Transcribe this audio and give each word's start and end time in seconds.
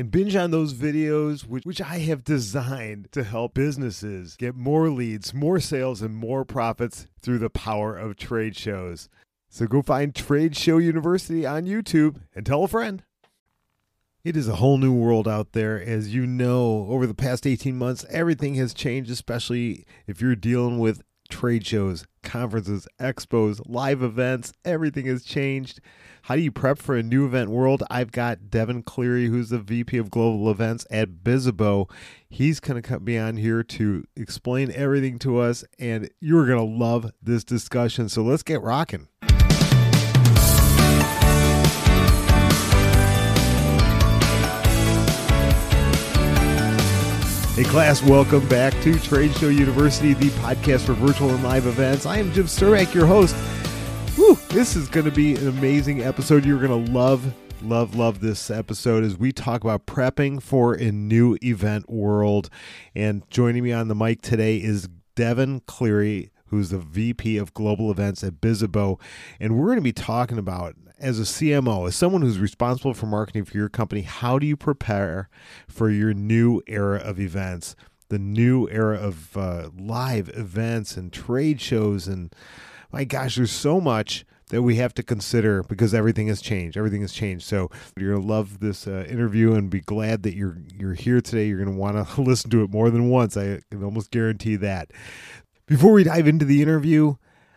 and 0.00 0.10
binge 0.10 0.34
on 0.34 0.50
those 0.50 0.72
videos, 0.72 1.46
which, 1.46 1.66
which 1.66 1.82
I 1.82 1.98
have 1.98 2.24
designed 2.24 3.12
to 3.12 3.22
help 3.22 3.52
businesses 3.52 4.34
get 4.34 4.54
more 4.54 4.88
leads, 4.88 5.34
more 5.34 5.60
sales, 5.60 6.00
and 6.00 6.14
more 6.14 6.46
profits 6.46 7.06
through 7.20 7.36
the 7.36 7.50
power 7.50 7.98
of 7.98 8.16
trade 8.16 8.56
shows. 8.56 9.10
So 9.50 9.66
go 9.66 9.82
find 9.82 10.14
Trade 10.14 10.56
Show 10.56 10.78
University 10.78 11.44
on 11.44 11.66
YouTube 11.66 12.16
and 12.34 12.46
tell 12.46 12.64
a 12.64 12.68
friend. 12.68 13.02
It 14.24 14.38
is 14.38 14.48
a 14.48 14.56
whole 14.56 14.78
new 14.78 14.94
world 14.94 15.28
out 15.28 15.52
there. 15.52 15.78
As 15.78 16.14
you 16.14 16.26
know, 16.26 16.86
over 16.88 17.06
the 17.06 17.12
past 17.12 17.46
18 17.46 17.76
months, 17.76 18.06
everything 18.08 18.54
has 18.54 18.72
changed, 18.72 19.10
especially 19.10 19.84
if 20.06 20.22
you're 20.22 20.34
dealing 20.34 20.78
with 20.78 21.02
trade 21.28 21.66
shows, 21.66 22.06
conferences, 22.22 22.88
expos, 22.98 23.60
live 23.66 24.02
events. 24.02 24.54
Everything 24.64 25.04
has 25.04 25.24
changed. 25.24 25.78
How 26.30 26.36
do 26.36 26.42
you 26.42 26.52
prep 26.52 26.78
for 26.78 26.96
a 26.96 27.02
new 27.02 27.26
event 27.26 27.50
world? 27.50 27.82
I've 27.90 28.12
got 28.12 28.50
Devin 28.50 28.84
Cleary, 28.84 29.26
who's 29.26 29.48
the 29.48 29.58
VP 29.58 29.98
of 29.98 30.12
Global 30.12 30.48
Events 30.48 30.86
at 30.88 31.24
Bizzabo. 31.24 31.90
He's 32.28 32.60
going 32.60 32.80
to 32.80 33.00
be 33.00 33.18
on 33.18 33.36
here 33.36 33.64
to 33.64 34.04
explain 34.14 34.70
everything 34.70 35.18
to 35.18 35.38
us, 35.40 35.64
and 35.80 36.08
you're 36.20 36.46
going 36.46 36.60
to 36.60 36.64
love 36.64 37.10
this 37.20 37.42
discussion. 37.42 38.08
So 38.08 38.22
let's 38.22 38.44
get 38.44 38.62
rocking. 38.62 39.08
Hey, 47.56 47.64
class, 47.64 48.04
welcome 48.04 48.46
back 48.46 48.72
to 48.82 48.96
Trade 49.00 49.34
Show 49.34 49.48
University, 49.48 50.14
the 50.14 50.28
podcast 50.28 50.82
for 50.82 50.92
virtual 50.92 51.30
and 51.30 51.42
live 51.42 51.66
events. 51.66 52.06
I 52.06 52.18
am 52.18 52.32
Jim 52.32 52.46
Cermak, 52.46 52.94
your 52.94 53.06
host. 53.06 53.34
Whew, 54.30 54.38
this 54.50 54.76
is 54.76 54.86
going 54.86 55.06
to 55.06 55.10
be 55.10 55.34
an 55.34 55.48
amazing 55.48 56.02
episode. 56.02 56.44
You're 56.44 56.64
going 56.64 56.86
to 56.86 56.92
love, 56.92 57.34
love, 57.64 57.96
love 57.96 58.20
this 58.20 58.48
episode 58.48 59.02
as 59.02 59.18
we 59.18 59.32
talk 59.32 59.64
about 59.64 59.86
prepping 59.86 60.40
for 60.40 60.72
a 60.74 60.92
new 60.92 61.36
event 61.42 61.90
world. 61.90 62.48
And 62.94 63.28
joining 63.28 63.64
me 63.64 63.72
on 63.72 63.88
the 63.88 63.96
mic 63.96 64.22
today 64.22 64.58
is 64.58 64.88
Devin 65.16 65.62
Cleary, 65.66 66.30
who's 66.46 66.70
the 66.70 66.78
VP 66.78 67.38
of 67.38 67.52
Global 67.54 67.90
Events 67.90 68.22
at 68.22 68.34
Bizzabo. 68.34 69.00
And 69.40 69.58
we're 69.58 69.66
going 69.66 69.78
to 69.78 69.82
be 69.82 69.92
talking 69.92 70.38
about 70.38 70.76
as 71.00 71.18
a 71.18 71.24
CMO, 71.24 71.88
as 71.88 71.96
someone 71.96 72.22
who's 72.22 72.38
responsible 72.38 72.94
for 72.94 73.06
marketing 73.06 73.46
for 73.46 73.56
your 73.56 73.68
company, 73.68 74.02
how 74.02 74.38
do 74.38 74.46
you 74.46 74.56
prepare 74.56 75.28
for 75.66 75.90
your 75.90 76.14
new 76.14 76.62
era 76.68 76.98
of 76.98 77.18
events, 77.18 77.74
the 78.10 78.18
new 78.20 78.68
era 78.68 78.96
of 78.96 79.36
uh, 79.36 79.70
live 79.76 80.28
events 80.34 80.96
and 80.96 81.12
trade 81.12 81.60
shows? 81.60 82.06
And 82.06 82.32
my 82.92 83.04
gosh, 83.04 83.36
there's 83.36 83.52
so 83.52 83.80
much 83.80 84.24
that 84.50 84.62
we 84.62 84.76
have 84.76 84.92
to 84.94 85.02
consider 85.02 85.62
because 85.62 85.94
everything 85.94 86.26
has 86.28 86.42
changed. 86.42 86.76
Everything 86.76 87.00
has 87.00 87.12
changed. 87.12 87.46
So 87.46 87.70
you're 87.96 88.14
gonna 88.14 88.26
love 88.26 88.60
this 88.60 88.86
uh, 88.86 89.06
interview 89.08 89.54
and 89.54 89.70
be 89.70 89.80
glad 89.80 90.22
that 90.24 90.34
you're 90.34 90.58
you're 90.76 90.94
here 90.94 91.20
today. 91.20 91.46
You're 91.46 91.64
gonna 91.64 91.76
want 91.76 92.06
to 92.06 92.20
listen 92.22 92.50
to 92.50 92.62
it 92.62 92.70
more 92.70 92.90
than 92.90 93.08
once. 93.08 93.36
I 93.36 93.60
can 93.70 93.82
almost 93.82 94.10
guarantee 94.10 94.56
that. 94.56 94.90
Before 95.66 95.92
we 95.92 96.02
dive 96.04 96.26
into 96.26 96.44
the 96.44 96.62
interview, 96.62 97.14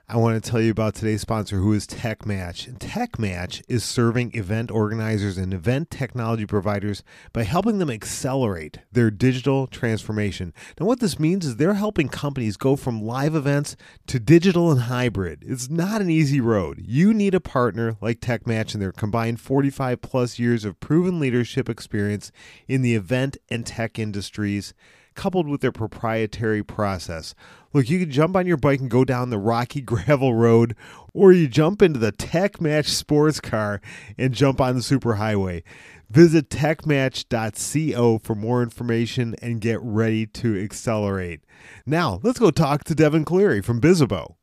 I 0.10 0.18
want 0.18 0.44
to 0.44 0.52
tell 0.52 0.60
you 0.60 0.70
about 0.70 0.96
today's 0.96 1.22
sponsor, 1.22 1.60
who 1.60 1.72
is 1.72 1.88
TechMatch. 1.88 2.78
TechMatch 2.78 3.64
is 3.70 3.86
serving 3.86 4.36
event 4.36 4.70
organizers 4.70 5.38
and 5.38 5.54
event 5.54 5.90
technology 5.90 6.46
providers 6.46 7.04
by 7.32 7.44
helping 7.44 7.78
them 7.78 7.90
accelerate 7.90 8.80
their 8.92 9.10
digital 9.10 9.66
transformation. 9.66 10.54
Now, 10.78 10.88
what 10.88 11.00
this 11.00 11.20
means 11.20 11.46
is 11.46 11.56
they're 11.56 11.76
helping 11.76 12.10
companies 12.10 12.58
go 12.58 12.76
from 12.76 13.02
live 13.02 13.34
events 13.34 13.78
to 14.08 14.20
digital 14.20 14.72
and 14.72 14.82
hybrid. 14.82 15.42
It's 15.48 15.70
not 15.70 16.02
an 16.02 16.10
easy 16.10 16.42
road. 16.42 16.84
You 16.86 17.14
need 17.14 17.34
a 17.34 17.40
partner 17.40 17.96
like 18.02 18.20
TechMatch 18.20 18.74
and 18.74 18.84
their 18.84 18.92
combined 18.92 19.40
45 19.40 20.02
plus 20.02 20.38
years 20.38 20.66
of 20.66 20.82
proven 20.82 21.18
leadership 21.18 21.70
experience 21.70 22.30
in 22.68 22.82
the 22.82 22.94
event 22.94 23.38
and 23.50 23.66
tech 23.66 23.98
industries 23.98 24.74
coupled 25.16 25.48
with 25.48 25.62
their 25.62 25.72
proprietary 25.72 26.64
process. 26.64 27.36
Look, 27.74 27.90
you 27.90 28.00
can 28.00 28.12
jump 28.12 28.36
on 28.36 28.46
your 28.46 28.58
bike 28.58 28.80
and 28.80 28.90
go 28.90 29.04
down 29.04 29.30
the 29.30 29.40
rocky 29.40 29.82
gravel 29.94 30.36
road, 30.36 30.76
or 31.14 31.32
you 31.32 31.48
jump 31.48 31.82
into 31.82 32.00
the 32.00 32.12
TechMatch 32.12 32.88
sports 32.88 33.40
car 33.40 33.82
and 34.18 34.34
jump 34.34 34.62
on 34.62 34.76
the 34.76 34.82
superhighway. 34.82 35.64
Visit 36.10 36.50
techmatch.co 36.50 38.20
for 38.20 38.36
more 38.36 38.62
information 38.62 39.36
and 39.42 39.60
get 39.60 39.80
ready 39.82 40.28
to 40.28 40.62
accelerate. 40.62 41.42
Now, 41.88 42.20
let's 42.22 42.38
go 42.38 42.52
talk 42.52 42.84
to 42.84 42.94
Devin 42.94 43.26
Cleary 43.26 43.62
from 43.62 43.82
Bizzabo. 43.82 44.36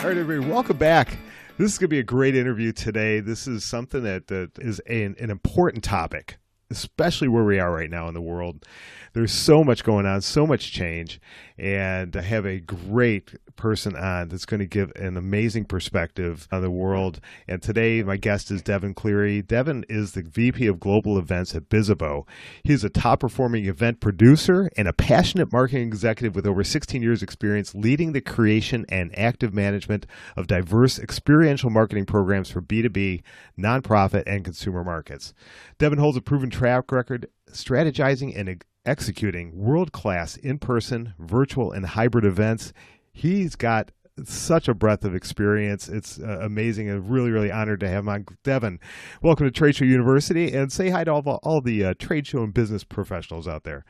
All 0.00 0.06
right, 0.06 0.16
everybody, 0.16 0.50
welcome 0.50 0.78
back. 0.78 1.16
This 1.58 1.72
is 1.72 1.78
going 1.78 1.88
to 1.88 1.94
be 1.94 1.98
a 2.00 2.02
great 2.02 2.34
interview 2.34 2.72
today. 2.72 3.20
This 3.20 3.46
is 3.46 3.64
something 3.64 4.02
that, 4.02 4.26
that 4.28 4.58
is 4.58 4.80
an, 4.80 5.14
an 5.20 5.30
important 5.30 5.84
topic 5.84 6.39
especially 6.70 7.28
where 7.28 7.44
we 7.44 7.58
are 7.58 7.72
right 7.72 7.90
now 7.90 8.08
in 8.08 8.14
the 8.14 8.20
world. 8.20 8.64
There's 9.12 9.32
so 9.32 9.64
much 9.64 9.82
going 9.82 10.06
on, 10.06 10.20
so 10.20 10.46
much 10.46 10.70
change, 10.72 11.20
and 11.58 12.16
I 12.16 12.22
have 12.22 12.46
a 12.46 12.60
great 12.60 13.34
person 13.56 13.96
on 13.96 14.28
that's 14.28 14.46
going 14.46 14.60
to 14.60 14.66
give 14.66 14.92
an 14.94 15.16
amazing 15.16 15.64
perspective 15.64 16.46
on 16.52 16.62
the 16.62 16.70
world. 16.70 17.18
And 17.48 17.60
today, 17.60 18.04
my 18.04 18.16
guest 18.16 18.52
is 18.52 18.62
Devin 18.62 18.94
Cleary. 18.94 19.42
Devin 19.42 19.84
is 19.88 20.12
the 20.12 20.22
VP 20.22 20.66
of 20.68 20.78
Global 20.78 21.18
Events 21.18 21.56
at 21.56 21.68
Bizzabo. 21.68 22.24
He's 22.62 22.84
a 22.84 22.88
top 22.88 23.20
performing 23.20 23.66
event 23.66 23.98
producer 24.00 24.70
and 24.76 24.86
a 24.86 24.92
passionate 24.92 25.52
marketing 25.52 25.88
executive 25.88 26.36
with 26.36 26.46
over 26.46 26.62
16 26.62 27.02
years' 27.02 27.22
experience 27.22 27.74
leading 27.74 28.12
the 28.12 28.20
creation 28.20 28.86
and 28.88 29.16
active 29.18 29.52
management 29.52 30.06
of 30.36 30.46
diverse 30.46 31.00
experiential 31.00 31.68
marketing 31.68 32.06
programs 32.06 32.48
for 32.48 32.62
B2B, 32.62 33.22
nonprofit, 33.58 34.22
and 34.26 34.44
consumer 34.44 34.84
markets. 34.84 35.34
Devin 35.78 35.98
holds 35.98 36.16
a 36.16 36.22
proven 36.22 36.48
track 36.48 36.92
record 36.92 37.26
strategizing 37.50 38.38
and 38.38 38.64
executing 38.90 39.56
world 39.56 39.92
class 39.92 40.36
in 40.36 40.58
person, 40.58 41.14
virtual, 41.20 41.70
and 41.70 41.86
hybrid 41.86 42.24
events. 42.24 42.72
He's 43.12 43.54
got 43.54 43.92
such 44.24 44.66
a 44.66 44.74
breadth 44.74 45.04
of 45.04 45.14
experience. 45.14 45.88
It's 45.88 46.18
uh, 46.18 46.40
amazing. 46.42 46.90
I'm 46.90 47.08
really, 47.08 47.30
really 47.30 47.52
honored 47.52 47.78
to 47.80 47.88
have 47.88 48.00
him 48.00 48.08
on. 48.08 48.26
Devin, 48.42 48.80
welcome 49.22 49.46
to 49.46 49.52
Trade 49.52 49.76
Show 49.76 49.84
University 49.84 50.52
and 50.52 50.72
say 50.72 50.90
hi 50.90 51.04
to 51.04 51.12
all, 51.12 51.40
all 51.44 51.60
the 51.60 51.84
uh, 51.84 51.94
trade 52.00 52.26
show 52.26 52.42
and 52.42 52.52
business 52.52 52.82
professionals 52.82 53.46
out 53.46 53.62
there. 53.62 53.84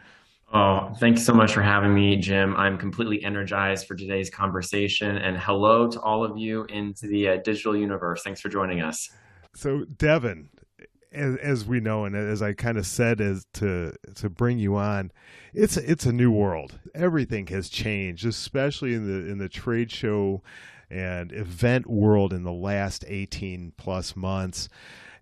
Oh, 0.52 0.92
thank 0.98 1.16
you 1.16 1.24
so 1.24 1.32
much 1.32 1.54
for 1.54 1.62
having 1.62 1.94
me, 1.94 2.16
Jim. 2.16 2.54
I'm 2.56 2.76
completely 2.76 3.24
energized 3.24 3.86
for 3.86 3.94
today's 3.94 4.28
conversation. 4.28 5.16
And 5.16 5.38
hello 5.38 5.88
to 5.88 6.00
all 6.00 6.24
of 6.24 6.36
you 6.36 6.64
into 6.64 7.06
the 7.06 7.28
uh, 7.28 7.36
digital 7.38 7.74
universe. 7.74 8.22
Thanks 8.22 8.42
for 8.42 8.50
joining 8.50 8.82
us. 8.82 9.08
So, 9.54 9.84
Devin, 9.96 10.50
as, 11.12 11.36
as 11.36 11.64
we 11.64 11.80
know, 11.80 12.04
and 12.04 12.14
as 12.14 12.42
I 12.42 12.52
kind 12.52 12.78
of 12.78 12.86
said, 12.86 13.20
as 13.20 13.46
to 13.54 13.92
to 14.16 14.30
bring 14.30 14.58
you 14.58 14.76
on, 14.76 15.12
it's 15.52 15.76
it's 15.76 16.06
a 16.06 16.12
new 16.12 16.30
world. 16.30 16.78
Everything 16.94 17.46
has 17.48 17.68
changed, 17.68 18.26
especially 18.26 18.94
in 18.94 19.06
the 19.06 19.30
in 19.30 19.38
the 19.38 19.48
trade 19.48 19.90
show 19.90 20.42
and 20.90 21.32
event 21.32 21.86
world 21.86 22.32
in 22.32 22.42
the 22.42 22.52
last 22.52 23.04
eighteen 23.08 23.72
plus 23.76 24.16
months. 24.16 24.68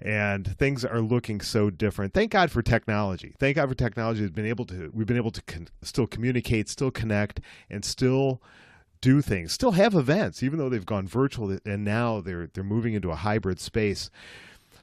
And 0.01 0.57
things 0.59 0.85
are 0.85 1.01
looking 1.01 1.41
so 1.41 1.71
different. 1.71 2.15
Thank 2.15 2.31
God 2.31 2.53
for 2.53 2.63
technology. 2.63 3.35
Thank 3.41 3.57
God 3.57 3.69
for 3.69 3.75
technology. 3.75 4.21
Has 4.21 4.31
been 4.31 4.47
able 4.47 4.65
to 4.67 4.91
we've 4.95 5.09
been 5.09 5.17
able 5.17 5.33
to 5.33 5.43
con- 5.43 5.69
still 5.83 6.07
communicate, 6.07 6.69
still 6.69 6.93
connect, 6.93 7.41
and 7.69 7.85
still 7.85 8.41
do 9.01 9.21
things. 9.21 9.53
Still 9.53 9.73
have 9.73 9.95
events, 9.95 10.43
even 10.43 10.59
though 10.59 10.69
they've 10.69 10.87
gone 10.87 11.09
virtual, 11.09 11.59
and 11.65 11.85
now 11.85 12.21
they're 12.21 12.47
they're 12.47 12.63
moving 12.63 12.95
into 12.95 13.11
a 13.11 13.17
hybrid 13.17 13.59
space 13.59 14.09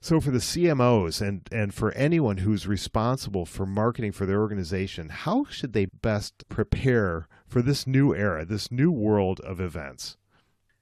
so 0.05 0.21
for 0.21 0.29
the 0.29 0.37
CMOs 0.37 1.19
and 1.19 1.49
and 1.51 1.73
for 1.73 1.91
anyone 1.93 2.37
who's 2.37 2.67
responsible 2.67 3.43
for 3.43 3.65
marketing 3.65 4.11
for 4.11 4.27
their 4.27 4.39
organization, 4.39 5.09
how 5.09 5.45
should 5.45 5.73
they 5.73 5.85
best 5.85 6.47
prepare 6.47 7.27
for 7.47 7.63
this 7.63 7.87
new 7.87 8.13
era, 8.13 8.45
this 8.45 8.71
new 8.71 8.91
world 8.91 9.39
of 9.39 9.59
events? 9.59 10.15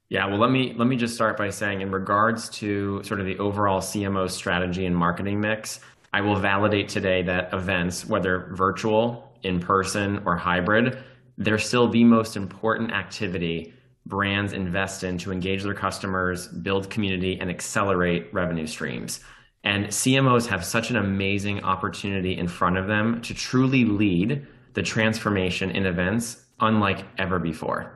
Yeah, 0.09 0.25
well, 0.25 0.39
let 0.39 0.51
me 0.51 0.73
let 0.75 0.89
me 0.89 0.97
just 0.97 1.15
start 1.15 1.37
by 1.37 1.51
saying, 1.51 1.79
in 1.79 1.89
regards 1.89 2.49
to 2.59 3.01
sort 3.05 3.21
of 3.21 3.25
the 3.25 3.39
overall 3.39 3.79
CMO 3.79 4.29
strategy 4.29 4.85
and 4.85 4.95
marketing 4.95 5.39
mix, 5.39 5.79
I 6.11 6.19
will 6.19 6.35
validate 6.35 6.89
today 6.89 7.21
that 7.21 7.53
events, 7.53 8.05
whether 8.05 8.49
virtual, 8.51 9.31
in 9.43 9.61
person, 9.61 10.21
or 10.25 10.35
hybrid, 10.35 11.01
they're 11.37 11.57
still 11.59 11.87
the 11.87 12.03
most 12.03 12.35
important 12.35 12.91
activity 12.91 13.73
brands 14.05 14.53
invest 14.53 15.03
in 15.03 15.17
to 15.19 15.31
engage 15.31 15.63
their 15.63 15.73
customers, 15.73 16.47
build 16.47 16.89
community, 16.89 17.39
and 17.39 17.50
accelerate 17.50 18.33
revenue 18.33 18.67
streams. 18.67 19.21
And 19.63 19.88
CMOs 19.88 20.47
have 20.47 20.65
such 20.65 20.89
an 20.89 20.97
amazing 20.97 21.63
opportunity 21.63 22.38
in 22.38 22.47
front 22.47 22.77
of 22.77 22.88
them 22.88 23.21
to 23.21 23.33
truly 23.33 23.85
lead 23.85 24.45
the 24.73 24.83
transformation 24.83 25.71
in 25.71 25.85
events 25.85 26.45
unlike 26.59 27.05
ever 27.17 27.39
before. 27.39 27.94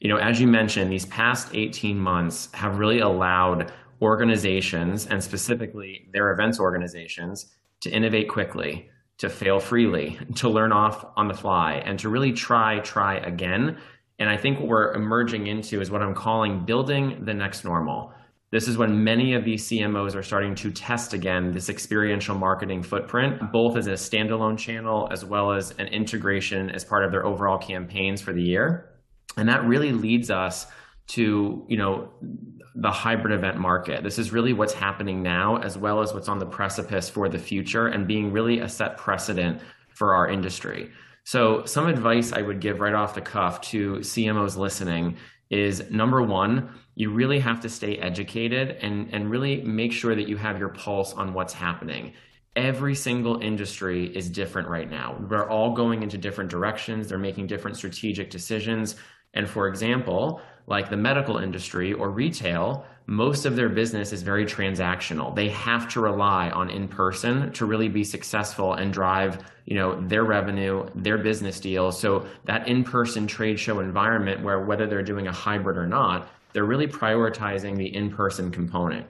You 0.00 0.08
know, 0.08 0.16
as 0.16 0.40
you 0.40 0.46
mentioned, 0.46 0.92
these 0.92 1.06
past 1.06 1.54
18 1.54 1.98
months 1.98 2.48
have 2.54 2.78
really 2.78 3.00
allowed 3.00 3.72
organizations 4.00 5.06
and 5.06 5.22
specifically 5.22 6.08
their 6.12 6.30
events 6.30 6.60
organizations 6.60 7.52
to 7.80 7.90
innovate 7.90 8.28
quickly, 8.28 8.90
to 9.18 9.28
fail 9.28 9.58
freely, 9.58 10.18
to 10.36 10.48
learn 10.48 10.72
off 10.72 11.04
on 11.16 11.26
the 11.26 11.34
fly, 11.34 11.74
and 11.84 11.98
to 11.98 12.08
really 12.08 12.32
try, 12.32 12.78
try 12.80 13.16
again. 13.16 13.76
And 14.18 14.28
I 14.28 14.36
think 14.36 14.58
what 14.58 14.68
we're 14.68 14.92
emerging 14.94 15.46
into 15.46 15.80
is 15.80 15.90
what 15.90 16.02
I'm 16.02 16.14
calling 16.14 16.64
building 16.64 17.24
the 17.24 17.34
next 17.34 17.64
normal. 17.64 18.12
This 18.50 18.66
is 18.66 18.78
when 18.78 19.04
many 19.04 19.34
of 19.34 19.44
these 19.44 19.68
CMOs 19.68 20.14
are 20.14 20.22
starting 20.22 20.54
to 20.56 20.70
test 20.70 21.12
again 21.12 21.52
this 21.52 21.68
experiential 21.68 22.34
marketing 22.34 22.82
footprint, 22.82 23.52
both 23.52 23.76
as 23.76 23.86
a 23.86 23.92
standalone 23.92 24.56
channel 24.56 25.06
as 25.10 25.24
well 25.24 25.52
as 25.52 25.72
an 25.72 25.86
integration 25.88 26.70
as 26.70 26.82
part 26.82 27.04
of 27.04 27.10
their 27.12 27.26
overall 27.26 27.58
campaigns 27.58 28.22
for 28.22 28.32
the 28.32 28.42
year. 28.42 28.88
And 29.36 29.48
that 29.48 29.64
really 29.64 29.92
leads 29.92 30.30
us 30.30 30.66
to, 31.08 31.64
you 31.68 31.76
know, 31.76 32.08
the 32.74 32.90
hybrid 32.90 33.34
event 33.34 33.58
market. 33.58 34.02
This 34.02 34.18
is 34.18 34.32
really 34.32 34.52
what's 34.52 34.72
happening 34.72 35.22
now, 35.22 35.56
as 35.58 35.76
well 35.76 36.00
as 36.00 36.14
what's 36.14 36.28
on 36.28 36.38
the 36.38 36.46
precipice 36.46 37.08
for 37.08 37.28
the 37.28 37.38
future 37.38 37.88
and 37.88 38.06
being 38.06 38.32
really 38.32 38.60
a 38.60 38.68
set 38.68 38.96
precedent 38.96 39.60
for 39.90 40.14
our 40.14 40.28
industry. 40.28 40.90
So, 41.28 41.66
some 41.66 41.88
advice 41.88 42.32
I 42.32 42.40
would 42.40 42.58
give 42.58 42.80
right 42.80 42.94
off 42.94 43.14
the 43.14 43.20
cuff 43.20 43.60
to 43.72 43.96
CMOs 43.96 44.56
listening 44.56 45.18
is 45.50 45.90
number 45.90 46.22
one, 46.22 46.70
you 46.94 47.10
really 47.10 47.38
have 47.38 47.60
to 47.60 47.68
stay 47.68 47.98
educated 47.98 48.78
and, 48.80 49.10
and 49.12 49.30
really 49.30 49.60
make 49.60 49.92
sure 49.92 50.14
that 50.14 50.26
you 50.26 50.38
have 50.38 50.58
your 50.58 50.70
pulse 50.70 51.12
on 51.12 51.34
what's 51.34 51.52
happening. 51.52 52.14
Every 52.56 52.94
single 52.94 53.42
industry 53.42 54.06
is 54.16 54.30
different 54.30 54.68
right 54.68 54.90
now. 54.90 55.22
We're 55.28 55.50
all 55.50 55.74
going 55.74 56.02
into 56.02 56.16
different 56.16 56.48
directions, 56.48 57.10
they're 57.10 57.18
making 57.18 57.48
different 57.48 57.76
strategic 57.76 58.30
decisions. 58.30 58.96
And 59.34 59.48
for 59.48 59.68
example, 59.68 60.40
like 60.66 60.90
the 60.90 60.96
medical 60.96 61.38
industry 61.38 61.92
or 61.92 62.10
retail, 62.10 62.84
most 63.06 63.46
of 63.46 63.56
their 63.56 63.70
business 63.70 64.12
is 64.12 64.22
very 64.22 64.44
transactional. 64.44 65.34
They 65.34 65.48
have 65.48 65.88
to 65.92 66.00
rely 66.00 66.50
on 66.50 66.68
in 66.68 66.88
person 66.88 67.50
to 67.52 67.64
really 67.64 67.88
be 67.88 68.04
successful 68.04 68.74
and 68.74 68.92
drive, 68.92 69.38
you 69.64 69.76
know, 69.76 69.98
their 70.06 70.24
revenue, 70.24 70.86
their 70.94 71.16
business 71.16 71.58
deals. 71.58 71.98
So 71.98 72.26
that 72.44 72.68
in-person 72.68 73.26
trade 73.26 73.58
show 73.58 73.80
environment 73.80 74.42
where 74.42 74.60
whether 74.60 74.86
they're 74.86 75.02
doing 75.02 75.26
a 75.26 75.32
hybrid 75.32 75.78
or 75.78 75.86
not, 75.86 76.28
they're 76.52 76.66
really 76.66 76.86
prioritizing 76.86 77.76
the 77.76 77.94
in-person 77.94 78.50
component. 78.50 79.06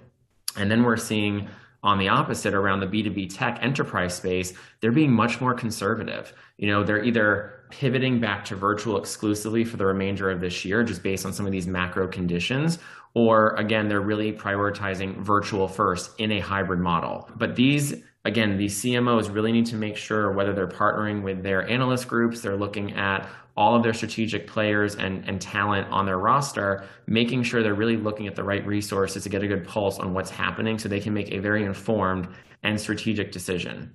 And 0.56 0.70
then 0.70 0.84
we're 0.84 0.96
seeing 0.96 1.48
on 1.82 1.98
the 1.98 2.08
opposite 2.08 2.54
around 2.54 2.80
the 2.80 2.86
B2B 2.86 3.36
tech 3.36 3.58
enterprise 3.62 4.14
space, 4.14 4.52
they're 4.80 4.92
being 4.92 5.12
much 5.12 5.40
more 5.40 5.54
conservative. 5.54 6.32
You 6.56 6.68
know, 6.68 6.84
they're 6.84 7.02
either 7.02 7.57
pivoting 7.70 8.20
back 8.20 8.44
to 8.46 8.56
virtual 8.56 8.98
exclusively 8.98 9.64
for 9.64 9.76
the 9.76 9.86
remainder 9.86 10.30
of 10.30 10.40
this 10.40 10.64
year, 10.64 10.82
just 10.82 11.02
based 11.02 11.26
on 11.26 11.32
some 11.32 11.46
of 11.46 11.52
these 11.52 11.66
macro 11.66 12.08
conditions. 12.08 12.78
Or 13.14 13.54
again, 13.54 13.88
they're 13.88 14.00
really 14.00 14.32
prioritizing 14.32 15.16
virtual 15.18 15.68
first 15.68 16.18
in 16.18 16.32
a 16.32 16.40
hybrid 16.40 16.80
model. 16.80 17.28
But 17.36 17.56
these, 17.56 17.94
again, 18.24 18.56
these 18.56 18.80
CMOs 18.82 19.32
really 19.32 19.52
need 19.52 19.66
to 19.66 19.76
make 19.76 19.96
sure 19.96 20.32
whether 20.32 20.52
they're 20.52 20.68
partnering 20.68 21.22
with 21.22 21.42
their 21.42 21.68
analyst 21.68 22.08
groups, 22.08 22.40
they're 22.40 22.56
looking 22.56 22.92
at 22.92 23.28
all 23.56 23.74
of 23.74 23.82
their 23.82 23.92
strategic 23.92 24.46
players 24.46 24.94
and, 24.94 25.28
and 25.28 25.40
talent 25.40 25.88
on 25.90 26.06
their 26.06 26.18
roster, 26.18 26.84
making 27.08 27.42
sure 27.42 27.60
they're 27.60 27.74
really 27.74 27.96
looking 27.96 28.28
at 28.28 28.36
the 28.36 28.44
right 28.44 28.64
resources 28.64 29.24
to 29.24 29.28
get 29.28 29.42
a 29.42 29.48
good 29.48 29.66
pulse 29.66 29.98
on 29.98 30.14
what's 30.14 30.30
happening 30.30 30.78
so 30.78 30.88
they 30.88 31.00
can 31.00 31.12
make 31.12 31.32
a 31.32 31.38
very 31.38 31.64
informed 31.64 32.28
and 32.62 32.80
strategic 32.80 33.32
decision. 33.32 33.92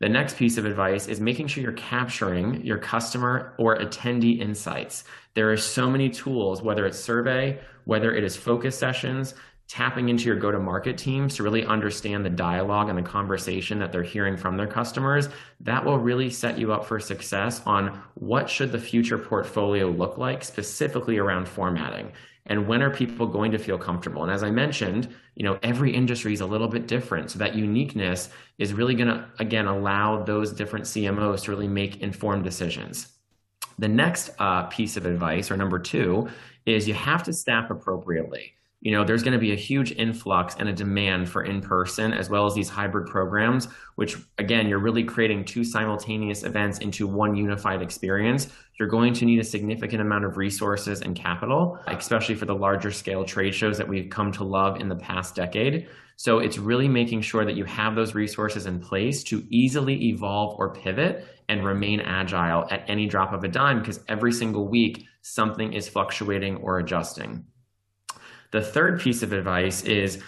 The 0.00 0.08
next 0.08 0.36
piece 0.36 0.58
of 0.58 0.64
advice 0.64 1.08
is 1.08 1.20
making 1.20 1.48
sure 1.48 1.62
you're 1.62 1.72
capturing 1.72 2.64
your 2.64 2.78
customer 2.78 3.54
or 3.58 3.76
attendee 3.78 4.40
insights. 4.40 5.04
There 5.34 5.50
are 5.50 5.56
so 5.56 5.90
many 5.90 6.08
tools, 6.08 6.62
whether 6.62 6.86
it's 6.86 6.98
survey, 6.98 7.60
whether 7.84 8.14
it 8.14 8.22
is 8.22 8.36
focus 8.36 8.78
sessions, 8.78 9.34
tapping 9.68 10.08
into 10.08 10.24
your 10.24 10.36
go 10.36 10.50
to 10.50 10.58
market 10.58 10.96
teams 10.96 11.36
to 11.36 11.42
really 11.42 11.64
understand 11.64 12.24
the 12.24 12.30
dialogue 12.30 12.88
and 12.88 12.98
the 12.98 13.02
conversation 13.02 13.78
that 13.78 13.92
they're 13.92 14.02
hearing 14.02 14.36
from 14.36 14.56
their 14.56 14.66
customers 14.66 15.28
that 15.60 15.84
will 15.84 15.98
really 15.98 16.30
set 16.30 16.58
you 16.58 16.72
up 16.72 16.86
for 16.86 16.98
success 16.98 17.60
on 17.66 18.00
what 18.14 18.48
should 18.48 18.72
the 18.72 18.78
future 18.78 19.18
portfolio 19.18 19.88
look 19.88 20.16
like 20.16 20.42
specifically 20.42 21.18
around 21.18 21.46
formatting 21.46 22.10
and 22.46 22.66
when 22.66 22.82
are 22.82 22.88
people 22.88 23.26
going 23.26 23.52
to 23.52 23.58
feel 23.58 23.76
comfortable? 23.76 24.22
And 24.22 24.32
as 24.32 24.42
i 24.42 24.50
mentioned 24.50 25.14
you 25.38 25.44
know 25.44 25.58
every 25.62 25.94
industry 25.94 26.32
is 26.32 26.40
a 26.40 26.46
little 26.46 26.68
bit 26.68 26.88
different 26.88 27.30
so 27.30 27.38
that 27.38 27.54
uniqueness 27.54 28.30
is 28.58 28.72
really 28.72 28.94
going 28.94 29.08
to 29.08 29.24
again 29.38 29.66
allow 29.66 30.24
those 30.24 30.52
different 30.52 30.84
cmos 30.84 31.44
to 31.44 31.50
really 31.52 31.68
make 31.68 32.02
informed 32.02 32.42
decisions. 32.42 33.14
The 33.78 33.88
next 33.88 34.30
uh, 34.40 34.64
piece 34.64 34.96
of 34.96 35.06
advice 35.06 35.52
or 35.52 35.56
number 35.56 35.78
two 35.78 36.28
is 36.66 36.88
you 36.88 36.94
have 36.94 37.22
to 37.24 37.32
staff 37.32 37.70
appropriately 37.70 38.54
you 38.80 38.92
know 38.92 39.04
there's 39.04 39.22
going 39.22 39.32
to 39.32 39.38
be 39.38 39.52
a 39.52 39.56
huge 39.56 39.92
influx 39.92 40.54
and 40.58 40.68
a 40.68 40.72
demand 40.72 41.28
for 41.28 41.42
in-person 41.42 42.12
as 42.12 42.30
well 42.30 42.46
as 42.46 42.54
these 42.54 42.68
hybrid 42.68 43.08
programs 43.08 43.66
which 43.96 44.16
again 44.38 44.68
you're 44.68 44.78
really 44.78 45.02
creating 45.02 45.44
two 45.44 45.64
simultaneous 45.64 46.44
events 46.44 46.78
into 46.78 47.06
one 47.06 47.34
unified 47.34 47.82
experience. 47.82 48.48
You're 48.78 48.88
going 48.88 49.12
to 49.14 49.24
need 49.24 49.40
a 49.40 49.44
significant 49.44 50.00
amount 50.00 50.24
of 50.24 50.36
resources 50.36 51.00
and 51.00 51.16
capital 51.16 51.78
especially 51.88 52.36
for 52.36 52.44
the 52.44 52.54
larger 52.54 52.92
scale 52.92 53.24
trade 53.24 53.54
shows 53.54 53.78
that 53.78 53.88
we've 53.88 54.10
come 54.10 54.30
to 54.32 54.44
love 54.44 54.80
in 54.80 54.88
the 54.88 54.96
past 54.96 55.34
decade. 55.34 55.88
So 56.16 56.38
it's 56.38 56.58
really 56.58 56.88
making 56.88 57.22
sure 57.22 57.44
that 57.44 57.56
you 57.56 57.64
have 57.64 57.94
those 57.94 58.14
resources 58.14 58.66
in 58.66 58.80
place 58.80 59.22
to 59.24 59.46
easily 59.50 60.08
evolve 60.08 60.56
or 60.58 60.72
pivot 60.72 61.26
and 61.48 61.64
remain 61.64 62.00
agile 62.00 62.66
at 62.70 62.84
any 62.88 63.06
drop 63.06 63.32
of 63.32 63.42
a 63.42 63.48
dime 63.48 63.80
because 63.80 64.00
every 64.08 64.32
single 64.32 64.68
week 64.68 65.06
something 65.22 65.72
is 65.72 65.88
fluctuating 65.88 66.56
or 66.56 66.78
adjusting 66.78 67.44
the 68.50 68.62
third 68.62 69.00
piece 69.00 69.22
of 69.22 69.32
advice 69.32 69.82
is 69.82 70.22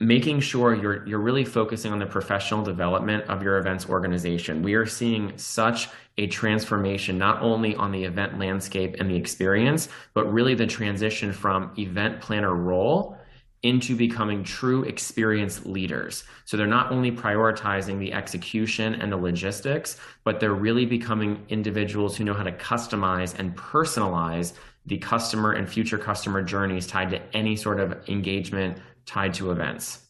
making 0.00 0.38
sure 0.40 0.74
you're 0.74 1.06
you're 1.08 1.18
really 1.18 1.44
focusing 1.44 1.92
on 1.92 1.98
the 1.98 2.06
professional 2.06 2.62
development 2.62 3.24
of 3.24 3.42
your 3.42 3.58
events 3.58 3.88
organization. 3.88 4.62
We 4.62 4.74
are 4.74 4.86
seeing 4.86 5.36
such 5.36 5.88
a 6.18 6.26
transformation 6.28 7.18
not 7.18 7.42
only 7.42 7.74
on 7.74 7.92
the 7.92 8.04
event 8.04 8.38
landscape 8.38 8.96
and 8.98 9.10
the 9.10 9.16
experience, 9.16 9.88
but 10.14 10.32
really 10.32 10.54
the 10.54 10.66
transition 10.66 11.32
from 11.32 11.72
event 11.78 12.20
planner 12.20 12.54
role 12.54 13.16
into 13.64 13.96
becoming 13.96 14.44
true 14.44 14.84
experience 14.84 15.66
leaders. 15.66 16.22
So 16.44 16.56
they're 16.56 16.68
not 16.68 16.92
only 16.92 17.10
prioritizing 17.10 17.98
the 17.98 18.12
execution 18.12 18.94
and 18.94 19.10
the 19.10 19.16
logistics, 19.16 19.98
but 20.22 20.38
they're 20.38 20.54
really 20.54 20.86
becoming 20.86 21.44
individuals 21.48 22.16
who 22.16 22.22
know 22.22 22.34
how 22.34 22.44
to 22.44 22.52
customize 22.52 23.36
and 23.36 23.56
personalize 23.56 24.52
the 24.88 24.98
customer 24.98 25.52
and 25.52 25.68
future 25.68 25.98
customer 25.98 26.42
journeys 26.42 26.86
tied 26.86 27.10
to 27.10 27.20
any 27.36 27.56
sort 27.56 27.78
of 27.78 28.08
engagement 28.08 28.78
tied 29.04 29.34
to 29.34 29.50
events. 29.50 30.04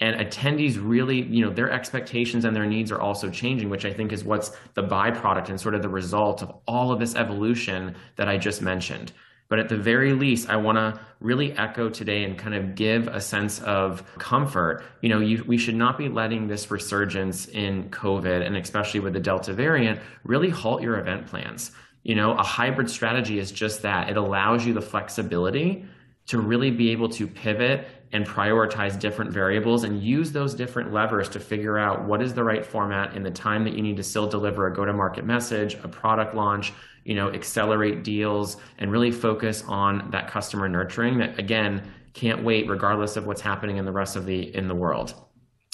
And 0.00 0.16
attendees 0.16 0.78
really, 0.82 1.22
you 1.22 1.44
know, 1.44 1.52
their 1.52 1.70
expectations 1.70 2.44
and 2.44 2.56
their 2.56 2.66
needs 2.66 2.90
are 2.90 3.00
also 3.00 3.30
changing, 3.30 3.68
which 3.70 3.84
I 3.84 3.92
think 3.92 4.12
is 4.12 4.24
what's 4.24 4.50
the 4.74 4.82
byproduct 4.82 5.48
and 5.48 5.60
sort 5.60 5.74
of 5.74 5.82
the 5.82 5.88
result 5.88 6.42
of 6.42 6.50
all 6.66 6.90
of 6.90 6.98
this 6.98 7.14
evolution 7.14 7.94
that 8.16 8.28
I 8.28 8.36
just 8.36 8.62
mentioned. 8.62 9.12
But 9.48 9.58
at 9.58 9.68
the 9.68 9.76
very 9.76 10.14
least, 10.14 10.48
I 10.48 10.56
want 10.56 10.78
to 10.78 10.98
really 11.20 11.52
echo 11.52 11.90
today 11.90 12.24
and 12.24 12.38
kind 12.38 12.54
of 12.54 12.74
give 12.74 13.06
a 13.08 13.20
sense 13.20 13.60
of 13.60 14.02
comfort. 14.18 14.82
You 15.02 15.10
know, 15.10 15.20
you, 15.20 15.44
we 15.46 15.58
should 15.58 15.76
not 15.76 15.98
be 15.98 16.08
letting 16.08 16.48
this 16.48 16.70
resurgence 16.70 17.46
in 17.48 17.90
COVID 17.90 18.44
and 18.44 18.56
especially 18.56 19.00
with 19.00 19.12
the 19.12 19.20
Delta 19.20 19.52
variant 19.52 20.00
really 20.24 20.48
halt 20.48 20.82
your 20.82 20.98
event 20.98 21.26
plans. 21.26 21.70
You 22.02 22.14
know, 22.14 22.32
a 22.32 22.42
hybrid 22.42 22.90
strategy 22.90 23.38
is 23.38 23.52
just 23.52 23.82
that. 23.82 24.08
It 24.08 24.16
allows 24.16 24.66
you 24.66 24.74
the 24.74 24.82
flexibility 24.82 25.84
to 26.26 26.38
really 26.38 26.70
be 26.70 26.90
able 26.90 27.08
to 27.10 27.26
pivot 27.26 27.86
and 28.12 28.26
prioritize 28.26 28.98
different 28.98 29.30
variables 29.32 29.84
and 29.84 30.02
use 30.02 30.32
those 30.32 30.54
different 30.54 30.92
levers 30.92 31.28
to 31.30 31.40
figure 31.40 31.78
out 31.78 32.04
what 32.04 32.22
is 32.22 32.34
the 32.34 32.44
right 32.44 32.64
format 32.64 33.16
in 33.16 33.22
the 33.22 33.30
time 33.30 33.64
that 33.64 33.74
you 33.74 33.82
need 33.82 33.96
to 33.96 34.02
still 34.02 34.26
deliver 34.26 34.66
a 34.66 34.74
go 34.74 34.84
to 34.84 34.92
market 34.92 35.24
message, 35.24 35.74
a 35.82 35.88
product 35.88 36.34
launch, 36.34 36.72
you 37.04 37.14
know, 37.14 37.32
accelerate 37.32 38.04
deals 38.04 38.58
and 38.78 38.92
really 38.92 39.10
focus 39.10 39.64
on 39.66 40.10
that 40.10 40.28
customer 40.28 40.68
nurturing 40.68 41.18
that 41.18 41.38
again 41.38 41.90
can't 42.12 42.44
wait 42.44 42.68
regardless 42.68 43.16
of 43.16 43.26
what's 43.26 43.40
happening 43.40 43.78
in 43.78 43.84
the 43.84 43.92
rest 43.92 44.14
of 44.14 44.26
the 44.26 44.54
in 44.54 44.68
the 44.68 44.74
world. 44.74 45.14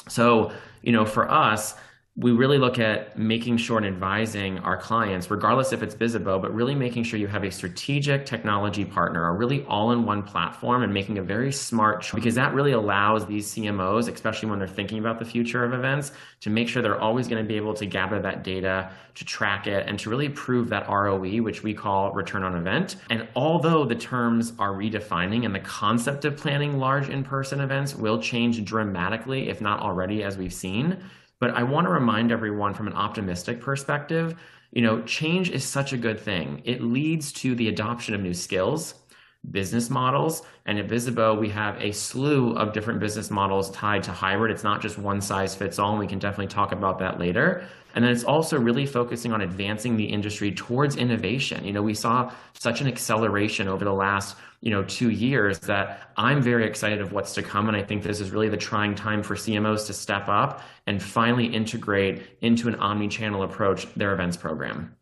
So, 0.08 0.52
you 0.82 0.92
know, 0.92 1.04
for 1.04 1.30
us, 1.30 1.75
we 2.19 2.33
really 2.33 2.59
look 2.59 2.81
at 2.81 3.17
making 3.17 3.57
sure 3.57 3.77
and 3.77 3.87
advising 3.87 4.59
our 4.59 4.77
clients, 4.77 5.31
regardless 5.31 5.73
if 5.73 5.85
it's 5.85 5.95
Bizzabo, 5.95 6.43
but 6.43 6.53
really 6.53 6.75
making 6.75 7.05
sure 7.05 7.17
you 7.17 7.29
have 7.29 7.45
a 7.45 7.51
strategic 7.53 8.27
technology 8.27 8.85
partner, 8.85 9.29
a 9.29 9.33
really 9.33 9.65
all-in-one 9.67 10.25
platform, 10.25 10.83
and 10.83 10.93
making 10.93 11.19
a 11.19 11.23
very 11.23 11.53
smart 11.53 12.03
choice 12.03 12.17
because 12.17 12.35
that 12.35 12.53
really 12.55 12.73
allows 12.73 13.25
these 13.27 13.47
CMOs, 13.55 14.13
especially 14.13 14.51
when 14.51 14.59
they're 14.59 14.67
thinking 14.67 14.99
about 14.99 15.21
the 15.21 15.25
future 15.25 15.65
of 15.65 15.73
events, 15.73 16.11
to 16.41 16.51
make 16.51 16.67
sure 16.67 16.83
they're 16.83 17.01
always 17.01 17.29
going 17.29 17.41
to 17.41 17.47
be 17.47 17.55
able 17.55 17.75
to 17.75 17.87
gather 17.87 18.21
that 18.21 18.43
data, 18.43 18.91
to 19.15 19.25
track 19.25 19.69
it, 19.69 19.87
and 19.87 19.97
to 20.01 20.11
really 20.11 20.29
prove 20.29 20.71
that 20.71 20.89
ROE, 20.89 21.41
which 21.41 21.63
we 21.63 21.73
call 21.73 22.11
return 22.11 22.43
on 22.43 22.57
event. 22.57 22.97
And 23.11 23.29
although 23.37 23.85
the 23.85 23.95
terms 23.95 24.55
are 24.59 24.73
redefining 24.73 25.45
and 25.45 25.55
the 25.55 25.61
concept 25.61 26.25
of 26.25 26.37
planning 26.37 26.79
large 26.79 27.09
in-person 27.09 27.61
events 27.61 27.95
will 27.95 28.21
change 28.21 28.65
dramatically, 28.65 29.49
if 29.49 29.61
not 29.61 29.79
already, 29.79 30.25
as 30.25 30.37
we've 30.37 30.53
seen 30.53 30.99
but 31.40 31.50
I 31.50 31.62
want 31.62 31.87
to 31.87 31.92
remind 31.92 32.33
everyone 32.33 32.75
from 32.75 32.87
an 32.87 32.95
optimistic 32.95 33.61
perspective, 33.61 34.38
you 34.73 34.83
know, 34.83 35.02
change 35.02 35.50
is 35.50 35.64
such 35.64 35.92
a 35.92 35.97
good 35.97 36.21
thing. 36.21 36.62
It 36.64 36.83
leads 36.83 37.33
to 37.35 37.54
the 37.54 37.68
adoption 37.68 38.14
of 38.14 38.21
new 38.21 38.35
skills, 38.35 38.95
business 39.50 39.88
models. 39.88 40.42
And 40.66 40.78
at 40.78 40.88
Bizzabo, 40.88 41.38
we 41.38 41.49
have 41.50 41.80
a 41.80 41.92
slew 41.92 42.52
of 42.52 42.73
different 42.73 43.00
business 43.00 43.30
models 43.30 43.71
tied 43.71 44.02
to 44.04 44.12
hybrid. 44.12 44.50
It's 44.50 44.64
not 44.64 44.83
just 44.83 44.99
one 44.99 45.21
size 45.21 45.54
fits 45.54 45.78
all, 45.78 45.90
and 45.90 45.99
we 45.99 46.07
can 46.07 46.18
definitely 46.18 46.49
talk 46.49 46.73
about 46.73 46.99
that 46.99 47.18
later. 47.18 47.66
And 47.95 48.04
then 48.04 48.12
it's 48.12 48.25
also 48.25 48.59
really 48.59 48.87
focusing 48.87 49.33
on 49.33 49.40
advancing 49.40 49.97
the 49.97 50.04
industry 50.04 50.52
towards 50.52 50.97
innovation. 50.97 51.64
You 51.64 51.73
know, 51.73 51.83
we 51.83 51.95
saw 51.95 52.33
such 52.52 52.80
an 52.80 52.87
acceleration 52.87 53.68
over 53.68 53.85
the 53.85 53.92
last 53.92 54.37
you 54.61 54.71
know 54.71 54.83
two 54.85 55.11
years 55.11 55.61
that 55.61 56.11
i'm 56.16 56.42
very 56.42 56.66
excited 56.66 57.00
of 57.00 57.12
what's 57.12 57.35
to 57.35 57.42
come 57.42 57.68
and 57.68 57.76
i 57.76 57.83
think 57.83 58.02
this 58.02 58.21
is 58.21 58.33
really 58.33 58.49
the 58.49 58.57
trying 58.57 58.95
time 58.95 59.23
for 59.23 59.37
cmos 59.37 59.87
to 59.87 59.92
step 59.92 60.28
up 60.28 60.62
and 60.87 61.00
finally 61.02 61.47
integrate 61.47 62.23
into 62.40 62.66
an 62.66 62.75
omni-channel 62.76 63.42
approach 63.42 63.87
their 63.95 64.12
events 64.12 64.37
program 64.37 64.92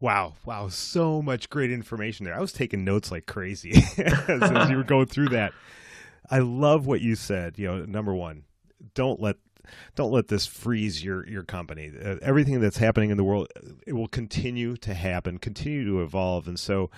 Wow, 0.00 0.34
wow, 0.46 0.68
so 0.68 1.20
much 1.20 1.50
great 1.50 1.70
information 1.70 2.24
there. 2.24 2.34
I 2.34 2.40
was 2.40 2.52
taking 2.52 2.84
notes 2.84 3.10
like 3.10 3.26
crazy 3.26 3.72
as 3.98 4.70
you 4.70 4.76
were 4.76 4.84
going 4.84 5.06
through 5.06 5.28
that. 5.30 5.52
I 6.30 6.38
love 6.38 6.86
what 6.86 7.02
you 7.02 7.14
said. 7.16 7.58
You 7.58 7.66
know, 7.66 7.84
number 7.84 8.14
one, 8.14 8.44
don't 8.94 9.20
let 9.20 9.36
don't 9.94 10.10
let 10.10 10.28
this 10.28 10.46
freeze 10.46 11.04
your 11.04 11.28
your 11.28 11.42
company. 11.42 11.92
Uh, 12.02 12.16
everything 12.22 12.60
that's 12.60 12.78
happening 12.78 13.10
in 13.10 13.18
the 13.18 13.24
world, 13.24 13.48
it 13.86 13.92
will 13.92 14.08
continue 14.08 14.76
to 14.78 14.94
happen, 14.94 15.38
continue 15.38 15.84
to 15.84 16.02
evolve, 16.02 16.48
and 16.48 16.58
so 16.58 16.90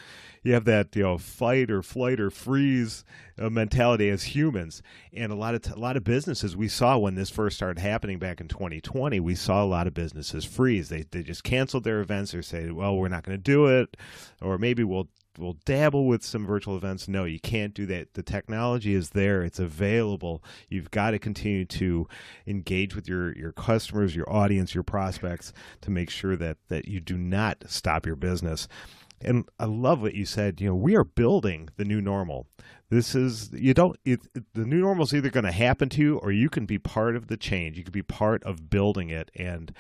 you 0.43 0.55
have 0.55 0.65
that 0.65 0.95
you 0.95 1.03
know 1.03 1.19
fight 1.19 1.71
or 1.71 1.83
flight 1.83 2.21
or 2.21 2.31
freeze 2.31 3.05
uh, 3.39 3.51
mentality 3.51 4.09
as 4.09 4.23
humans. 4.25 4.83
And 5.13 5.33
a 5.33 5.37
lot 5.37 5.55
of 5.55 5.63
t- 5.63 5.73
a 5.75 5.79
lot 5.79 5.97
of 5.97 6.05
businesses 6.05 6.57
we 6.57 6.69
saw 6.69 6.99
when 6.99 7.15
this 7.15 7.31
first 7.31 7.57
started 7.57 7.81
happening 7.81 8.19
back 8.19 8.41
in 8.41 8.49
2020, 8.49 9.21
we 9.21 9.35
saw 9.35 9.63
a 9.63 9.67
lot 9.67 9.87
of 9.87 9.95
businesses 9.95 10.45
freeze. 10.45 10.89
They 10.89 11.05
they 11.11 11.23
just 11.23 11.45
canceled 11.45 11.85
their 11.85 12.01
events 12.01 12.35
or 12.35 12.43
say, 12.43 12.71
well, 12.71 12.97
we're 12.97 13.09
not 13.09 13.25
going 13.25 13.37
to 13.37 13.43
do 13.43 13.67
it, 13.67 13.97
or 14.41 14.59
maybe 14.59 14.85
we'll 14.85 15.09
will 15.39 15.57
dabble 15.65 16.07
with 16.07 16.23
some 16.23 16.47
virtual 16.47 16.77
events. 16.77 17.09
No, 17.09 17.25
you 17.25 17.41
can't 17.41 17.75
do 17.75 17.87
that. 17.87 18.15
The 18.15 18.23
technology 18.23 18.95
is 18.95 19.11
there; 19.11 19.43
it's 19.43 19.59
available. 19.59 20.43
You've 20.69 20.91
got 20.91 21.13
to 21.13 21.19
continue 21.19 21.65
to 21.67 22.07
engage 22.47 22.95
with 22.95 23.09
your 23.09 23.37
your 23.37 23.53
customers, 23.53 24.15
your 24.15 24.31
audience, 24.31 24.75
your 24.75 24.85
prospects 24.85 25.53
to 25.83 25.91
make 25.91 26.11
sure 26.11 26.37
that 26.37 26.59
that 26.69 26.87
you 26.87 27.01
do 27.01 27.17
not 27.17 27.65
stop 27.67 28.07
your 28.07 28.17
business. 28.17 28.69
And 29.25 29.49
I 29.59 29.67
love 29.67 30.03
what 30.03 30.15
you 30.15 30.25
said. 30.25 30.61
You 30.61 30.69
know, 30.69 30.75
we 30.75 30.97
are 30.97 31.05
building 31.05 31.69
the 31.77 31.85
new 31.85 32.01
normal. 32.01 32.47
This 32.91 33.15
is 33.15 33.51
you 33.53 33.73
don't. 33.73 33.97
It, 34.05 34.21
the 34.53 34.67
new 34.67 34.81
normal 34.81 35.05
is 35.05 35.15
either 35.15 35.31
going 35.31 35.47
to 35.47 35.53
happen 35.53 35.89
to 35.91 36.01
you, 36.01 36.19
or 36.19 36.31
you 36.31 36.51
can 36.51 36.67
be 36.67 36.79
part 36.79 37.17
of 37.17 37.29
the 37.29 37.37
change. 37.37 37.79
You 37.79 37.85
can 37.85 37.93
be 37.93 38.03
part 38.03 38.43
of 38.45 38.69
building 38.69 39.09
it, 39.09 39.31
and 39.35 39.73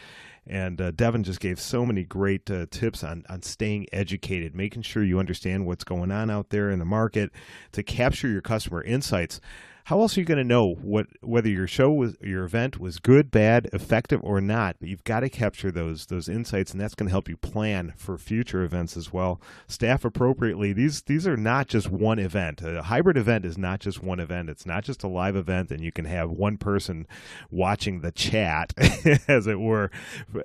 and 0.47 0.81
uh, 0.81 0.91
Devin 0.91 1.23
just 1.23 1.39
gave 1.39 1.61
so 1.61 1.87
many 1.87 2.05
great 2.05 2.51
uh, 2.51 2.67
tips 2.71 3.05
on, 3.05 3.25
on 3.29 3.43
staying 3.43 3.87
educated, 3.93 4.57
making 4.57 4.83
sure 4.83 5.05
you 5.05 5.19
understand 5.19 5.67
what's 5.67 5.85
going 5.85 6.11
on 6.11 6.31
out 6.31 6.51
there 6.51 6.71
in 6.71 6.79
the 6.79 6.85
market 6.85 7.31
to 7.73 7.83
capture 7.83 8.29
your 8.29 8.41
customer 8.41 8.83
insights 8.83 9.41
how 9.85 10.01
else 10.01 10.17
are 10.17 10.21
you 10.21 10.27
going 10.27 10.39
to 10.39 10.45
know 10.45 10.75
what 10.75 11.07
whether 11.21 11.49
your 11.49 11.67
show 11.67 11.91
was 11.91 12.17
your 12.21 12.45
event 12.45 12.79
was 12.79 12.99
good, 12.99 13.31
bad, 13.31 13.69
effective, 13.73 14.21
or 14.23 14.41
not? 14.41 14.77
But 14.79 14.89
you've 14.89 15.05
got 15.05 15.21
to 15.21 15.29
capture 15.29 15.71
those 15.71 16.07
those 16.07 16.29
insights, 16.29 16.73
and 16.73 16.81
that's 16.81 16.95
going 16.95 17.09
to 17.09 17.12
help 17.12 17.29
you 17.29 17.37
plan 17.37 17.93
for 17.97 18.17
future 18.17 18.62
events 18.62 18.97
as 18.97 19.12
well. 19.12 19.41
Staff 19.67 20.05
appropriately. 20.05 20.73
These 20.73 21.03
these 21.03 21.27
are 21.27 21.37
not 21.37 21.67
just 21.67 21.91
one 21.91 22.19
event. 22.19 22.62
A 22.62 22.83
hybrid 22.83 23.17
event 23.17 23.45
is 23.45 23.59
not 23.59 23.81
just 23.81 24.03
one 24.03 24.21
event. 24.21 24.49
It's 24.49 24.67
not 24.67 24.85
just 24.85 25.03
a 25.03 25.09
live 25.09 25.35
event, 25.35 25.71
and 25.71 25.83
you 25.83 25.91
can 25.91 26.05
have 26.05 26.31
one 26.31 26.59
person 26.59 27.07
watching 27.51 28.01
the 28.01 28.12
chat, 28.12 28.73
as 29.29 29.47
it 29.47 29.59
were. 29.59 29.91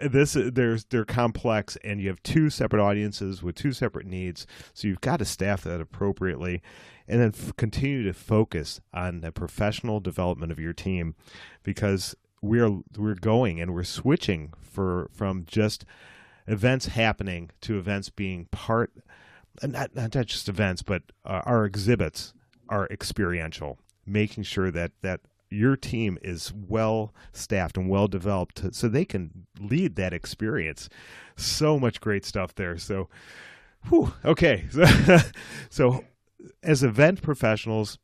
This 0.01 0.35
there's 0.35 0.85
they're 0.85 1.05
complex, 1.05 1.77
and 1.83 2.01
you 2.01 2.09
have 2.09 2.23
two 2.23 2.49
separate 2.49 2.81
audiences 2.81 3.43
with 3.43 3.55
two 3.55 3.71
separate 3.71 4.07
needs. 4.07 4.47
So 4.73 4.87
you've 4.87 5.01
got 5.01 5.17
to 5.17 5.25
staff 5.25 5.63
that 5.63 5.79
appropriately 5.79 6.61
and 7.07 7.21
then 7.21 7.33
f- 7.35 7.55
continue 7.55 8.03
to 8.03 8.13
focus 8.13 8.81
on 8.93 9.21
the 9.21 9.31
professional 9.31 9.99
development 9.99 10.51
of 10.51 10.59
your 10.59 10.73
team 10.73 11.15
because 11.63 12.15
we're 12.41 12.81
we're 12.97 13.15
going 13.15 13.59
and 13.59 13.73
we're 13.73 13.83
switching 13.83 14.53
for 14.61 15.09
from 15.11 15.43
just 15.45 15.85
events 16.47 16.87
happening 16.87 17.49
to 17.61 17.77
events 17.77 18.09
being 18.09 18.45
part 18.51 18.93
not 19.63 19.95
not 19.95 20.11
just 20.11 20.47
events 20.47 20.81
but 20.81 21.01
uh, 21.25 21.41
our 21.45 21.65
exhibits 21.65 22.33
are 22.69 22.87
experiential 22.91 23.79
making 24.05 24.43
sure 24.43 24.69
that 24.71 24.91
that 25.01 25.21
your 25.49 25.75
team 25.75 26.17
is 26.21 26.53
well 26.53 27.13
staffed 27.31 27.77
and 27.77 27.89
well 27.89 28.07
developed 28.07 28.73
so 28.73 28.87
they 28.87 29.05
can 29.05 29.47
lead 29.59 29.95
that 29.95 30.13
experience. 30.13 30.89
So 31.35 31.79
much 31.79 32.01
great 32.01 32.25
stuff 32.25 32.55
there. 32.55 32.77
So 32.77 33.09
whew, 33.89 34.13
okay. 34.25 34.65
So, 34.73 35.19
so 35.69 36.03
as 36.63 36.83
event 36.83 37.21
professionals 37.21 37.97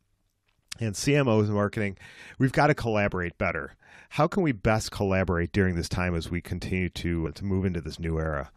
and 0.80 0.96
CMOs 0.96 1.48
in 1.48 1.54
marketing, 1.54 1.98
we've 2.40 2.52
got 2.52 2.68
to 2.68 2.76
collaborate 2.76 3.38
better. 3.38 3.76
How 4.10 4.28
can 4.28 4.44
we 4.44 4.52
best 4.52 4.92
collaborate 4.92 5.52
during 5.52 5.76
this 5.76 5.90
time 5.90 6.16
as 6.16 6.30
we 6.30 6.42
continue 6.42 6.90
to 6.90 7.32
to 7.32 7.46
move 7.46 7.66
into 7.66 7.82
this 7.82 8.00
new 8.00 8.20
era? 8.20 8.52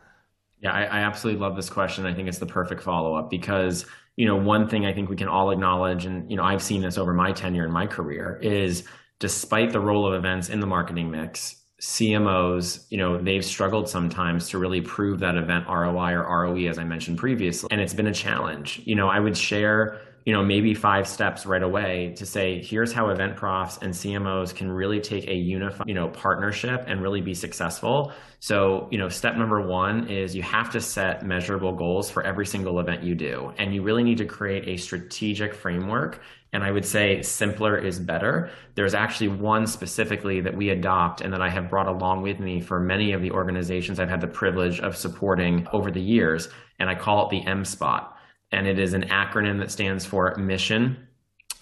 Yeah, 0.61 0.73
I, 0.73 0.85
I 0.85 0.99
absolutely 1.01 1.41
love 1.41 1.57
this 1.57 1.71
question. 1.71 2.07
I 2.07 2.15
think 2.15 2.29
it's 2.29 2.39
the 2.39 2.47
perfect 2.47 2.83
follow 2.83 3.15
up 3.15 3.31
because 3.31 3.87
you 4.17 4.27
know 4.27 4.37
one 4.37 4.69
thing 4.69 4.87
I 4.87 4.93
think 4.93 5.09
we 5.09 5.17
can 5.17 5.29
all 5.29 5.51
acknowledge, 5.51 6.05
and 6.05 6.31
you 6.31 6.37
know 6.37 6.45
I've 6.45 6.63
seen 6.63 6.83
this 6.83 6.99
over 6.99 7.13
my 7.13 7.33
tenure 7.33 7.65
in 7.65 7.73
my 7.73 7.87
career, 7.87 8.39
is 8.43 8.85
despite 9.19 9.73
the 9.73 9.81
role 9.81 10.07
of 10.07 10.15
events 10.15 10.49
in 10.49 10.61
the 10.61 10.67
marketing 10.67 11.11
mix, 11.11 11.57
CMOs, 11.81 12.87
you 12.91 12.97
know, 12.97 13.21
they've 13.21 13.45
struggled 13.45 13.89
sometimes 13.89 14.49
to 14.49 14.59
really 14.59 14.81
prove 14.81 15.21
that 15.21 15.37
event 15.37 15.67
ROI 15.69 16.13
or 16.13 16.45
ROE, 16.45 16.69
as 16.69 16.79
I 16.79 16.85
mentioned 16.85 17.19
previously. 17.19 17.69
And 17.71 17.81
it's 17.81 17.95
been 17.95 18.07
a 18.07 18.15
challenge. 18.15 18.81
You 18.85 18.95
know, 18.95 19.09
I 19.09 19.21
would 19.21 19.37
share, 19.37 20.01
you 20.25 20.33
know, 20.33 20.43
maybe 20.43 20.73
five 20.73 21.07
steps 21.07 21.45
right 21.45 21.63
away 21.63 22.15
to 22.17 22.25
say, 22.25 22.63
here's 22.63 22.95
how 22.95 23.11
event 23.11 23.37
profs 23.37 23.77
and 23.83 23.93
CMOs 23.93 24.55
can 24.55 24.71
really 24.71 25.01
take 25.01 25.29
a 25.29 25.35
unified, 25.35 25.87
you 25.87 25.95
know, 25.95 26.09
partnership 26.09 26.85
and 26.87 27.03
really 27.03 27.21
be 27.21 27.35
successful. 27.35 28.11
So, 28.41 28.89
you 28.91 28.97
know, 28.97 29.11
step 29.11 29.37
number 29.37 29.61
one 29.61 30.09
is 30.09 30.35
you 30.35 30.43
have 30.43 30.71
to 30.71 30.81
set 30.81 31.27
measurable 31.27 31.73
goals 31.73 32.11
for 32.11 32.23
every 32.23 32.47
single 32.47 32.81
event 32.81 33.03
you 33.03 33.15
do. 33.15 33.53
And 33.59 33.75
you 33.75 33.83
really 33.83 34.03
need 34.03 34.19
to 34.19 34.27
create 34.27 34.67
a 34.67 34.79
strategic 34.79 35.55
framework 35.55 36.23
and 36.57 36.65
I 36.65 36.71
would 36.71 36.87
say 36.87 37.21
simpler 37.21 37.77
is 37.77 37.99
better. 37.99 38.49
There's 38.77 38.95
actually 38.95 39.29
one 39.29 39.67
specifically 39.67 40.41
that 40.41 40.57
we 40.57 40.71
adopt 40.71 41.21
and 41.21 41.31
that 41.35 41.43
I 41.43 41.51
have 41.51 41.69
brought 41.69 41.87
along 41.87 42.23
with 42.23 42.41
me 42.41 42.63
for 42.63 42.81
many 42.81 43.13
of 43.13 43.21
the 43.21 43.31
organizations 43.31 44.01
I've 44.01 44.09
had 44.09 44.23
the 44.23 44.27
privilege 44.27 44.81
of 44.81 44.97
supporting 44.97 45.69
over 45.75 45.91
the 45.91 46.01
years. 46.01 46.49
And 46.79 46.89
I 46.89 46.95
call 46.95 47.27
it 47.27 47.31
the 47.31 47.47
M 47.47 47.63
spot. 47.67 48.17
And 48.53 48.67
it 48.67 48.79
is 48.79 48.95
an 48.95 49.03
acronym 49.03 49.59
that 49.59 49.71
stands 49.71 50.07
for 50.07 50.35
mission, 50.37 51.07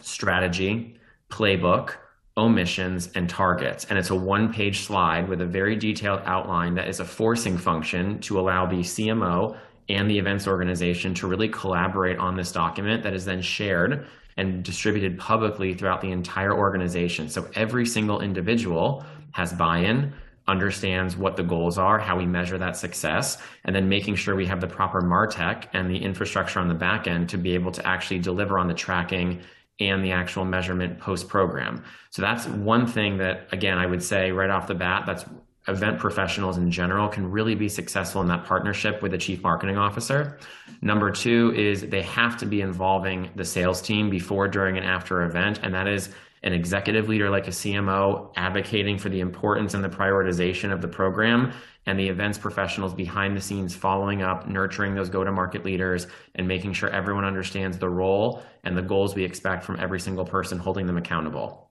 strategy, 0.01 0.97
playbook, 1.29 1.97
omissions, 2.37 3.11
and 3.17 3.29
targets. 3.29 3.87
And 3.87 3.99
it's 3.99 4.11
a 4.11 4.15
one 4.15 4.53
page 4.53 4.83
slide 4.83 5.29
with 5.29 5.41
a 5.41 5.47
very 5.47 5.75
detailed 5.75 6.21
outline 6.25 6.75
that 6.77 6.87
is 6.87 7.01
a 7.01 7.05
forcing 7.05 7.59
function 7.59 8.21
to 8.21 8.39
allow 8.39 8.67
the 8.67 8.77
CMO 8.77 9.59
and 9.89 10.09
the 10.09 10.19
events 10.21 10.47
organization 10.47 11.15
to 11.15 11.27
really 11.27 11.49
collaborate 11.49 12.19
on 12.19 12.37
this 12.37 12.53
document 12.53 13.03
that 13.03 13.13
is 13.13 13.25
then 13.25 13.43
shared 13.43 14.07
and 14.37 14.63
distributed 14.63 15.19
publicly 15.19 15.75
throughout 15.75 16.01
the 16.01 16.11
entire 16.11 16.53
organization. 16.53 17.29
So 17.29 17.49
every 17.55 17.87
single 17.87 18.21
individual 18.21 19.05
has 19.33 19.53
buy 19.53 19.79
in, 19.79 20.13
understands 20.47 21.17
what 21.17 21.37
the 21.37 21.43
goals 21.43 21.79
are, 21.79 21.99
how 21.99 22.17
we 22.19 22.27
measure 22.27 22.59
that 22.59 22.77
success, 22.77 23.39
and 23.65 23.75
then 23.75 23.89
making 23.89 24.15
sure 24.15 24.35
we 24.35 24.47
have 24.47 24.61
the 24.61 24.67
proper 24.67 25.01
MarTech 25.01 25.69
and 25.73 25.91
the 25.91 25.97
infrastructure 25.97 26.61
on 26.61 26.69
the 26.69 26.75
back 26.75 27.07
end 27.07 27.29
to 27.31 27.39
be 27.39 27.55
able 27.55 27.73
to 27.73 27.87
actually 27.87 28.19
deliver 28.19 28.59
on 28.59 28.69
the 28.69 28.75
tracking 28.75 29.41
and 29.81 30.05
the 30.05 30.13
actual 30.13 30.45
measurement 30.45 30.99
post 30.99 31.29
program. 31.29 31.83
So 32.11 32.23
that's 32.23 32.47
one 32.47 32.87
thing 32.87 33.19
that, 33.19 33.49
again, 33.53 33.79
I 33.79 33.87
would 33.87 34.03
say 34.03 34.31
right 34.31 34.51
off 34.51 34.67
the 34.67 34.75
bat, 34.75 35.05
that's 35.07 35.25
event 35.69 35.99
professionals 35.99 36.59
in 36.59 36.71
general 36.71 37.09
can 37.09 37.31
really 37.31 37.55
be 37.55 37.69
successful 37.69 38.21
in 38.21 38.29
that 38.29 38.45
partnership 38.45 39.03
with 39.03 39.15
a 39.15 39.19
chief 39.19 39.43
marketing 39.43 39.79
officer. 39.79 40.39
Number 40.83 41.11
two 41.11 41.55
is 41.57 41.83
they 41.83 42.03
have 42.03 42.37
to 42.39 42.47
be 42.47 42.61
involving 42.61 43.31
the 43.35 43.45
sales 43.45 43.81
team 43.81 44.11
before, 44.11 44.47
during, 44.49 44.77
and 44.77 44.87
after 44.87 45.23
event. 45.23 45.61
And 45.63 45.73
that 45.75 45.89
is 45.89 46.11
an 46.43 46.53
executive 46.53 47.09
leader 47.09 47.31
like 47.31 47.49
a 47.49 47.51
CMO 47.51 48.31
advocating 48.37 48.99
for 48.99 49.09
the 49.09 49.21
importance 49.21 49.73
and 49.73 49.83
the 49.83 49.89
prioritization 49.89 50.71
of 50.71 50.83
the 50.83 50.89
program, 50.89 51.53
and 51.87 51.99
the 51.99 52.09
events 52.09 52.39
professionals 52.39 52.93
behind 52.95 53.37
the 53.37 53.41
scenes 53.41 53.75
following 53.75 54.23
up, 54.23 54.47
nurturing 54.47 54.95
those 54.95 55.09
go 55.09 55.25
to 55.25 55.33
market 55.33 55.65
leaders, 55.65 56.07
and 56.35 56.47
making 56.47 56.75
sure 56.75 56.91
everyone 56.91 57.25
understands 57.25 57.79
the 57.79 57.89
role 57.89 58.43
and 58.65 58.77
the 58.77 58.83
goals 58.83 59.15
we 59.15 59.25
expect 59.25 59.65
from 59.65 59.79
every 59.81 60.01
single 60.01 60.25
person 60.25 60.59
holding 60.59 60.87
them 60.87 60.99
accountable. 60.99 61.71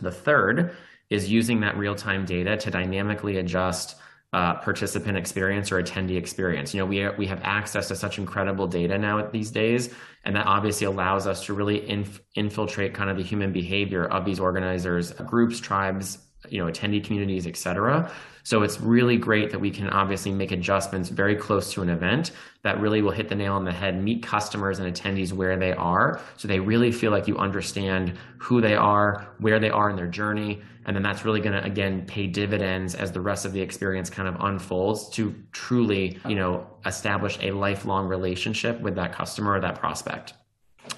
The 0.00 0.10
third 0.10 0.74
is 1.10 1.30
using 1.30 1.60
that 1.60 1.76
real 1.76 1.94
time 1.94 2.24
data 2.24 2.56
to 2.56 2.70
dynamically 2.70 3.36
adjust 3.38 3.96
uh, 4.32 4.54
participant 4.54 5.16
experience 5.16 5.70
or 5.70 5.80
attendee 5.80 6.16
experience. 6.16 6.74
You 6.74 6.80
know, 6.80 6.86
we 6.86 7.08
we 7.10 7.26
have 7.26 7.40
access 7.44 7.88
to 7.88 7.96
such 7.96 8.18
incredible 8.18 8.66
data 8.66 8.98
now 8.98 9.24
these 9.30 9.52
days, 9.52 9.94
and 10.24 10.34
that 10.34 10.46
obviously 10.46 10.86
allows 10.86 11.28
us 11.28 11.44
to 11.46 11.54
really 11.54 11.88
inf- 11.88 12.20
infiltrate 12.34 12.94
kind 12.94 13.10
of 13.10 13.16
the 13.16 13.22
human 13.22 13.52
behavior 13.52 14.04
of 14.04 14.24
these 14.24 14.40
organizers, 14.40 15.12
groups, 15.12 15.60
tribes, 15.60 16.18
you 16.48 16.58
know, 16.58 16.70
attendee 16.70 17.02
communities, 17.02 17.46
et 17.46 17.56
cetera. 17.56 18.10
So 18.42 18.62
it's 18.62 18.78
really 18.78 19.16
great 19.16 19.50
that 19.52 19.58
we 19.58 19.70
can 19.70 19.88
obviously 19.88 20.30
make 20.30 20.52
adjustments 20.52 21.08
very 21.08 21.34
close 21.34 21.72
to 21.72 21.82
an 21.82 21.88
event 21.88 22.32
that 22.62 22.78
really 22.78 23.00
will 23.00 23.10
hit 23.10 23.30
the 23.30 23.34
nail 23.34 23.54
on 23.54 23.64
the 23.64 23.72
head, 23.72 24.02
meet 24.02 24.22
customers 24.22 24.80
and 24.80 24.94
attendees 24.94 25.32
where 25.32 25.58
they 25.58 25.72
are. 25.72 26.20
So 26.36 26.46
they 26.46 26.60
really 26.60 26.92
feel 26.92 27.10
like 27.10 27.26
you 27.26 27.38
understand 27.38 28.18
who 28.38 28.60
they 28.60 28.74
are, 28.74 29.34
where 29.38 29.58
they 29.58 29.70
are 29.70 29.88
in 29.88 29.96
their 29.96 30.08
journey. 30.08 30.60
And 30.84 30.94
then 30.94 31.02
that's 31.02 31.24
really 31.24 31.40
going 31.40 31.54
to, 31.54 31.64
again, 31.64 32.04
pay 32.06 32.26
dividends 32.26 32.94
as 32.94 33.10
the 33.12 33.20
rest 33.22 33.46
of 33.46 33.54
the 33.54 33.62
experience 33.62 34.10
kind 34.10 34.28
of 34.28 34.36
unfolds 34.38 35.08
to 35.14 35.34
truly, 35.52 36.18
you 36.28 36.34
know, 36.34 36.66
establish 36.84 37.38
a 37.40 37.52
lifelong 37.52 38.06
relationship 38.06 38.78
with 38.82 38.96
that 38.96 39.14
customer 39.14 39.54
or 39.54 39.60
that 39.62 39.78
prospect. 39.78 40.34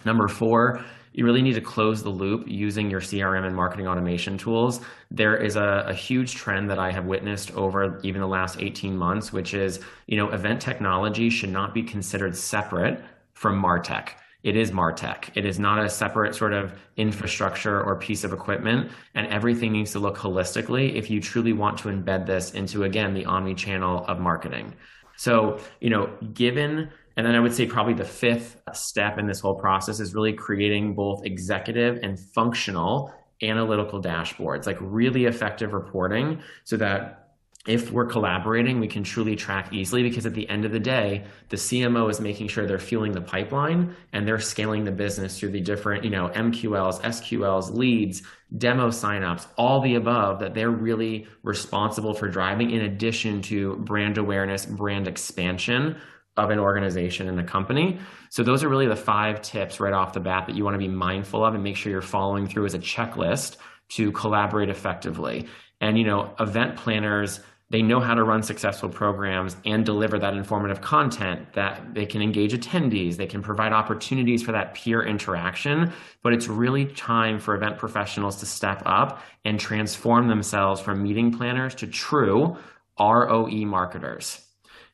Number 0.05 0.27
four, 0.27 0.85
you 1.17 1.25
really 1.25 1.41
need 1.41 1.55
to 1.55 1.63
close 1.63 2.03
the 2.03 2.11
loop 2.11 2.45
using 2.47 2.91
your 2.91 3.01
CRM 3.01 3.47
and 3.47 3.57
marketing 3.57 3.89
automation 3.89 4.37
tools. 4.37 4.81
There 5.11 5.35
is 5.35 5.57
a, 5.57 5.87
a, 5.89 5.95
huge 5.95 6.35
trend 6.35 6.69
that 6.69 6.79
I 6.79 6.93
have 6.93 7.07
witnessed 7.07 7.55
over 7.55 7.99
even 8.03 8.21
the 8.21 8.29
last 8.29 8.61
18 8.61 8.95
months, 8.95 9.33
which 9.33 9.55
is, 9.55 9.81
you 10.07 10.19
know, 10.19 10.29
event 10.31 10.61
technology 10.61 11.31
should 11.31 11.49
not 11.49 11.73
be 11.73 11.83
considered 11.83 12.37
separate 12.37 13.03
from 13.33 13.61
MarTech. 13.61 14.11
It 14.43 14.57
is 14.57 14.73
MarTech. 14.73 15.31
It 15.35 15.47
is 15.47 15.59
not 15.59 15.83
a 15.83 15.89
separate 15.89 16.35
sort 16.35 16.53
of 16.53 16.79
infrastructure 16.99 17.83
or 17.83 17.97
piece 17.97 18.23
of 18.23 18.35
equipment, 18.35 18.93
and 19.15 19.27
everything 19.29 19.73
needs 19.73 19.93
to 19.93 19.99
look 19.99 20.19
holistically 20.19 20.97
if 20.97 21.09
you 21.11 21.23
truly 21.23 21.55
want 21.55 21.79
to 21.79 21.89
embed 21.89 22.27
this 22.27 22.51
into, 22.51 22.85
again, 22.85 23.15
the 23.15 23.25
omni 23.25 23.55
channel 23.55 24.05
of 24.07 24.21
marketing. 24.21 24.75
So, 25.17 25.61
you 25.81 25.89
know, 25.89 26.11
given 26.35 26.91
and 27.17 27.27
then 27.27 27.35
I 27.35 27.41
would 27.41 27.55
say 27.55 27.67
probably 27.67 27.95
the 27.95 28.05
fifth 28.05 28.61
step 28.75 29.19
in 29.19 29.27
this 29.27 29.41
whole 29.41 29.55
process 29.55 30.01
is 30.01 30.15
really 30.15 30.35
creating 30.35 30.95
both 30.95 31.25
executive 31.25 31.99
and 32.03 32.19
functional 32.19 33.13
analytical 33.43 34.03
dashboards, 34.03 34.67
like 34.67 34.79
really 34.81 35.25
effective 35.25 35.73
reporting 35.73 36.43
so 36.65 36.77
that 36.77 37.23
if 37.67 37.91
we're 37.91 38.07
collaborating, 38.07 38.79
we 38.79 38.87
can 38.87 39.03
truly 39.03 39.35
track 39.35 39.73
easily 39.73 40.03
because 40.03 40.25
at 40.25 40.35
the 40.35 40.49
end 40.49 40.65
of 40.65 40.71
the 40.71 40.79
day, 40.79 41.25
the 41.49 41.57
CMO 41.57 42.09
is 42.09 42.21
making 42.21 42.47
sure 42.47 42.65
they're 42.65 42.79
fueling 42.79 43.11
the 43.11 43.21
pipeline 43.21 43.95
and 44.13 44.27
they're 44.27 44.39
scaling 44.39 44.85
the 44.85 44.93
business 44.93 45.39
through 45.39 45.51
the 45.51 45.61
different, 45.61 46.05
you 46.05 46.11
know, 46.11 46.29
MQLs, 46.29 47.01
SQLs, 47.01 47.75
leads, 47.75 48.23
demo 48.57 48.89
signups, 48.89 49.47
all 49.59 49.81
the 49.81 49.97
above 49.97 50.39
that 50.39 50.55
they're 50.55 50.71
really 50.71 51.27
responsible 51.43 52.15
for 52.15 52.29
driving 52.29 52.71
in 52.71 52.83
addition 52.83 53.43
to 53.43 53.77
brand 53.79 54.17
awareness, 54.17 54.65
brand 54.65 55.09
expansion 55.09 55.97
of 56.37 56.51
an 56.51 56.59
organization 56.59 57.29
and 57.29 57.41
a 57.41 57.45
company. 57.45 57.99
So 58.31 58.43
those 58.43 58.63
are 58.63 58.69
really 58.69 58.87
the 58.87 58.97
five 58.97 59.41
tips 59.43 59.81
right 59.81 59.93
off 59.93 60.13
the 60.13 60.21
bat 60.21 60.47
that 60.47 60.57
you 60.57 60.65
want 60.65 60.75
to 60.75 60.79
be 60.79 60.89
mindful 60.89 61.45
of 61.45 61.55
and 61.55 61.65
make 61.65 61.77
sure 61.77 61.91
you're 61.91 62.03
following 62.03 62.47
through 62.47 62.67
as 62.67 62.75
a 62.75 62.79
checklist 62.79 63.57
to 63.91 64.13
collaborate 64.13 64.69
effectively. 64.69 65.47
And 65.81 65.99
you 65.99 66.05
know, 66.05 66.35
event 66.39 66.77
planners 66.77 67.41
they 67.69 67.83
know 67.83 67.99
how 67.99 68.15
to 68.15 68.23
run 68.23 68.45
successful 68.45 68.89
programs 68.89 69.57
and 69.65 69.85
deliver 69.85 70.21
that 70.21 70.35
informative 70.35 70.81
content 70.81 71.53
that 71.55 71.95
they 71.95 72.07
can 72.07 72.23
engage 72.23 72.53
attendees 72.53 73.17
they 73.17 73.27
can 73.27 73.43
provide 73.43 73.73
opportunities 73.73 74.43
for 74.43 74.53
that 74.53 74.75
peer 74.75 75.03
interaction 75.03 75.93
but 76.23 76.33
it's 76.33 76.49
really 76.49 76.87
time 76.87 77.39
for 77.39 77.55
event 77.55 77.79
professionals 77.79 78.37
to 78.37 78.47
step 78.47 78.83
up 78.87 79.21
and 79.45 79.59
transform 79.59 80.29
themselves 80.29 80.81
from 80.81 81.03
meeting 81.03 81.37
planners 81.37 81.75
to 81.75 81.87
true 81.87 82.57
roe 82.99 83.47
marketers 83.49 84.46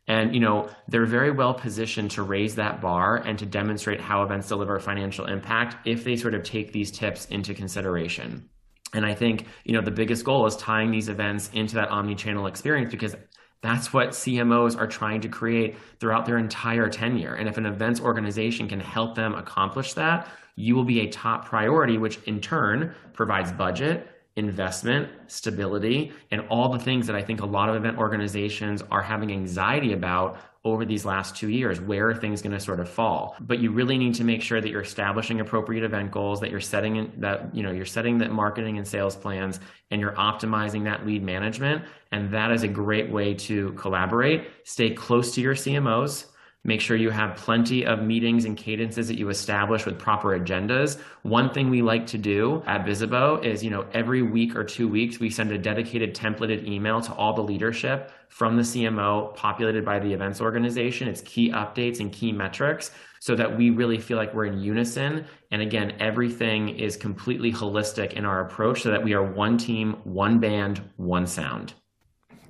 and 0.09 0.35
you 0.35 0.41
know 0.41 0.69
they're 0.89 1.07
very 1.07 1.31
well 1.31 1.55
positioned 1.55 2.11
to 2.13 2.23
raise 2.23 2.57
that 2.57 2.81
bar 2.81 3.17
and 3.17 3.39
to 3.39 3.47
demonstrate 3.47 4.01
how 4.01 4.23
events 4.23 4.49
deliver 4.49 4.79
financial 4.79 5.27
impact 5.27 5.87
if 5.87 6.05
they 6.05 6.17
sort 6.17 6.35
of 6.35 6.43
take 6.43 6.73
these 6.73 6.91
tips 6.91 7.27
into 7.27 7.55
consideration. 7.55 8.49
And 8.95 9.07
I 9.07 9.15
think 9.15 9.47
you 9.65 9.73
know 9.73 9.83
the 9.83 9.91
biggest 9.91 10.25
goal 10.25 10.47
is 10.47 10.57
tying 10.57 10.91
these 10.91 11.09
events 11.09 11.51
into 11.53 11.77
that 11.77 11.91
omni-channel 11.91 12.47
experience 12.47 12.91
because 12.91 13.17
that's 13.63 13.93
what 13.93 14.09
CMOs 14.09 14.79
are 14.79 14.89
trying 14.89 15.21
to 15.21 15.29
create 15.29 15.77
throughout 16.01 16.27
their 16.27 16.37
entire 16.37 16.89
tenure. 16.89 17.35
And 17.35 17.49
if 17.49 17.57
an 17.59 17.67
events 17.67 18.01
organization 18.01 18.69
can 18.69 18.81
help 18.81 19.15
them 19.15 19.35
accomplish 19.35 19.95
that, 19.95 20.29
you 20.57 20.75
will 20.75 20.85
be 20.85 21.01
a 21.01 21.09
top 21.09 21.47
priority, 21.47 21.97
which 21.97 22.19
in 22.25 22.41
turn 22.41 22.93
provides 23.13 23.53
budget, 23.53 24.09
investment, 24.37 25.09
stability, 25.27 26.13
and 26.31 26.41
all 26.49 26.71
the 26.71 26.79
things 26.79 27.07
that 27.07 27.17
I 27.17 27.23
think 27.23 27.41
a 27.41 27.47
lot 27.47 27.69
of 27.69 27.77
event 27.77 27.99
organizations 27.99 28.83
are 28.91 29.03
having 29.03 29.31
anxiety 29.31 29.93
about 29.93 30.39
over 30.65 30.85
these 30.85 31.05
last 31.05 31.37
two 31.37 31.49
years. 31.49 31.81
Where 31.81 32.09
are 32.09 32.15
things 32.15 32.41
going 32.41 32.53
to 32.53 32.61
sort 32.61 32.81
of 32.81 32.89
fall? 32.89 33.37
But 33.41 33.59
you 33.59 33.73
really 33.73 33.99
need 33.99 34.15
to 34.15 34.25
make 34.25 34.43
sure 34.43 34.61
that 34.61 34.69
you're 34.69 34.83
establishing 34.83 35.41
appropriate 35.41 35.85
event 35.85 36.13
goals, 36.13 36.41
that 36.41 36.51
you're 36.51 36.61
setting 36.61 36.97
in, 36.97 37.13
that 37.19 37.55
you 37.55 37.63
know 37.63 37.73
you're 37.73 37.85
setting 37.85 38.19
the 38.19 38.29
marketing 38.29 38.79
and 38.79 38.87
sales 38.87 39.17
plans, 39.17 39.61
and 39.91 40.01
you're 40.01 40.13
optimizing 40.13 40.85
that 40.85 41.05
lead 41.05 41.23
management. 41.23 41.85
And 42.13 42.33
that 42.33 42.53
is 42.53 42.63
a 42.63 42.69
great 42.69 43.11
way 43.11 43.35
to 43.35 43.73
collaborate. 43.73 44.49
Stay 44.65 44.91
close 44.91 45.35
to 45.35 45.41
your 45.41 45.55
CMOs 45.55 46.27
Make 46.65 46.81
sure 46.81 46.97
you 46.97 47.11
have 47.11 47.37
plenty 47.37 47.85
of 47.85 48.03
meetings 48.03 48.45
and 48.45 48.57
cadences 48.57 49.09
that 49.09 49.19
you 49.19 49.31
establish 49.31 49.85
with 49.85 49.99
proper 49.99 50.39
agendas. 50.39 50.97
One 51.23 51.53
thing 51.53 51.71
we 51.71 51.83
like 51.83 52.07
to 52.09 52.19
do 52.19 52.63
at 52.67 52.87
Bizzabo 52.87 53.45
is, 53.45 53.65
you 53.65 53.71
know, 53.71 53.85
every 53.93 54.23
week 54.23 54.55
or 54.55 54.63
two 54.63 54.87
weeks, 54.87 55.19
we 55.19 55.29
send 55.29 55.51
a 55.51 55.59
dedicated 55.59 56.15
templated 56.15 56.65
email 56.65 57.01
to 57.01 57.13
all 57.15 57.33
the 57.33 57.43
leadership 57.43 58.13
from 58.29 58.57
the 58.57 58.63
CMO 58.63 59.35
populated 59.35 59.85
by 59.85 59.99
the 59.99 60.13
events 60.13 60.41
organization. 60.41 61.09
It's 61.09 61.21
key 61.23 61.51
updates 61.51 61.99
and 61.99 62.13
key 62.13 62.31
metrics 62.31 62.93
so 63.19 63.35
that 63.35 63.57
we 63.57 63.71
really 63.71 63.99
feel 63.99 64.17
like 64.17 64.33
we're 64.33 64.47
in 64.47 64.61
unison. 64.61 65.25
And 65.51 65.63
again, 65.63 65.97
everything 65.99 66.69
is 66.69 66.97
completely 66.97 67.53
holistic 67.53 68.13
in 68.13 68.25
our 68.25 68.41
approach 68.41 68.83
so 68.83 68.91
that 68.93 69.03
we 69.03 69.15
are 69.15 69.23
one 69.25 69.59
team, 69.59 69.95
one 70.05 70.39
band, 70.39 70.81
one 70.97 71.27
sound. 71.27 71.75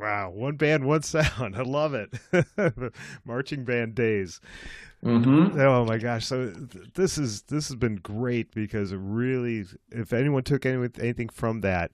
Wow, 0.03 0.31
one 0.31 0.57
band, 0.57 0.85
one 0.85 1.03
sound. 1.03 1.55
I 1.57 1.63
love 1.63 1.95
it. 1.95 2.13
Marching 3.25 3.65
band 3.65 3.95
days. 3.95 4.41
Mm-hmm. 5.05 5.61
Oh 5.61 5.85
my 5.85 5.97
gosh! 5.99 6.27
So 6.27 6.47
this 6.47 7.19
is 7.19 7.43
this 7.43 7.69
has 7.69 7.77
been 7.77 7.97
great 7.97 8.53
because 8.53 8.91
it 8.91 8.99
really, 9.01 9.65
if 9.91 10.13
anyone 10.13 10.43
took 10.43 10.67
any, 10.67 10.89
anything 10.99 11.29
from 11.29 11.61
that, 11.61 11.93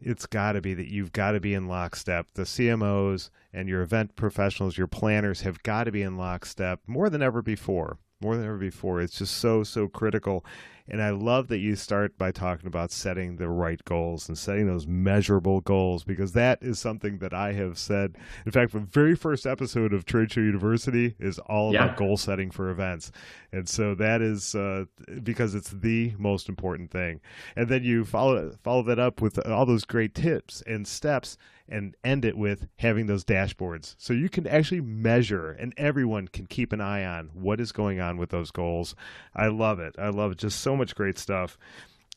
it's 0.00 0.26
got 0.26 0.52
to 0.52 0.60
be 0.60 0.74
that 0.74 0.90
you've 0.90 1.12
got 1.12 1.32
to 1.32 1.40
be 1.40 1.54
in 1.54 1.68
lockstep. 1.68 2.26
The 2.34 2.42
CMOs 2.42 3.30
and 3.52 3.68
your 3.68 3.82
event 3.82 4.16
professionals, 4.16 4.76
your 4.76 4.88
planners 4.88 5.42
have 5.42 5.62
got 5.62 5.84
to 5.84 5.92
be 5.92 6.02
in 6.02 6.16
lockstep 6.16 6.80
more 6.88 7.08
than 7.08 7.22
ever 7.22 7.40
before. 7.40 7.98
More 8.20 8.36
than 8.36 8.46
ever 8.46 8.58
before. 8.58 9.00
It's 9.00 9.18
just 9.18 9.36
so 9.36 9.62
so 9.62 9.86
critical. 9.86 10.44
And 10.86 11.02
I 11.02 11.10
love 11.10 11.48
that 11.48 11.58
you 11.58 11.76
start 11.76 12.18
by 12.18 12.30
talking 12.30 12.66
about 12.66 12.90
setting 12.90 13.36
the 13.36 13.48
right 13.48 13.82
goals 13.84 14.28
and 14.28 14.36
setting 14.36 14.66
those 14.66 14.86
measurable 14.86 15.62
goals 15.62 16.04
because 16.04 16.32
that 16.32 16.62
is 16.62 16.78
something 16.78 17.18
that 17.18 17.32
I 17.32 17.52
have 17.52 17.78
said. 17.78 18.16
In 18.44 18.52
fact, 18.52 18.72
the 18.72 18.80
very 18.80 19.14
first 19.14 19.46
episode 19.46 19.94
of 19.94 20.04
Trade 20.04 20.30
Show 20.32 20.40
University 20.40 21.14
is 21.18 21.38
all 21.38 21.72
yeah. 21.72 21.84
about 21.84 21.96
goal 21.96 22.18
setting 22.18 22.50
for 22.50 22.68
events. 22.68 23.12
And 23.50 23.66
so 23.66 23.94
that 23.94 24.20
is 24.20 24.54
uh, 24.54 24.84
because 25.22 25.54
it's 25.54 25.70
the 25.70 26.12
most 26.18 26.50
important 26.50 26.90
thing. 26.90 27.20
And 27.56 27.68
then 27.68 27.82
you 27.82 28.04
follow 28.04 28.52
follow 28.62 28.82
that 28.82 28.98
up 28.98 29.22
with 29.22 29.38
all 29.46 29.64
those 29.64 29.84
great 29.86 30.14
tips 30.14 30.62
and 30.66 30.86
steps 30.86 31.38
and 31.68 31.96
end 32.04 32.24
it 32.24 32.36
with 32.36 32.66
having 32.76 33.06
those 33.06 33.24
dashboards 33.24 33.94
so 33.96 34.12
you 34.12 34.28
can 34.28 34.46
actually 34.46 34.80
measure 34.80 35.50
and 35.52 35.72
everyone 35.76 36.28
can 36.28 36.46
keep 36.46 36.72
an 36.72 36.80
eye 36.80 37.04
on 37.04 37.30
what 37.32 37.60
is 37.60 37.72
going 37.72 38.00
on 38.00 38.18
with 38.18 38.30
those 38.30 38.50
goals. 38.50 38.94
I 39.34 39.46
love 39.46 39.78
it. 39.78 39.94
I 39.98 40.10
love 40.10 40.32
it. 40.32 40.38
Just 40.38 40.60
so 40.60 40.73
much 40.76 40.94
great 40.94 41.18
stuff. 41.18 41.58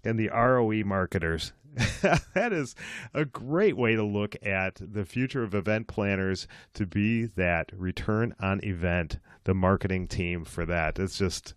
And 0.03 0.19
the 0.19 0.29
ROE 0.29 0.83
marketers. 0.83 1.53
that 2.33 2.53
is 2.53 2.75
a 3.13 3.23
great 3.23 3.77
way 3.77 3.95
to 3.95 4.03
look 4.03 4.35
at 4.43 4.79
the 4.81 5.05
future 5.05 5.43
of 5.43 5.53
event 5.53 5.87
planners 5.87 6.47
to 6.73 6.87
be 6.87 7.25
that 7.25 7.71
return 7.75 8.33
on 8.39 8.63
event, 8.63 9.19
the 9.43 9.53
marketing 9.53 10.07
team 10.07 10.43
for 10.43 10.65
that. 10.65 10.97
It's 10.97 11.19
just 11.19 11.53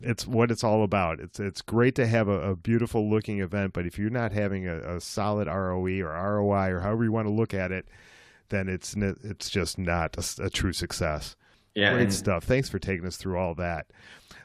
it's 0.00 0.26
what 0.26 0.50
it's 0.50 0.64
all 0.64 0.84
about. 0.84 1.20
It's 1.20 1.40
it's 1.40 1.62
great 1.62 1.94
to 1.96 2.06
have 2.06 2.28
a, 2.28 2.50
a 2.50 2.56
beautiful 2.56 3.08
looking 3.08 3.40
event, 3.40 3.72
but 3.72 3.86
if 3.86 3.98
you're 3.98 4.10
not 4.10 4.32
having 4.32 4.66
a, 4.66 4.96
a, 4.96 5.00
solid 5.00 5.48
ROE 5.48 6.00
or 6.00 6.12
ROI 6.12 6.70
or 6.70 6.80
however 6.80 7.04
you 7.04 7.12
want 7.12 7.26
to 7.26 7.32
look 7.32 7.52
at 7.52 7.72
it, 7.72 7.86
then 8.48 8.68
it's 8.68 8.94
it's 8.96 9.50
just 9.50 9.78
not 9.78 10.16
a, 10.16 10.44
a 10.44 10.50
true 10.50 10.72
success. 10.72 11.36
Yeah, 11.74 11.94
great 11.94 12.12
stuff. 12.12 12.44
Thanks 12.44 12.68
for 12.68 12.78
taking 12.78 13.06
us 13.06 13.16
through 13.16 13.38
all 13.38 13.54
that. 13.56 13.86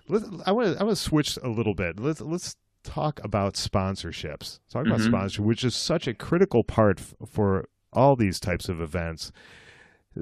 Let's, 0.08 0.26
I 0.46 0.52
want 0.52 0.74
to 0.74 0.80
I 0.80 0.84
want 0.84 0.98
to 0.98 1.04
switch 1.04 1.38
a 1.42 1.50
little 1.50 1.74
bit. 1.74 2.00
Let's 2.00 2.22
let's 2.22 2.56
talk 2.84 3.24
about 3.24 3.54
sponsorships. 3.54 4.60
Talk 4.70 4.86
about 4.86 5.00
mm-hmm. 5.00 5.10
sponsorship, 5.10 5.46
which 5.46 5.63
is 5.63 5.76
such 5.76 6.08
a 6.08 6.13
critical 6.13 6.63
part 6.63 7.00
f- 7.00 7.16
for 7.28 7.70
all 7.94 8.16
these 8.16 8.39
types 8.39 8.70
of 8.70 8.82
events. 8.82 9.32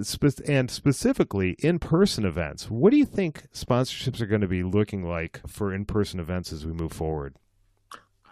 Spe- 0.02 0.48
and 0.48 0.72
specifically 0.72 1.58
in-person 1.60 2.24
events. 2.24 2.72
What 2.72 2.91
do 2.91 2.98
you 2.98 3.06
think 3.06 3.52
sponsorships 3.52 4.22
are 4.22 4.26
going 4.26 4.41
to 4.41 4.48
be 4.48 4.63
looking 4.63 5.04
like 5.04 5.41
for 5.48 5.74
in-person 5.74 6.20
events 6.20 6.54
as 6.54 6.65
we 6.65 6.72
move 6.72 6.94
forward? 6.94 7.36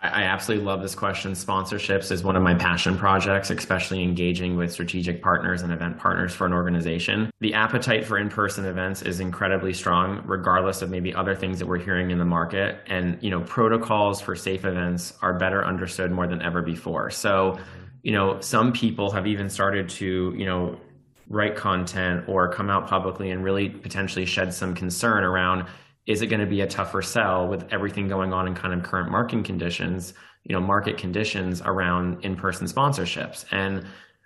I 0.01 0.23
absolutely 0.23 0.65
love 0.65 0.81
this 0.81 0.95
question. 0.95 1.33
Sponsorships 1.33 2.09
is 2.09 2.23
one 2.23 2.37
of 2.37 2.41
my 2.41 2.53
passion 2.53 2.97
projects, 2.97 3.49
especially 3.49 4.01
engaging 4.01 4.55
with 4.55 4.71
strategic 4.71 5.21
partners 5.21 5.61
and 5.61 5.73
event 5.73 5.97
partners 5.97 6.33
for 6.33 6.45
an 6.45 6.53
organization. 6.53 7.29
The 7.41 7.53
appetite 7.53 8.05
for 8.05 8.17
in 8.17 8.29
person 8.29 8.63
events 8.63 9.01
is 9.01 9.19
incredibly 9.19 9.73
strong, 9.73 10.21
regardless 10.25 10.81
of 10.81 10.89
maybe 10.89 11.13
other 11.13 11.35
things 11.35 11.59
that 11.59 11.65
we're 11.65 11.79
hearing 11.79 12.11
in 12.11 12.17
the 12.17 12.23
market. 12.25 12.79
And, 12.87 13.17
you 13.21 13.29
know, 13.29 13.41
protocols 13.41 14.21
for 14.21 14.37
safe 14.37 14.63
events 14.63 15.15
are 15.21 15.33
better 15.33 15.65
understood 15.65 16.11
more 16.11 16.27
than 16.27 16.41
ever 16.41 16.61
before. 16.61 17.09
So, 17.09 17.59
you 18.01 18.13
know, 18.13 18.39
some 18.39 18.71
people 18.71 19.11
have 19.11 19.27
even 19.27 19.49
started 19.49 19.89
to, 19.89 20.33
you 20.37 20.45
know, 20.45 20.79
write 21.27 21.57
content 21.57 22.23
or 22.29 22.51
come 22.51 22.69
out 22.69 22.87
publicly 22.87 23.31
and 23.31 23.43
really 23.43 23.69
potentially 23.69 24.25
shed 24.25 24.53
some 24.53 24.73
concern 24.73 25.25
around 25.25 25.67
is 26.09 26.23
it 26.23 26.27
going 26.27 26.39
to 26.39 26.47
be 26.47 26.61
a 26.61 26.67
tougher 26.67 27.03
sell 27.03 27.47
with 27.47 27.63
everything 27.71 28.07
going 28.07 28.33
on 28.33 28.47
in 28.47 28.55
kind 28.55 28.73
of 28.73 28.81
current 28.81 29.11
market 29.11 29.45
conditions, 29.45 30.15
you 30.43 30.55
know, 30.55 30.59
market 30.59 30.97
conditions 30.97 31.61
around 31.63 32.25
in-person 32.25 32.65
sponsorships? 32.65 33.45
And 33.51 33.85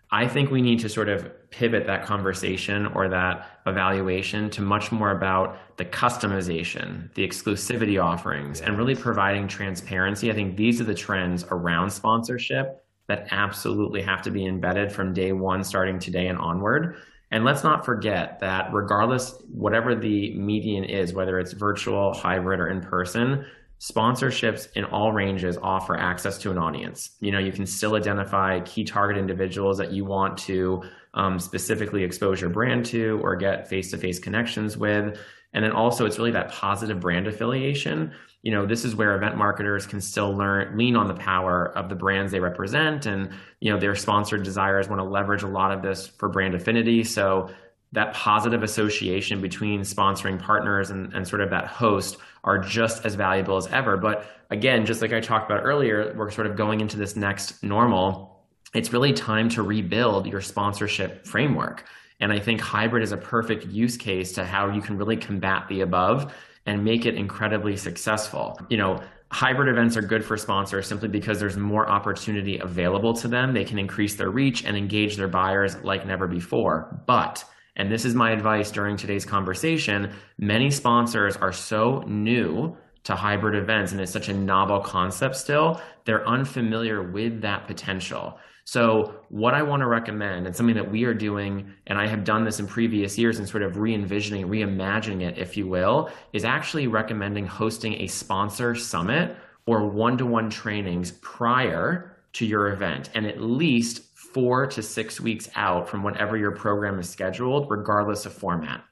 I 0.10 0.26
think 0.26 0.50
we 0.50 0.62
need 0.62 0.80
to 0.80 0.88
sort 0.88 1.10
of 1.10 1.30
pivot 1.50 1.86
that 1.88 2.06
conversation 2.06 2.86
or 2.88 3.10
that 3.10 3.60
evaluation 3.66 4.50
to 4.52 4.62
much 4.62 4.94
more 4.94 5.12
about 5.12 5.58
the 5.76 5.84
customization, 5.84 7.14
the 7.16 7.28
exclusivity 7.28 8.02
offerings, 8.02 8.62
and 8.62 8.78
really 8.78 8.96
providing 8.96 9.50
transparency. 9.50 10.32
I 10.32 10.36
think 10.36 10.56
these 10.56 10.80
are 10.80 10.86
the 10.86 10.96
trends 10.96 11.44
around 11.52 11.90
sponsorship 11.90 12.86
that 13.08 13.28
absolutely 13.32 14.02
have 14.04 14.22
to 14.22 14.32
be 14.32 14.46
embedded 14.46 14.90
from 14.90 15.14
day 15.14 15.34
one, 15.34 15.66
starting 15.66 16.00
today 16.00 16.28
and 16.28 16.40
onward. 16.40 16.96
And 17.34 17.44
let's 17.44 17.64
not 17.64 17.84
forget 17.84 18.40
that 18.42 18.72
regardless, 18.72 19.42
whatever 19.52 19.96
the 19.96 20.36
median 20.36 20.84
is, 20.84 21.14
whether 21.14 21.40
it's 21.40 21.54
virtual, 21.54 22.14
hybrid, 22.14 22.60
or 22.60 22.68
in 22.68 22.80
person, 22.80 23.44
sponsorships 23.80 24.68
in 24.76 24.86
all 24.86 25.12
ranges 25.12 25.58
offer 25.58 25.98
access 25.98 26.38
to 26.38 26.52
an 26.52 26.60
audience. 26.60 27.18
You 27.22 27.32
know, 27.32 27.40
you 27.40 27.52
can 27.52 27.66
still 27.66 27.96
identify 27.96 28.60
key 28.60 28.84
target 28.84 29.18
individuals 29.18 29.80
that 29.80 29.92
you 29.92 30.06
want 30.06 30.38
to 30.40 30.84
um, 31.16 31.40
specifically 31.40 32.04
expose 32.04 32.40
your 32.40 32.52
brand 32.52 32.86
to 32.86 33.20
or 33.24 33.36
get 33.36 33.68
face 33.68 33.90
to 33.90 33.98
face 33.98 34.20
connections 34.20 34.78
with. 34.78 35.18
And 35.54 35.64
then 35.64 35.72
also, 35.72 36.06
it's 36.06 36.18
really 36.18 36.32
that 36.32 36.52
positive 36.52 37.00
brand 37.00 37.28
affiliation. 37.28 38.14
You 38.42 38.52
know 38.52 38.66
this 38.66 38.84
is 38.84 38.96
where 38.96 39.16
event 39.16 39.38
marketers 39.38 39.86
can 39.86 40.02
still 40.02 40.36
learn 40.36 40.78
lean 40.78 40.96
on 40.96 41.08
the 41.08 41.14
power 41.14 41.72
of 41.78 41.90
the 41.90 41.96
brands 41.96 42.32
they 42.32 42.40
represent. 42.40 43.06
And 43.06 43.30
you 43.60 43.72
know 43.72 43.80
their 43.80 43.96
sponsored 43.96 44.44
desires 44.44 44.90
want 44.90 45.00
to 45.00 45.06
leverage 45.06 45.44
a 45.44 45.48
lot 45.48 45.72
of 45.72 45.82
this 45.82 46.08
for 46.08 46.28
brand 46.28 46.56
affinity. 46.56 47.04
So 47.04 47.50
that 47.94 48.14
positive 48.14 48.64
association 48.64 49.40
between 49.40 49.82
sponsoring 49.82 50.40
partners 50.40 50.90
and, 50.90 51.14
and 51.14 51.28
sort 51.28 51.42
of 51.42 51.52
that 51.52 51.68
host 51.68 52.18
are 52.44 52.58
just 52.58 53.06
as 53.06 53.16
valuable 53.16 53.56
as 53.56 53.68
ever. 53.68 53.96
But 53.98 54.26
again 54.50 54.86
just 54.86 55.02
like 55.02 55.12
i 55.12 55.20
talked 55.20 55.50
about 55.50 55.64
earlier 55.64 56.14
we're 56.16 56.30
sort 56.30 56.46
of 56.46 56.56
going 56.56 56.82
into 56.82 56.98
this 56.98 57.16
next 57.16 57.64
normal. 57.64 58.46
It's 58.74 58.92
really 58.92 59.14
time 59.14 59.50
to 59.50 59.62
rebuild 59.62 60.26
your 60.26 60.42
sponsorship 60.42 61.28
framework 61.28 61.86
and 62.24 62.34
i 62.34 62.40
think 62.40 62.60
hybrid 62.60 63.04
is 63.04 63.12
a 63.12 63.18
perfect 63.18 63.66
use 63.68 63.96
case 63.98 64.32
to 64.32 64.44
how 64.44 64.70
you 64.70 64.82
can 64.82 64.98
really 64.98 65.18
combat 65.18 65.68
the 65.70 65.82
above 65.82 66.34
and 66.66 66.84
make 66.84 67.06
it 67.06 67.16
incredibly 67.16 67.76
successful. 67.76 68.60
You 68.70 68.78
know, 68.78 69.02
hybrid 69.32 69.68
events 69.68 69.98
are 69.98 70.02
good 70.02 70.24
for 70.24 70.38
sponsors 70.38 70.88
simply 70.88 71.10
because 71.10 71.40
there's 71.40 71.58
more 71.58 71.90
opportunity 71.90 72.60
available 72.60 73.14
to 73.16 73.28
them. 73.28 73.54
They 73.54 73.66
can 73.66 73.80
increase 73.80 74.16
their 74.16 74.30
reach 74.30 74.64
and 74.64 74.78
engage 74.78 75.16
their 75.18 75.28
buyers 75.28 75.76
like 75.84 76.06
never 76.06 76.28
before. 76.28 77.02
But 77.06 77.44
and 77.76 77.92
this 77.92 78.06
is 78.06 78.14
my 78.14 78.32
advice 78.32 78.70
during 78.70 78.96
today's 78.96 79.26
conversation, 79.26 80.14
many 80.38 80.70
sponsors 80.70 81.36
are 81.38 81.52
so 81.52 82.04
new 82.06 82.78
to 83.04 83.16
hybrid 83.16 83.56
events 83.56 83.92
and 83.92 84.00
it's 84.00 84.12
such 84.12 84.30
a 84.30 84.34
novel 84.34 84.80
concept 84.80 85.36
still, 85.36 85.82
they're 86.06 86.26
unfamiliar 86.28 87.02
with 87.02 87.42
that 87.42 87.68
potential. 87.68 88.38
So, 88.66 89.16
what 89.30 89.54
I 89.54 89.62
want 89.62 89.82
to 89.82 89.88
recommend, 89.88 90.46
and 90.48 90.56
something 90.56 90.76
that 90.76 90.90
we 90.90 91.04
are 91.04 91.14
doing, 91.14 91.74
and 91.88 92.00
I 92.00 92.08
have 92.08 92.24
done 92.24 92.46
this 92.46 92.60
in 92.60 92.68
previous 92.68 93.18
years 93.18 93.38
and 93.40 93.48
sort 93.48 93.62
of 93.62 93.78
re 93.78 93.94
envisioning, 93.94 94.48
reimagining 94.48 95.22
it, 95.22 95.38
if 95.38 95.58
you 95.58 95.68
will, 95.68 96.10
is 96.32 96.46
actually 96.46 96.88
recommending 96.88 97.46
hosting 97.46 97.94
a 97.96 98.08
sponsor 98.08 98.74
summit 98.74 99.36
or 99.66 99.90
one 99.90 100.18
to 100.18 100.26
one 100.26 100.50
trainings 100.50 101.12
prior 101.22 102.18
to 102.34 102.46
your 102.46 102.70
event 102.70 103.10
and 103.16 103.26
at 103.26 103.42
least 103.42 104.04
four 104.16 104.66
to 104.66 104.82
six 104.82 105.22
weeks 105.22 105.50
out 105.56 105.88
from 105.88 106.04
whenever 106.04 106.38
your 106.38 106.52
program 106.52 107.00
is 107.00 107.10
scheduled, 107.10 107.70
regardless 107.70 108.26
of 108.26 108.34
format. 108.34 108.84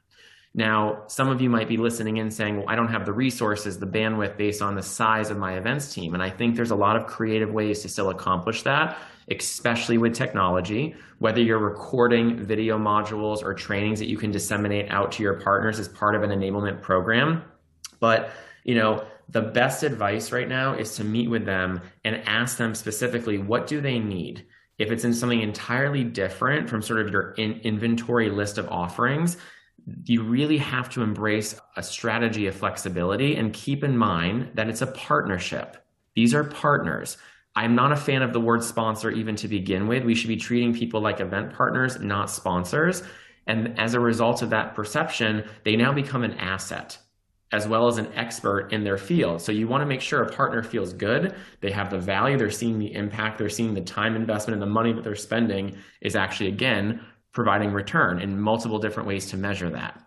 Now, 0.54 1.04
some 1.08 1.30
of 1.30 1.42
you 1.42 1.50
might 1.50 1.70
be 1.70 1.78
listening 1.78 2.18
in 2.18 2.30
saying, 2.30 2.58
well, 2.58 2.66
I 2.68 2.76
don't 2.76 2.90
have 2.90 3.06
the 3.06 3.14
resources, 3.14 3.80
the 3.80 3.88
bandwidth 3.88 4.36
based 4.36 4.62
on 4.62 4.76
the 4.76 4.84
size 4.84 5.30
of 5.30 5.38
my 5.38 5.58
events 5.58 5.94
team. 5.94 6.14
And 6.14 6.22
I 6.22 6.30
think 6.30 6.56
there's 6.56 6.72
a 6.72 6.76
lot 6.76 6.98
of 6.98 7.08
creative 7.08 7.52
ways 7.52 7.82
to 7.84 7.90
still 7.90 8.10
accomplish 8.10 8.64
that 8.64 8.98
especially 9.30 9.98
with 9.98 10.14
technology, 10.14 10.96
whether 11.20 11.42
you're 11.42 11.60
recording 11.60 12.38
video 12.38 12.78
modules 12.78 13.44
or 13.44 13.54
trainings 13.54 14.00
that 14.00 14.10
you 14.10 14.18
can 14.18 14.32
disseminate 14.32 14.90
out 14.90 15.12
to 15.14 15.24
your 15.24 15.36
partners 15.36 15.80
as 15.80 15.88
part 15.88 16.16
of 16.16 16.24
an 16.24 16.32
enablement 16.32 16.82
program. 16.82 17.44
But, 18.00 18.32
you 18.64 18.76
know, 18.76 19.06
the 19.30 19.42
best 19.42 19.84
advice 19.84 20.32
right 20.32 20.48
now 20.48 20.74
is 20.74 20.96
to 20.96 21.04
meet 21.04 21.30
with 21.30 21.46
them 21.46 21.82
and 22.04 22.18
ask 22.26 22.58
them 22.58 22.76
specifically 22.76 23.38
what 23.38 23.68
do 23.68 23.80
they 23.80 24.00
need? 24.00 24.46
If 24.78 24.92
it's 24.92 25.04
in 25.04 25.14
something 25.14 25.42
entirely 25.42 26.04
different 26.04 26.70
from 26.70 26.82
sort 26.82 27.00
of 27.00 27.12
your 27.12 27.32
in 27.34 27.62
inventory 27.62 28.30
list 28.30 28.58
of 28.58 28.68
offerings, 28.70 29.38
you 30.06 30.24
really 30.24 30.58
have 30.58 30.89
to 30.91 31.02
embrace 31.02 31.60
a 31.76 31.84
strategy 31.84 32.48
of 32.48 32.56
flexibility 32.56 33.36
and 33.36 33.54
keep 33.54 33.84
in 33.84 33.98
mind 33.98 34.52
that 34.54 34.70
it's 34.70 34.82
a 34.82 34.88
partnership. 34.88 35.78
These 36.15 36.34
are 36.34 36.44
partners. 36.44 37.17
I'm 37.56 37.76
not 37.76 37.91
a 37.91 37.98
fan 37.98 38.22
of 38.22 38.34
the 38.34 38.39
word 38.39 38.63
sponsor 38.63 39.12
even 39.12 39.36
to 39.38 39.48
begin 39.48 39.88
with. 39.88 40.04
We 40.04 40.15
should 40.15 40.28
be 40.28 40.38
treating 40.38 40.74
people 40.74 41.02
like 41.02 41.20
event 41.20 41.54
partners, 41.54 42.00
not 42.00 42.30
sponsors. 42.30 43.04
And 43.48 43.78
as 43.80 43.94
a 43.94 44.00
result 44.00 44.41
of 44.41 44.52
that 44.52 44.76
perception, 44.76 45.44
they 45.63 45.76
now 45.76 45.91
become 45.91 46.24
an 46.24 46.34
asset 46.34 46.98
as 47.52 47.67
well 47.67 47.88
as 47.88 47.98
an 47.98 48.08
expert 48.15 48.72
in 48.72 48.84
their 48.84 48.98
field. 48.98 49.41
So 49.41 49.52
you 49.52 49.67
want 49.67 49.82
to 49.82 49.86
make 49.86 50.02
sure 50.02 50.22
a 50.22 50.32
partner 50.32 50.63
feels 50.63 50.94
good, 50.94 51.36
they 51.60 51.72
have 51.72 51.89
the 51.89 52.00
value, 52.00 52.38
they're 52.38 52.50
seeing 52.50 52.80
the 52.80 52.94
impact, 52.94 53.38
they're 53.38 53.50
seeing 53.50 53.74
the 53.74 53.82
time 53.82 54.15
investment 54.15 54.54
and 54.54 54.62
the 54.62 54.74
money 54.74 54.94
that 54.94 55.04
they're 55.04 55.15
spending 55.15 55.76
is 56.00 56.15
actually 56.15 56.48
again 56.48 57.02
providing 57.34 57.72
return 57.72 58.20
in 58.20 58.39
multiple 58.39 58.80
different 58.80 59.08
ways 59.08 59.28
to 59.28 59.38
measure 59.38 59.70
that. 59.70 60.02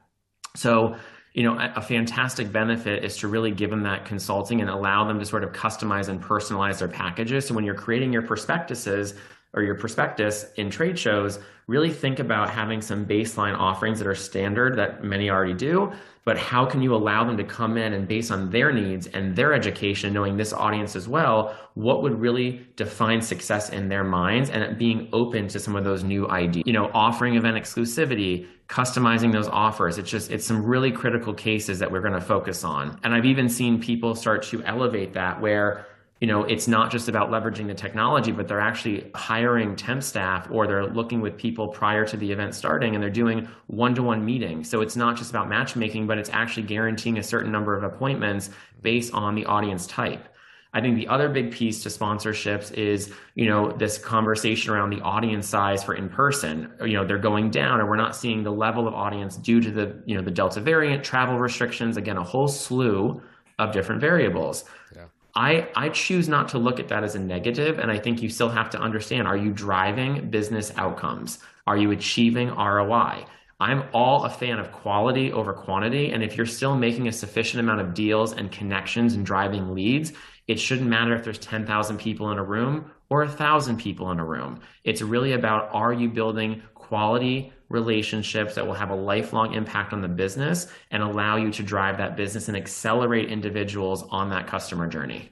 So 0.56 0.96
you 1.34 1.42
know, 1.42 1.58
a, 1.58 1.72
a, 1.76 1.82
fantastic 1.82 2.52
benefit 2.52 3.04
is 3.04 3.16
to 3.16 3.28
really 3.28 3.50
give 3.50 3.68
them 3.68 3.82
that 3.82 4.04
consulting 4.04 4.60
and 4.60 4.70
allow 4.70 5.04
them 5.04 5.18
to 5.18 5.26
sort 5.26 5.42
of 5.42 5.50
customize 5.50 6.08
and 6.08 6.22
personalize 6.22 6.78
their 6.78 6.88
packages. 6.88 7.44
So 7.48 7.54
when 7.54 7.64
you're 7.64 7.74
creating 7.74 8.12
your 8.12 8.22
prospectuses 8.22 9.14
or 9.54 9.62
your 9.62 9.74
prospectus 9.74 10.46
in 10.56 10.70
trade 10.70 10.98
shows, 10.98 11.38
really 11.66 11.90
think 11.90 12.18
about 12.18 12.50
having 12.50 12.82
some 12.82 13.06
baseline 13.06 13.56
offerings 13.56 13.98
that 13.98 14.06
are 14.06 14.14
standard 14.14 14.76
that 14.76 15.02
many 15.02 15.30
already 15.30 15.54
do, 15.54 15.92
but 16.24 16.38
how 16.38 16.64
can 16.64 16.82
you 16.82 16.94
allow 16.94 17.24
them 17.24 17.36
to 17.36 17.44
come 17.44 17.76
in 17.76 17.92
and 17.92 18.08
based 18.08 18.30
on 18.30 18.50
their 18.50 18.72
needs 18.72 19.06
and 19.08 19.36
their 19.36 19.52
education, 19.52 20.12
knowing 20.12 20.36
this 20.36 20.52
audience 20.52 20.96
as 20.96 21.06
well, 21.06 21.54
what 21.74 22.02
would 22.02 22.18
really 22.18 22.66
define 22.76 23.20
success 23.20 23.70
in 23.70 23.88
their 23.88 24.04
minds 24.04 24.48
and 24.50 24.78
being 24.78 25.08
open 25.12 25.48
to 25.48 25.58
some 25.58 25.76
of 25.76 25.84
those 25.84 26.02
new 26.02 26.28
ideas. 26.28 26.64
You 26.66 26.72
know, 26.72 26.90
offering 26.94 27.36
event 27.36 27.56
exclusivity, 27.56 28.46
customizing 28.68 29.32
those 29.32 29.48
offers. 29.48 29.98
It's 29.98 30.10
just, 30.10 30.30
it's 30.30 30.46
some 30.46 30.64
really 30.64 30.90
critical 30.90 31.34
cases 31.34 31.78
that 31.78 31.92
we're 31.92 32.00
going 32.00 32.14
to 32.14 32.20
focus 32.20 32.64
on. 32.64 32.98
And 33.04 33.14
I've 33.14 33.26
even 33.26 33.48
seen 33.48 33.80
people 33.80 34.14
start 34.14 34.42
to 34.44 34.62
elevate 34.64 35.12
that 35.14 35.40
where 35.40 35.86
you 36.20 36.28
know, 36.28 36.44
it's 36.44 36.68
not 36.68 36.90
just 36.90 37.08
about 37.08 37.30
leveraging 37.30 37.66
the 37.66 37.74
technology, 37.74 38.32
but 38.32 38.48
they're 38.48 38.60
actually 38.60 39.10
hiring 39.14 39.76
temp 39.76 40.02
staff 40.02 40.48
or 40.50 40.66
they're 40.66 40.86
looking 40.86 41.20
with 41.20 41.36
people 41.36 41.68
prior 41.68 42.06
to 42.06 42.16
the 42.16 42.30
event 42.30 42.54
starting 42.54 42.94
and 42.94 43.02
they're 43.02 43.10
doing 43.10 43.48
one 43.66 43.94
to 43.94 44.02
one 44.02 44.24
meetings. 44.24 44.70
So 44.70 44.80
it's 44.80 44.96
not 44.96 45.16
just 45.16 45.30
about 45.30 45.48
matchmaking, 45.48 46.06
but 46.06 46.16
it's 46.16 46.30
actually 46.30 46.62
guaranteeing 46.64 47.18
a 47.18 47.22
certain 47.22 47.50
number 47.50 47.76
of 47.76 47.82
appointments 47.82 48.50
based 48.80 49.12
on 49.12 49.34
the 49.34 49.44
audience 49.44 49.86
type. 49.86 50.28
I 50.72 50.80
think 50.80 50.96
the 50.96 51.06
other 51.06 51.28
big 51.28 51.52
piece 51.52 51.82
to 51.84 51.88
sponsorships 51.88 52.72
is, 52.72 53.12
you 53.36 53.48
know, 53.48 53.70
this 53.70 53.96
conversation 53.96 54.72
around 54.72 54.90
the 54.90 55.00
audience 55.02 55.48
size 55.48 55.84
for 55.84 55.94
in 55.94 56.08
person. 56.08 56.72
You 56.80 56.94
know, 56.94 57.06
they're 57.06 57.16
going 57.16 57.50
down 57.50 57.78
and 57.78 57.88
we're 57.88 57.96
not 57.96 58.16
seeing 58.16 58.42
the 58.42 58.50
level 58.50 58.88
of 58.88 58.94
audience 58.94 59.36
due 59.36 59.60
to 59.60 59.70
the, 59.70 60.02
you 60.04 60.16
know, 60.16 60.22
the 60.22 60.32
Delta 60.32 60.60
variant, 60.60 61.04
travel 61.04 61.38
restrictions, 61.38 61.96
again, 61.96 62.16
a 62.16 62.24
whole 62.24 62.48
slew 62.48 63.22
of 63.60 63.72
different 63.72 64.00
variables. 64.00 64.64
Yeah. 64.94 65.04
I, 65.36 65.68
I 65.74 65.88
choose 65.88 66.28
not 66.28 66.48
to 66.50 66.58
look 66.58 66.78
at 66.78 66.88
that 66.88 67.02
as 67.02 67.16
a 67.16 67.18
negative, 67.18 67.78
and 67.78 67.90
I 67.90 67.98
think 67.98 68.22
you 68.22 68.28
still 68.28 68.48
have 68.48 68.70
to 68.70 68.80
understand 68.80 69.26
are 69.26 69.36
you 69.36 69.52
driving 69.52 70.30
business 70.30 70.72
outcomes? 70.76 71.40
Are 71.66 71.76
you 71.76 71.90
achieving 71.90 72.54
ROI? 72.54 73.24
I'm 73.60 73.84
all 73.92 74.24
a 74.24 74.30
fan 74.30 74.58
of 74.58 74.72
quality 74.72 75.32
over 75.32 75.52
quantity. 75.52 76.10
And 76.10 76.22
if 76.22 76.36
you're 76.36 76.46
still 76.46 76.76
making 76.76 77.08
a 77.08 77.12
sufficient 77.12 77.60
amount 77.60 77.80
of 77.80 77.94
deals 77.94 78.32
and 78.32 78.50
connections 78.50 79.14
and 79.14 79.24
driving 79.24 79.74
leads, 79.74 80.12
it 80.48 80.60
shouldn't 80.60 80.88
matter 80.88 81.14
if 81.14 81.24
there's 81.24 81.38
10,000 81.38 81.98
people 81.98 82.30
in 82.30 82.38
a 82.38 82.44
room 82.44 82.90
or 83.08 83.20
1,000 83.20 83.78
people 83.78 84.10
in 84.10 84.18
a 84.18 84.24
room. 84.24 84.60
It's 84.82 85.02
really 85.02 85.32
about 85.32 85.70
are 85.72 85.92
you 85.92 86.08
building 86.08 86.62
quality 86.74 87.52
relationships 87.74 88.54
that 88.54 88.66
will 88.66 88.74
have 88.74 88.88
a 88.88 88.94
lifelong 88.94 89.52
impact 89.52 89.92
on 89.92 90.00
the 90.00 90.08
business 90.08 90.68
and 90.90 91.02
allow 91.02 91.36
you 91.36 91.50
to 91.50 91.62
drive 91.62 91.98
that 91.98 92.16
business 92.16 92.48
and 92.48 92.56
accelerate 92.56 93.28
individuals 93.28 94.04
on 94.04 94.30
that 94.30 94.46
customer 94.46 94.86
journey. 94.86 95.30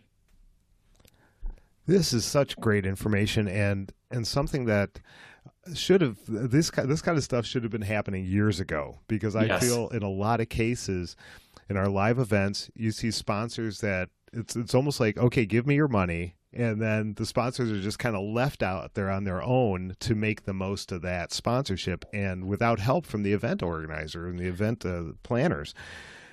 This 1.87 2.13
is 2.13 2.25
such 2.25 2.57
great 2.59 2.85
information 2.85 3.49
and 3.49 3.91
and 4.11 4.27
something 4.27 4.67
that 4.67 5.01
should 5.75 6.01
have 6.01 6.19
this 6.27 6.71
this 6.71 7.03
kind 7.03 7.17
of 7.17 7.25
stuff 7.25 7.47
should 7.47 7.63
have 7.63 7.73
been 7.73 7.83
happening 7.83 8.27
years 8.27 8.61
ago 8.61 8.99
because 9.09 9.35
I 9.35 9.45
yes. 9.45 9.63
feel 9.63 9.89
in 9.89 10.03
a 10.03 10.11
lot 10.11 10.41
of 10.41 10.49
cases 10.49 11.17
in 11.71 11.77
our 11.77 11.89
live 11.89 12.19
events 12.19 12.71
you 12.75 12.91
see 12.91 13.11
sponsors 13.11 13.81
that 13.81 14.11
it's 14.33 14.57
it's 14.57 14.75
almost 14.75 15.01
like 15.01 15.17
okay 15.19 15.47
give 15.47 15.67
me 15.67 15.75
your 15.75 15.89
money 15.89 16.35
and 16.53 16.81
then 16.81 17.15
the 17.15 17.27
sponsors 17.27 17.71
are 17.71 17.81
just 17.81 17.99
kind 17.99 18.15
of 18.15 18.23
left 18.23 18.63
out 18.63 18.95
there 18.95 19.11
on 19.11 19.25
their 19.25 19.43
own 19.43 19.97
to 20.01 20.15
make 20.15 20.45
the 20.45 20.53
most 20.53 20.93
of 20.93 21.03
that 21.03 21.33
sponsorship 21.33 22.05
and 22.13 22.47
without 22.47 22.79
help 22.79 23.07
from 23.07 23.23
the 23.23 23.33
event 23.33 23.63
organizer 23.63 24.29
and 24.29 24.39
the 24.39 24.47
event 24.47 24.85
uh, 24.85 25.03
planners 25.23 25.75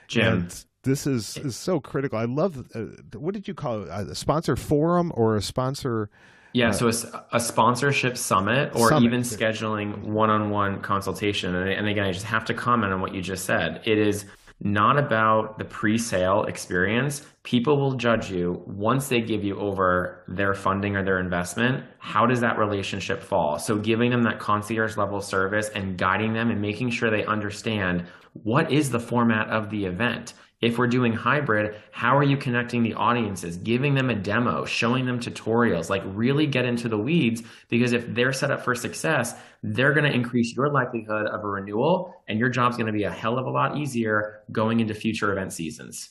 Jim 0.07 0.33
and 0.33 0.65
this 0.83 1.05
is, 1.05 1.37
is 1.37 1.55
so 1.55 1.79
critical 1.79 2.17
I 2.17 2.25
love 2.25 2.67
uh, 2.73 2.85
what 3.17 3.33
did 3.33 3.47
you 3.47 3.53
call 3.53 3.83
it 3.83 3.89
a 3.89 4.15
sponsor 4.15 4.55
forum 4.55 5.11
or 5.15 5.35
a 5.35 5.41
sponsor 5.41 6.09
yeah, 6.51 6.71
so 6.71 6.87
a, 6.87 7.25
a, 7.33 7.39
sponsorship 7.39 8.17
summit 8.17 8.75
or 8.75 8.89
summit. 8.89 9.05
even 9.05 9.21
scheduling 9.21 9.99
one-on-one 9.99 10.81
consultation. 10.81 11.53
And, 11.53 11.69
and 11.69 11.87
again, 11.87 12.05
I 12.05 12.11
just 12.11 12.25
have 12.25 12.43
to 12.45 12.55
comment 12.55 12.91
on 12.91 13.01
what 13.01 13.13
you 13.13 13.21
just 13.21 13.45
said. 13.45 13.81
It 13.85 13.99
is 13.99 14.25
not 14.61 14.97
about 14.97 15.57
the 15.57 15.65
pre-sale 15.65 16.43
experience. 16.43 17.25
People 17.43 17.77
will 17.79 17.95
judge 17.95 18.29
you 18.29 18.61
once 18.67 19.07
they 19.07 19.21
give 19.21 19.43
you 19.43 19.57
over 19.59 20.25
their 20.27 20.53
funding 20.53 20.95
or 20.95 21.03
their 21.03 21.19
investment. 21.19 21.85
How 21.99 22.25
does 22.25 22.41
that 22.41 22.57
relationship 22.57 23.23
fall? 23.23 23.57
So 23.57 23.77
giving 23.77 24.11
them 24.11 24.23
that 24.23 24.39
concierge 24.39 24.97
level 24.97 25.21
service 25.21 25.69
and 25.69 25.97
guiding 25.97 26.33
them 26.33 26.51
and 26.51 26.61
making 26.61 26.89
sure 26.89 27.09
they 27.09 27.25
understand 27.25 28.05
what 28.43 28.71
is 28.71 28.89
the 28.89 28.99
format 28.99 29.47
of 29.49 29.69
the 29.69 29.85
event 29.85 30.33
if 30.61 30.77
we're 30.77 30.87
doing 30.87 31.13
hybrid, 31.13 31.75
how 31.91 32.17
are 32.17 32.23
you 32.23 32.35
connecting 32.35 32.83
the 32.83 32.93
audiences, 32.93 33.57
giving 33.57 33.95
them 33.95 34.09
a 34.09 34.15
demo, 34.15 34.65
showing 34.65 35.05
them 35.05 35.19
tutorials, 35.19 35.89
like 35.89 36.03
really 36.05 36.47
get 36.47 36.65
into 36.65 36.89
the 36.89 36.97
weeds? 36.97 37.43
Because 37.69 37.93
if 37.93 38.13
they're 38.13 38.33
set 38.33 38.51
up 38.51 38.61
for 38.61 38.75
success, 38.75 39.35
they're 39.63 39.93
going 39.93 40.09
to 40.09 40.15
increase 40.15 40.53
your 40.53 40.69
likelihood 40.69 41.27
of 41.27 41.43
a 41.43 41.47
renewal 41.47 42.13
and 42.27 42.39
your 42.39 42.49
job's 42.49 42.77
going 42.77 42.87
to 42.87 42.93
be 42.93 43.03
a 43.03 43.11
hell 43.11 43.37
of 43.37 43.45
a 43.45 43.49
lot 43.49 43.77
easier 43.77 44.41
going 44.51 44.79
into 44.79 44.93
future 44.93 45.31
event 45.31 45.53
seasons. 45.53 46.09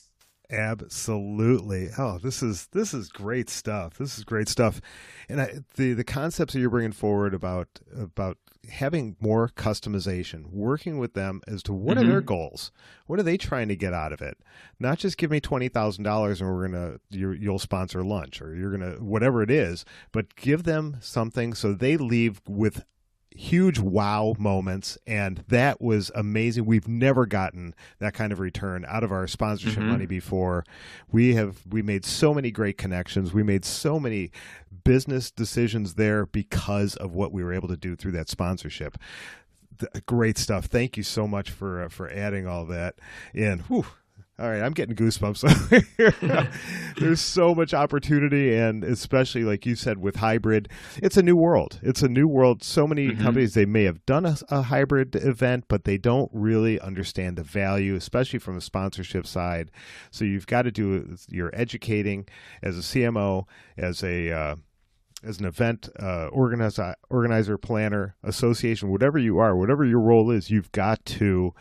Absolutely. 0.51 1.89
Oh, 1.97 2.17
this 2.17 2.41
is 2.41 2.67
this 2.71 2.93
is 2.93 3.09
great 3.09 3.49
stuff. 3.49 3.97
This 3.99 4.17
is 4.17 4.23
great 4.23 4.49
stuff, 4.49 4.81
and 5.27 5.39
I, 5.39 5.59
the 5.75 5.93
the 5.93 6.03
concepts 6.03 6.53
that 6.53 6.59
you're 6.59 6.71
bringing 6.71 6.91
forward 6.91 7.35
about 7.35 7.67
about 7.95 8.37
having 8.71 9.15
more 9.19 9.49
customization, 9.49 10.47
working 10.51 10.97
with 10.97 11.13
them 11.13 11.41
as 11.47 11.61
to 11.63 11.73
what 11.73 11.97
mm-hmm. 11.97 12.07
are 12.07 12.09
their 12.09 12.21
mm-hmm. 12.21 12.27
goals, 12.27 12.71
what 13.05 13.19
are 13.19 13.23
they 13.23 13.37
trying 13.37 13.67
to 13.67 13.75
get 13.75 13.93
out 13.93 14.11
of 14.11 14.21
it. 14.21 14.37
Not 14.79 14.97
just 14.97 15.17
give 15.17 15.29
me 15.29 15.39
twenty 15.39 15.69
thousand 15.69 16.03
dollars 16.03 16.41
and 16.41 16.49
we're 16.49 16.67
gonna 16.67 16.97
you, 17.09 17.31
you'll 17.31 17.59
sponsor 17.59 18.03
lunch 18.03 18.41
or 18.41 18.55
you're 18.55 18.71
gonna 18.71 18.93
whatever 19.03 19.43
it 19.43 19.51
is, 19.51 19.85
but 20.11 20.35
give 20.35 20.63
them 20.63 20.97
something 20.99 21.53
so 21.53 21.73
they 21.73 21.95
leave 21.95 22.41
with 22.47 22.85
huge 23.39 23.79
wow 23.79 24.35
moments 24.37 24.97
and 25.07 25.45
that 25.47 25.79
was 25.79 26.11
amazing. 26.13 26.65
We've 26.65 26.89
never 26.89 27.25
gotten 27.25 27.73
that 27.99 28.13
kind 28.13 28.33
of 28.33 28.39
return 28.41 28.83
out 28.85 29.01
of 29.01 29.13
our 29.13 29.27
sponsorship 29.27 29.79
mm-hmm. 29.79 29.91
money 29.91 30.05
before. 30.05 30.65
We 31.09 31.35
have 31.35 31.59
we 31.65 31.81
made 31.81 32.03
so 32.03 32.33
many 32.33 32.51
great 32.51 32.77
connections. 32.77 33.31
We 33.31 33.43
made 33.43 33.63
so 33.63 33.97
many 33.97 34.31
business 34.83 35.31
decisions 35.31 35.93
there 35.93 36.25
because 36.25 36.97
of 36.97 37.13
what 37.13 37.31
we 37.31 37.41
were 37.41 37.53
able 37.53 37.69
to 37.69 37.77
do 37.77 37.95
through 37.95 38.11
that 38.11 38.27
sponsorship. 38.27 38.97
Great 40.05 40.37
stuff. 40.37 40.65
Thank 40.65 40.97
you 40.97 41.03
so 41.03 41.25
much 41.25 41.49
for 41.49 41.83
uh, 41.83 41.89
for 41.89 42.09
adding 42.09 42.45
all 42.45 42.65
that 42.65 42.95
in. 43.33 43.59
Whew, 43.59 43.85
all 44.39 44.49
right, 44.49 44.61
I'm 44.61 44.71
getting 44.71 44.95
goosebumps. 44.95 45.41
There's 46.99 47.19
so 47.19 47.53
much 47.53 47.73
opportunity, 47.73 48.55
and 48.55 48.85
especially 48.85 49.43
like 49.43 49.65
you 49.65 49.75
said 49.75 49.97
with 49.97 50.15
hybrid, 50.17 50.69
it's 50.97 51.17
a 51.17 51.23
new 51.23 51.35
world. 51.35 51.79
It's 51.83 52.01
a 52.01 52.07
new 52.07 52.27
world. 52.27 52.63
So 52.63 52.87
many 52.87 53.09
mm-hmm. 53.09 53.21
companies 53.21 53.53
they 53.53 53.65
may 53.65 53.83
have 53.83 54.05
done 54.05 54.25
a, 54.25 54.37
a, 54.49 54.61
hybrid 54.61 55.15
event, 55.15 55.65
but 55.67 55.83
they 55.83 55.97
don't 55.97 56.29
really 56.33 56.79
understand 56.79 57.37
the 57.37 57.43
value, 57.43 57.95
especially 57.95 58.39
from 58.39 58.55
a 58.55 58.61
sponsorship 58.61 59.27
side. 59.27 59.71
So 60.09 60.23
you've 60.23 60.47
got 60.47 60.61
to 60.61 60.71
do 60.71 61.17
your 61.27 61.49
educating 61.53 62.25
as 62.63 62.77
a 62.77 62.81
CMO, 62.81 63.43
as 63.77 64.03
a 64.03 64.31
uh, 64.31 64.55
as 65.21 65.39
an 65.39 65.45
event 65.45 65.89
uh, 65.99 66.27
organizer, 66.27 66.95
organizer, 67.09 67.57
planner, 67.57 68.15
association, 68.23 68.89
whatever 68.89 69.17
you 69.17 69.37
are, 69.37 69.57
whatever 69.57 69.83
your 69.83 69.99
role 69.99 70.31
is, 70.31 70.49
you've 70.49 70.71
got 70.71 71.03
to 71.03 71.53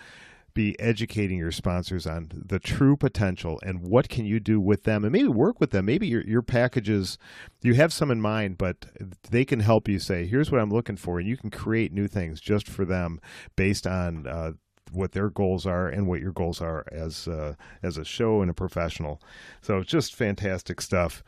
be 0.58 0.78
educating 0.80 1.38
your 1.38 1.52
sponsors 1.52 2.04
on 2.04 2.28
the 2.34 2.58
true 2.58 2.96
potential 2.96 3.60
and 3.62 3.80
what 3.80 4.08
can 4.08 4.24
you 4.24 4.40
do 4.40 4.58
with 4.58 4.82
them 4.82 5.04
and 5.04 5.12
maybe 5.12 5.28
work 5.28 5.60
with 5.60 5.70
them. 5.70 5.84
Maybe 5.84 6.08
your, 6.08 6.22
your 6.22 6.42
packages 6.42 7.16
you 7.62 7.74
have 7.74 7.92
some 7.92 8.10
in 8.10 8.20
mind 8.20 8.58
but 8.58 8.86
they 9.30 9.44
can 9.44 9.60
help 9.60 9.86
you 9.86 10.00
say 10.00 10.26
here's 10.26 10.50
what 10.50 10.60
i'm 10.60 10.70
looking 10.70 10.96
for 10.96 11.20
and 11.20 11.28
you 11.28 11.36
can 11.36 11.50
create 11.50 11.92
new 11.92 12.08
things 12.08 12.40
just 12.40 12.66
for 12.66 12.84
them 12.84 13.20
based 13.54 13.86
on 13.86 14.26
uh, 14.26 14.52
what 14.90 15.12
their 15.12 15.30
goals 15.30 15.64
are 15.64 15.86
and 15.86 16.08
what 16.08 16.20
your 16.20 16.32
goals 16.32 16.60
are 16.60 16.84
as 16.90 17.28
uh, 17.28 17.54
as 17.80 17.96
a 17.96 18.04
show 18.04 18.42
and 18.42 18.50
a 18.50 18.54
professional. 18.54 19.22
So 19.60 19.84
just 19.84 20.12
fantastic 20.12 20.80
stuff. 20.80 21.22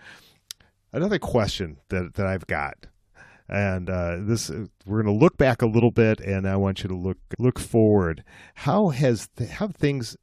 Another 0.93 1.21
question 1.21 1.77
that, 1.91 2.15
that 2.15 2.27
i've 2.27 2.49
got 2.49 2.87
and 3.51 3.91
uh, 3.91 4.17
this 4.21 4.51
we're 4.87 5.03
going 5.03 5.15
to 5.15 5.21
look 5.21 5.37
back 5.37 5.61
a 5.61 5.67
little 5.67 5.91
bit, 5.91 6.21
and 6.21 6.49
I 6.49 6.57
want 6.57 6.83
you 6.83 6.89
to 6.89 6.97
look 6.97 7.19
look 7.39 7.59
forward. 7.59 8.25
How 8.55 8.89
has 8.89 9.29
th- 9.37 9.51
how 9.51 9.69
things? 9.69 10.17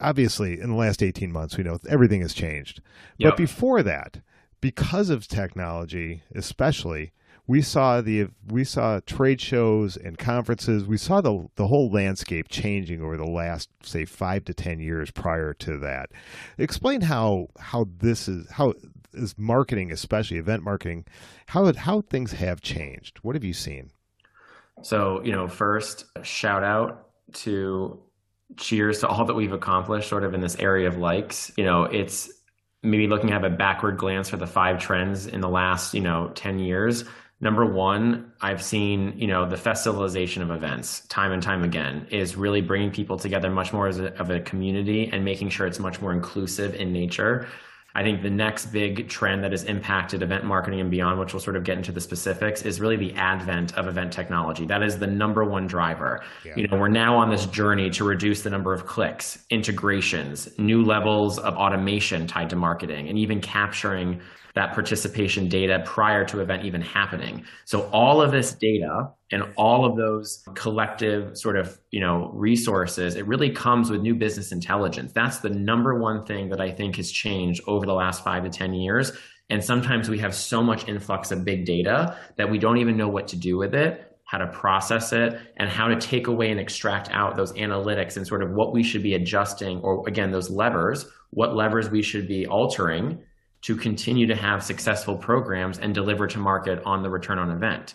Obviously, 0.00 0.60
in 0.60 0.70
the 0.70 0.76
last 0.76 1.02
eighteen 1.02 1.32
months, 1.32 1.56
we 1.56 1.62
know 1.62 1.78
everything 1.88 2.22
has 2.22 2.34
changed. 2.34 2.82
Yep. 3.18 3.30
But 3.30 3.36
before 3.36 3.84
that, 3.84 4.20
because 4.60 5.10
of 5.10 5.28
technology, 5.28 6.22
especially, 6.34 7.12
we 7.46 7.62
saw 7.62 8.00
the 8.00 8.28
we 8.48 8.64
saw 8.64 9.00
trade 9.06 9.40
shows 9.40 9.96
and 9.96 10.18
conferences. 10.18 10.86
We 10.86 10.96
saw 10.96 11.20
the 11.20 11.48
the 11.54 11.68
whole 11.68 11.90
landscape 11.90 12.48
changing 12.48 13.00
over 13.00 13.16
the 13.16 13.24
last 13.24 13.68
say 13.84 14.04
five 14.04 14.44
to 14.46 14.54
ten 14.54 14.80
years 14.80 15.10
prior 15.10 15.54
to 15.54 15.78
that. 15.78 16.10
Explain 16.58 17.02
how 17.02 17.48
how 17.58 17.86
this 17.98 18.26
is 18.26 18.50
how 18.50 18.74
is 19.14 19.34
marketing, 19.36 19.92
especially 19.92 20.38
event 20.38 20.62
marketing, 20.62 21.04
how 21.46 21.72
how 21.74 22.00
things 22.02 22.32
have 22.32 22.60
changed. 22.60 23.18
What 23.22 23.34
have 23.34 23.44
you 23.44 23.54
seen? 23.54 23.90
So 24.82 25.22
you 25.24 25.32
know, 25.32 25.48
first 25.48 26.06
shout 26.22 26.64
out 26.64 27.08
to 27.34 28.00
cheers 28.56 29.00
to 29.00 29.08
all 29.08 29.24
that 29.24 29.34
we've 29.34 29.52
accomplished, 29.52 30.08
sort 30.08 30.24
of 30.24 30.34
in 30.34 30.40
this 30.40 30.56
area 30.56 30.88
of 30.88 30.98
likes. 30.98 31.52
You 31.56 31.64
know, 31.64 31.84
it's 31.84 32.30
maybe 32.82 33.06
looking 33.06 33.32
at 33.32 33.44
a 33.44 33.50
backward 33.50 33.96
glance 33.96 34.28
for 34.28 34.36
the 34.36 34.46
five 34.46 34.80
trends 34.80 35.26
in 35.26 35.40
the 35.40 35.48
last 35.48 35.94
you 35.94 36.00
know 36.00 36.30
ten 36.34 36.58
years 36.58 37.04
number 37.40 37.64
one 37.64 38.32
i've 38.40 38.62
seen 38.62 39.12
you 39.16 39.26
know 39.26 39.48
the 39.48 39.56
festivalization 39.56 40.42
of 40.42 40.50
events 40.50 41.06
time 41.06 41.32
and 41.32 41.42
time 41.42 41.62
again 41.62 42.06
is 42.10 42.36
really 42.36 42.60
bringing 42.60 42.90
people 42.90 43.16
together 43.16 43.50
much 43.50 43.72
more 43.72 43.86
as 43.86 43.98
a, 43.98 44.12
of 44.18 44.30
a 44.30 44.40
community 44.40 45.08
and 45.12 45.24
making 45.24 45.48
sure 45.48 45.66
it's 45.66 45.78
much 45.78 46.00
more 46.00 46.12
inclusive 46.12 46.74
in 46.74 46.92
nature 46.92 47.46
I 47.94 48.02
think 48.02 48.22
the 48.22 48.30
next 48.30 48.66
big 48.66 49.08
trend 49.08 49.44
that 49.44 49.50
has 49.50 49.64
impacted 49.64 50.22
event 50.22 50.44
marketing 50.44 50.80
and 50.80 50.90
beyond, 50.90 51.20
which 51.20 51.32
we'll 51.32 51.40
sort 51.40 51.56
of 51.56 51.64
get 51.64 51.76
into 51.76 51.92
the 51.92 52.00
specifics, 52.00 52.62
is 52.62 52.80
really 52.80 52.96
the 52.96 53.14
advent 53.14 53.76
of 53.76 53.86
event 53.86 54.12
technology. 54.12 54.64
That 54.66 54.82
is 54.82 54.98
the 54.98 55.06
number 55.06 55.44
one 55.44 55.66
driver. 55.66 56.22
Yeah. 56.44 56.54
You 56.56 56.68
know, 56.68 56.78
we're 56.78 56.88
now 56.88 57.16
on 57.16 57.30
this 57.30 57.46
journey 57.46 57.90
to 57.90 58.04
reduce 58.04 58.42
the 58.42 58.50
number 58.50 58.72
of 58.72 58.86
clicks, 58.86 59.44
integrations, 59.50 60.48
new 60.58 60.82
levels 60.82 61.38
of 61.38 61.54
automation 61.54 62.26
tied 62.26 62.50
to 62.50 62.56
marketing, 62.56 63.08
and 63.08 63.18
even 63.18 63.40
capturing 63.40 64.20
that 64.54 64.74
participation 64.74 65.48
data 65.48 65.82
prior 65.84 66.24
to 66.26 66.40
event 66.40 66.64
even 66.64 66.80
happening. 66.80 67.44
So 67.64 67.88
all 67.92 68.20
of 68.20 68.32
this 68.32 68.52
data 68.52 69.10
and 69.30 69.44
all 69.56 69.84
of 69.84 69.96
those 69.96 70.44
collective 70.54 71.38
sort 71.38 71.56
of, 71.56 71.78
you 71.90 72.00
know, 72.00 72.30
resources, 72.34 73.16
it 73.16 73.26
really 73.26 73.50
comes 73.50 73.90
with 73.90 74.00
new 74.00 74.14
business 74.14 74.52
intelligence. 74.52 75.12
That's 75.12 75.38
the 75.38 75.50
number 75.50 75.98
one 75.98 76.24
thing 76.24 76.50
that 76.50 76.60
I 76.60 76.70
think 76.70 76.96
has 76.96 77.10
changed 77.10 77.62
over 77.66 77.86
the 77.86 77.94
last 77.94 78.22
5 78.24 78.44
to 78.44 78.50
10 78.50 78.74
years. 78.74 79.12
And 79.48 79.64
sometimes 79.64 80.08
we 80.08 80.18
have 80.18 80.34
so 80.34 80.62
much 80.62 80.88
influx 80.88 81.30
of 81.30 81.44
big 81.44 81.64
data 81.64 82.16
that 82.36 82.50
we 82.50 82.58
don't 82.58 82.78
even 82.78 82.96
know 82.96 83.08
what 83.08 83.28
to 83.28 83.36
do 83.36 83.56
with 83.56 83.74
it 83.74 84.08
how 84.32 84.38
to 84.38 84.46
process 84.46 85.12
it, 85.12 85.38
and 85.58 85.68
how 85.68 85.88
to 85.88 85.96
take 86.00 86.26
away 86.26 86.50
and 86.50 86.58
extract 86.58 87.10
out 87.10 87.36
those 87.36 87.52
analytics 87.52 88.16
and 88.16 88.26
sort 88.26 88.42
of 88.42 88.50
what 88.52 88.72
we 88.72 88.82
should 88.82 89.02
be 89.02 89.12
adjusting, 89.12 89.78
or 89.80 90.08
again, 90.08 90.30
those 90.30 90.48
levers, 90.48 91.04
what 91.32 91.54
levers 91.54 91.90
we 91.90 92.00
should 92.00 92.26
be 92.26 92.46
altering 92.46 93.22
to 93.62 93.76
continue 93.76 94.26
to 94.26 94.36
have 94.36 94.62
successful 94.62 95.16
programs 95.16 95.78
and 95.78 95.94
deliver 95.94 96.26
to 96.26 96.38
market 96.38 96.82
on 96.84 97.02
the 97.02 97.10
return 97.10 97.38
on 97.38 97.50
event. 97.50 97.94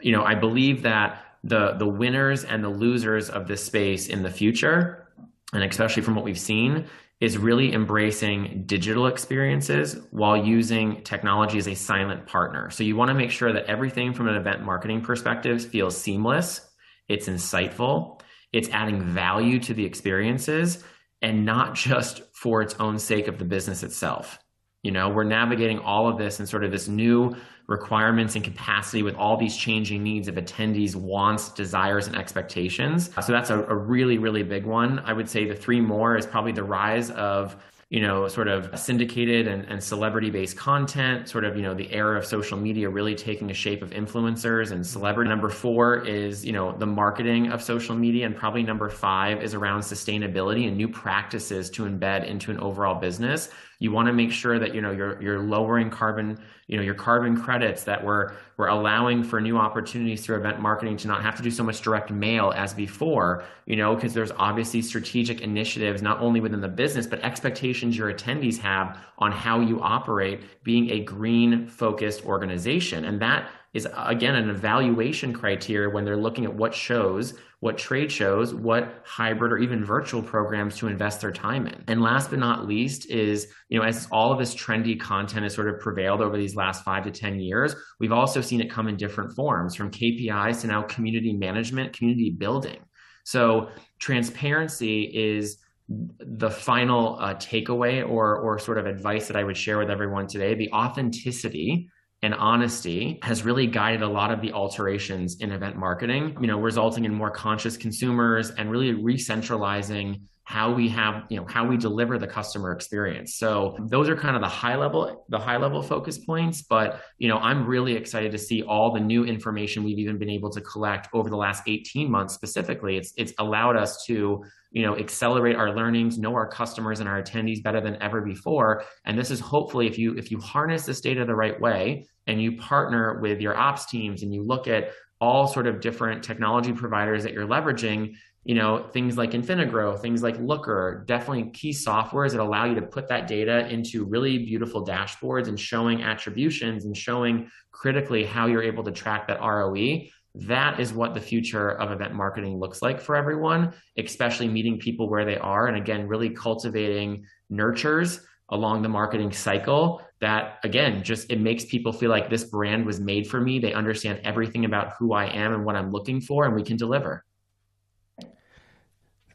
You 0.00 0.12
know, 0.12 0.24
I 0.24 0.34
believe 0.34 0.82
that 0.82 1.24
the 1.44 1.72
the 1.72 1.86
winners 1.86 2.44
and 2.44 2.64
the 2.64 2.68
losers 2.68 3.30
of 3.30 3.46
this 3.46 3.64
space 3.64 4.08
in 4.08 4.22
the 4.22 4.30
future, 4.30 5.08
and 5.52 5.62
especially 5.62 6.02
from 6.02 6.14
what 6.16 6.24
we've 6.24 6.38
seen, 6.38 6.86
is 7.20 7.38
really 7.38 7.72
embracing 7.72 8.64
digital 8.66 9.06
experiences 9.06 9.98
while 10.10 10.36
using 10.36 11.02
technology 11.04 11.58
as 11.58 11.68
a 11.68 11.74
silent 11.74 12.26
partner. 12.26 12.70
So 12.70 12.82
you 12.82 12.96
want 12.96 13.08
to 13.08 13.14
make 13.14 13.30
sure 13.30 13.52
that 13.52 13.66
everything 13.66 14.12
from 14.12 14.28
an 14.28 14.34
event 14.34 14.62
marketing 14.62 15.00
perspective 15.00 15.64
feels 15.64 15.96
seamless, 15.96 16.60
it's 17.08 17.28
insightful, 17.28 18.20
it's 18.52 18.68
adding 18.70 19.00
value 19.02 19.58
to 19.60 19.74
the 19.74 19.84
experiences, 19.84 20.82
and 21.22 21.44
not 21.46 21.74
just 21.74 22.22
for 22.34 22.62
its 22.62 22.74
own 22.74 22.98
sake 22.98 23.28
of 23.28 23.38
the 23.38 23.44
business 23.44 23.82
itself. 23.82 24.38
You 24.84 24.92
know, 24.92 25.08
we're 25.08 25.24
navigating 25.24 25.80
all 25.80 26.06
of 26.06 26.18
this 26.18 26.38
and 26.38 26.48
sort 26.48 26.62
of 26.62 26.70
this 26.70 26.86
new 26.86 27.34
requirements 27.66 28.36
and 28.36 28.44
capacity 28.44 29.02
with 29.02 29.16
all 29.16 29.36
these 29.36 29.56
changing 29.56 30.02
needs 30.02 30.28
of 30.28 30.34
attendees' 30.34 30.94
wants, 30.94 31.48
desires, 31.48 32.06
and 32.06 32.14
expectations. 32.14 33.10
So 33.24 33.32
that's 33.32 33.50
a, 33.50 33.64
a 33.64 33.74
really, 33.74 34.18
really 34.18 34.42
big 34.42 34.66
one. 34.66 34.98
I 35.00 35.14
would 35.14 35.28
say 35.28 35.48
the 35.48 35.56
three 35.56 35.80
more 35.80 36.16
is 36.16 36.26
probably 36.26 36.52
the 36.52 36.62
rise 36.62 37.10
of 37.10 37.56
you 37.90 38.00
know, 38.00 38.26
sort 38.26 38.48
of 38.48 38.76
syndicated 38.76 39.46
and, 39.46 39.64
and 39.66 39.80
celebrity 39.80 40.28
based 40.28 40.56
content, 40.56 41.28
sort 41.28 41.44
of, 41.44 41.54
you 41.54 41.62
know, 41.62 41.74
the 41.74 41.92
era 41.92 42.18
of 42.18 42.26
social 42.26 42.58
media 42.58 42.88
really 42.88 43.14
taking 43.14 43.52
a 43.52 43.54
shape 43.54 43.82
of 43.82 43.90
influencers 43.90 44.72
and 44.72 44.84
celebrity. 44.84 45.28
Number 45.28 45.48
four 45.48 46.04
is, 46.04 46.44
you 46.44 46.52
know, 46.52 46.76
the 46.76 46.86
marketing 46.86 47.52
of 47.52 47.62
social 47.62 47.94
media. 47.94 48.26
And 48.26 48.34
probably 48.34 48.64
number 48.64 48.88
five 48.88 49.44
is 49.44 49.54
around 49.54 49.82
sustainability 49.82 50.66
and 50.66 50.76
new 50.76 50.88
practices 50.88 51.70
to 51.70 51.84
embed 51.84 52.26
into 52.26 52.50
an 52.50 52.58
overall 52.58 52.98
business. 52.98 53.50
You 53.78 53.92
want 53.92 54.06
to 54.06 54.12
make 54.12 54.32
sure 54.32 54.58
that, 54.58 54.74
you 54.74 54.80
know, 54.80 54.90
you're, 54.90 55.20
you're 55.22 55.40
lowering 55.40 55.90
carbon, 55.90 56.38
you 56.66 56.76
know, 56.76 56.82
your 56.82 56.94
carbon 56.94 57.40
credits 57.40 57.84
that 57.84 58.04
we're, 58.04 58.32
we're 58.56 58.68
allowing 58.68 59.22
for 59.22 59.40
new 59.40 59.56
opportunities 59.56 60.24
through 60.24 60.36
event 60.36 60.60
marketing 60.60 60.96
to 60.98 61.08
not 61.08 61.22
have 61.22 61.36
to 61.36 61.42
do 61.42 61.50
so 61.50 61.62
much 61.62 61.80
direct 61.80 62.10
mail 62.10 62.52
as 62.56 62.72
before, 62.72 63.44
you 63.66 63.76
know, 63.76 63.94
because 63.94 64.14
there's 64.14 64.32
obviously 64.32 64.82
strategic 64.82 65.40
initiatives, 65.40 66.02
not 66.02 66.20
only 66.20 66.40
within 66.40 66.60
the 66.60 66.68
business, 66.68 67.06
but 67.06 67.20
expectations 67.22 67.96
your 67.96 68.12
attendees 68.12 68.58
have 68.58 68.98
on 69.18 69.32
how 69.32 69.60
you 69.60 69.80
operate 69.80 70.42
being 70.62 70.90
a 70.90 71.00
green 71.00 71.66
focused 71.66 72.24
organization. 72.24 73.04
And 73.04 73.20
that 73.20 73.50
is 73.74 73.88
again 73.96 74.36
an 74.36 74.48
evaluation 74.48 75.32
criteria 75.32 75.90
when 75.90 76.04
they're 76.04 76.16
looking 76.16 76.44
at 76.44 76.54
what 76.54 76.72
shows, 76.72 77.34
what 77.58 77.76
trade 77.76 78.10
shows, 78.10 78.54
what 78.54 79.02
hybrid 79.04 79.52
or 79.52 79.58
even 79.58 79.84
virtual 79.84 80.22
programs 80.22 80.76
to 80.76 80.86
invest 80.86 81.20
their 81.20 81.32
time 81.32 81.66
in. 81.66 81.82
And 81.88 82.00
last 82.00 82.30
but 82.30 82.38
not 82.38 82.66
least 82.66 83.10
is, 83.10 83.48
you 83.68 83.78
know, 83.78 83.84
as 83.84 84.06
all 84.12 84.32
of 84.32 84.38
this 84.38 84.54
trendy 84.54 84.98
content 84.98 85.42
has 85.42 85.54
sort 85.54 85.68
of 85.68 85.80
prevailed 85.80 86.20
over 86.20 86.36
these 86.36 86.54
last 86.54 86.84
five 86.84 87.04
to 87.04 87.10
10 87.10 87.40
years, 87.40 87.74
we've 87.98 88.12
also 88.12 88.40
seen 88.40 88.60
it 88.60 88.70
come 88.70 88.86
in 88.86 88.96
different 88.96 89.34
forms 89.34 89.74
from 89.74 89.90
KPIs 89.90 90.60
to 90.60 90.68
now 90.68 90.82
community 90.82 91.32
management, 91.32 91.92
community 91.92 92.30
building. 92.30 92.78
So 93.24 93.70
transparency 93.98 95.02
is 95.02 95.58
the 95.88 96.50
final 96.50 97.18
uh, 97.20 97.34
takeaway 97.34 98.08
or 98.08 98.38
or 98.38 98.58
sort 98.58 98.78
of 98.78 98.86
advice 98.86 99.26
that 99.26 99.36
I 99.36 99.44
would 99.44 99.56
share 99.56 99.78
with 99.78 99.90
everyone 99.90 100.26
today. 100.26 100.54
The 100.54 100.72
authenticity 100.72 101.90
and 102.24 102.34
honesty 102.34 103.18
has 103.22 103.44
really 103.44 103.66
guided 103.66 104.00
a 104.00 104.08
lot 104.08 104.30
of 104.30 104.40
the 104.40 104.52
alterations 104.52 105.36
in 105.40 105.52
event 105.52 105.76
marketing, 105.76 106.34
you 106.40 106.46
know, 106.46 106.58
resulting 106.58 107.04
in 107.04 107.12
more 107.12 107.30
conscious 107.30 107.76
consumers 107.76 108.50
and 108.50 108.70
really 108.70 108.94
re-centralizing 108.94 110.26
how 110.44 110.72
we 110.72 110.88
have, 110.90 111.24
you 111.30 111.38
know, 111.38 111.46
how 111.48 111.66
we 111.66 111.76
deliver 111.76 112.18
the 112.18 112.26
customer 112.26 112.72
experience. 112.72 113.36
So 113.36 113.76
those 113.88 114.10
are 114.10 114.16
kind 114.16 114.36
of 114.36 114.42
the 114.42 114.48
high 114.48 114.76
level, 114.76 115.24
the 115.30 115.38
high 115.38 115.56
level 115.56 115.82
focus 115.82 116.18
points. 116.18 116.62
But, 116.62 117.00
you 117.18 117.28
know, 117.28 117.38
I'm 117.38 117.66
really 117.66 117.94
excited 117.94 118.30
to 118.32 118.38
see 118.38 118.62
all 118.62 118.92
the 118.92 119.00
new 119.00 119.24
information 119.24 119.84
we've 119.84 119.98
even 119.98 120.18
been 120.18 120.28
able 120.28 120.50
to 120.50 120.60
collect 120.60 121.08
over 121.14 121.30
the 121.30 121.36
last 121.36 121.62
18 121.66 122.10
months 122.10 122.34
specifically. 122.34 122.98
It's 122.98 123.14
it's 123.16 123.32
allowed 123.38 123.76
us 123.76 124.04
to 124.06 124.44
you 124.70 124.82
know 124.82 124.98
accelerate 124.98 125.56
our 125.56 125.74
learnings 125.74 126.18
know 126.18 126.34
our 126.34 126.48
customers 126.48 127.00
and 127.00 127.08
our 127.08 127.22
attendees 127.22 127.62
better 127.62 127.80
than 127.80 127.96
ever 128.02 128.20
before 128.20 128.82
and 129.04 129.16
this 129.16 129.30
is 129.30 129.38
hopefully 129.38 129.86
if 129.86 129.96
you 129.96 130.16
if 130.16 130.32
you 130.32 130.40
harness 130.40 130.84
this 130.84 131.00
data 131.00 131.24
the 131.24 131.34
right 131.34 131.60
way 131.60 132.04
and 132.26 132.42
you 132.42 132.56
partner 132.56 133.20
with 133.20 133.40
your 133.40 133.56
ops 133.56 133.86
teams 133.86 134.24
and 134.24 134.34
you 134.34 134.42
look 134.42 134.66
at 134.66 134.90
all 135.20 135.46
sort 135.46 135.66
of 135.66 135.80
different 135.80 136.24
technology 136.24 136.72
providers 136.72 137.22
that 137.22 137.32
you're 137.32 137.46
leveraging 137.46 138.14
you 138.44 138.54
know 138.54 138.86
things 138.92 139.16
like 139.16 139.32
InfiniGrow 139.32 139.98
things 140.00 140.22
like 140.22 140.38
looker 140.38 141.04
definitely 141.06 141.50
key 141.50 141.70
softwares 141.70 142.32
that 142.32 142.40
allow 142.40 142.64
you 142.64 142.74
to 142.74 142.82
put 142.82 143.08
that 143.08 143.26
data 143.26 143.66
into 143.68 144.04
really 144.04 144.38
beautiful 144.38 144.86
dashboards 144.86 145.48
and 145.48 145.58
showing 145.58 146.02
attributions 146.02 146.84
and 146.84 146.96
showing 146.96 147.50
critically 147.72 148.24
how 148.24 148.46
you're 148.46 148.62
able 148.62 148.84
to 148.84 148.92
track 148.92 149.26
that 149.26 149.40
ROE 149.40 150.02
that 150.36 150.80
is 150.80 150.92
what 150.92 151.14
the 151.14 151.20
future 151.20 151.70
of 151.70 151.92
event 151.92 152.12
marketing 152.12 152.58
looks 152.58 152.82
like 152.82 153.00
for 153.00 153.16
everyone 153.16 153.72
especially 153.98 154.48
meeting 154.48 154.78
people 154.78 155.08
where 155.08 155.24
they 155.24 155.38
are 155.38 155.66
and 155.66 155.76
again 155.76 156.06
really 156.06 156.30
cultivating 156.30 157.24
nurtures 157.50 158.20
along 158.50 158.82
the 158.82 158.88
marketing 158.88 159.32
cycle 159.32 160.02
that 160.20 160.58
again 160.64 161.02
just 161.02 161.30
it 161.30 161.40
makes 161.40 161.64
people 161.64 161.92
feel 161.92 162.10
like 162.10 162.28
this 162.28 162.44
brand 162.44 162.84
was 162.84 163.00
made 163.00 163.26
for 163.26 163.40
me. 163.40 163.58
They 163.58 163.72
understand 163.72 164.20
everything 164.22 164.64
about 164.64 164.92
who 164.98 165.12
i 165.14 165.26
am 165.26 165.54
and 165.54 165.64
what 165.64 165.76
i'm 165.76 165.90
looking 165.90 166.20
for 166.20 166.44
and 166.44 166.54
we 166.54 166.62
can 166.62 166.76
deliver 166.76 167.24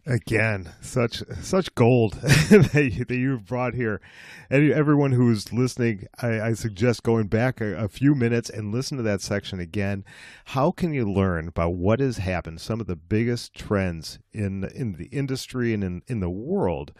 again 0.10 0.68
such 0.82 1.22
such 1.40 1.74
gold 1.76 2.14
that, 2.22 3.08
you, 3.12 3.32
have 3.32 3.46
brought 3.46 3.76
here. 3.76 4.02
And 4.50 4.72
everyone 4.72 5.12
who's 5.12 5.54
listening 5.54 6.08
i, 6.22 6.42
I 6.42 6.54
suggest 6.54 7.04
going 7.04 7.28
back 7.28 7.62
a, 7.62 7.76
a, 7.76 7.88
few 7.88 8.16
minutes 8.16 8.50
and 8.50 8.74
listen 8.74 8.98
to 8.98 9.04
that 9.04 9.22
section 9.22 9.60
again. 9.60 10.04
How 10.46 10.72
can 10.72 10.94
you 10.94 11.10
learn 11.10 11.48
about 11.48 11.76
what 11.76 12.00
has 12.00 12.18
happened 12.18 12.60
some 12.60 12.82
of 12.82 12.88
the 12.88 12.96
biggest 12.96 13.54
trends 13.54 14.18
in 14.34 14.64
in 14.76 14.94
the 14.94 15.06
industry 15.06 15.74
and 15.74 15.84
in, 15.84 16.02
in 16.08 16.20
the 16.20 16.30
world 16.30 16.92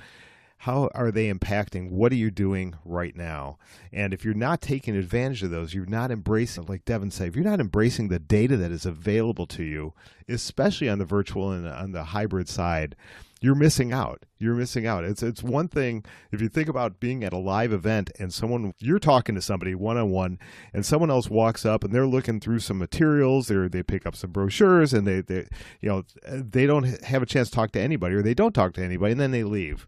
how 0.60 0.90
are 0.94 1.12
they 1.12 1.32
impacting? 1.32 1.90
What 1.90 2.12
are 2.12 2.16
you 2.16 2.32
doing 2.32 2.76
right 2.84 3.16
now? 3.16 3.58
And 3.94 4.14
if 4.14 4.26
you're 4.26 4.34
not 4.34 4.62
taking 4.62 4.96
advantage 4.96 5.42
of 5.44 5.52
those 5.52 5.74
you're 5.74 5.86
not 5.86 6.12
embracing 6.12 6.66
like 6.66 6.86
devin 6.86 7.12
said 7.12 7.30
if 7.30 7.36
you're 7.36 7.46
not 7.46 7.60
embracing 7.60 8.10
the 8.10 8.20
data 8.20 8.58
that 8.58 8.72
is 8.72 8.86
available 8.86 9.48
to 9.48 9.64
you 9.64 9.94
especially 10.28 10.90
on 10.90 11.00
the 11.00 11.06
virtual 11.06 11.52
and 11.52 11.68
on 11.68 11.92
the 11.92 12.04
hybrid 12.04 12.48
side 12.48 12.96
you're 13.42 13.56
missing 13.56 13.94
out. 13.94 14.24
You're 14.38 14.56
missing 14.56 14.86
out. 14.86 15.06
It's 15.06 15.24
it's 15.24 15.42
one 15.42 15.68
thing 15.68 16.04
if 16.32 16.42
you 16.42 16.50
think 16.50 16.68
about 16.68 17.00
being 17.00 17.24
at 17.24 17.34
a 17.34 17.38
live 17.38 17.72
event 17.72 18.12
and 18.20 18.34
someone 18.34 18.74
you're 18.80 19.00
talking 19.00 19.36
to 19.36 19.42
somebody 19.42 19.76
one 19.76 19.98
on 19.98 20.10
one 20.10 20.40
and 20.74 20.86
someone 20.86 21.10
else 21.10 21.30
walks 21.30 21.66
up 21.66 21.84
and 21.84 21.94
they're 21.94 22.06
looking 22.06 22.40
through 22.40 22.60
some 22.60 22.78
materials 22.78 23.48
they 23.48 23.68
they 23.68 23.84
pick 23.84 24.06
up 24.06 24.16
some 24.16 24.32
brochures 24.32 24.94
and 24.94 25.08
they 25.08 25.22
they 25.22 25.48
you 25.82 25.90
know 25.90 26.04
they 26.26 26.66
don't 26.66 27.04
have 27.04 27.22
a 27.22 27.26
chance 27.26 27.50
to 27.50 27.56
talk 27.56 27.72
to 27.72 27.80
anybody 27.80 28.16
or 28.16 28.22
they 28.22 28.34
don't 28.34 28.54
talk 28.54 28.74
to 28.74 28.84
anybody 28.84 29.12
and 29.14 29.22
then 29.22 29.32
they 29.32 29.44
leave 29.44 29.88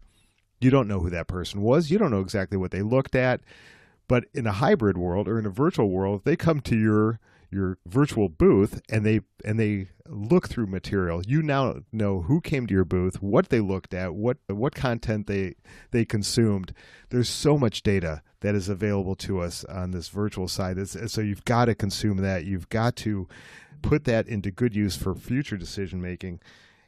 you 0.62 0.70
don't 0.70 0.88
know 0.88 1.00
who 1.00 1.10
that 1.10 1.26
person 1.26 1.62
was. 1.62 1.90
You 1.90 1.98
don't 1.98 2.10
know 2.10 2.20
exactly 2.20 2.56
what 2.56 2.70
they 2.70 2.82
looked 2.82 3.14
at. 3.14 3.40
But 4.08 4.24
in 4.34 4.46
a 4.46 4.52
hybrid 4.52 4.98
world 4.98 5.28
or 5.28 5.38
in 5.38 5.46
a 5.46 5.50
virtual 5.50 5.88
world, 5.88 6.22
they 6.24 6.36
come 6.36 6.60
to 6.62 6.76
your 6.76 7.20
your 7.50 7.76
virtual 7.86 8.30
booth 8.30 8.80
and 8.88 9.04
they 9.04 9.20
and 9.44 9.60
they 9.60 9.88
look 10.08 10.48
through 10.48 10.66
material. 10.66 11.22
You 11.26 11.42
now 11.42 11.80
know 11.92 12.22
who 12.22 12.40
came 12.40 12.66
to 12.66 12.74
your 12.74 12.84
booth, 12.84 13.22
what 13.22 13.50
they 13.50 13.60
looked 13.60 13.94
at, 13.94 14.14
what 14.14 14.38
what 14.48 14.74
content 14.74 15.26
they 15.26 15.54
they 15.90 16.04
consumed. 16.04 16.74
There's 17.10 17.28
so 17.28 17.58
much 17.58 17.82
data 17.82 18.22
that 18.40 18.54
is 18.54 18.68
available 18.68 19.14
to 19.16 19.40
us 19.40 19.64
on 19.64 19.92
this 19.92 20.08
virtual 20.08 20.48
side. 20.48 20.78
It's, 20.78 20.96
so 21.12 21.20
you've 21.20 21.44
got 21.44 21.66
to 21.66 21.74
consume 21.74 22.18
that. 22.18 22.44
You've 22.44 22.68
got 22.68 22.96
to 22.96 23.28
put 23.82 24.04
that 24.04 24.26
into 24.28 24.50
good 24.50 24.74
use 24.74 24.96
for 24.96 25.14
future 25.14 25.56
decision 25.56 26.00
making, 26.00 26.40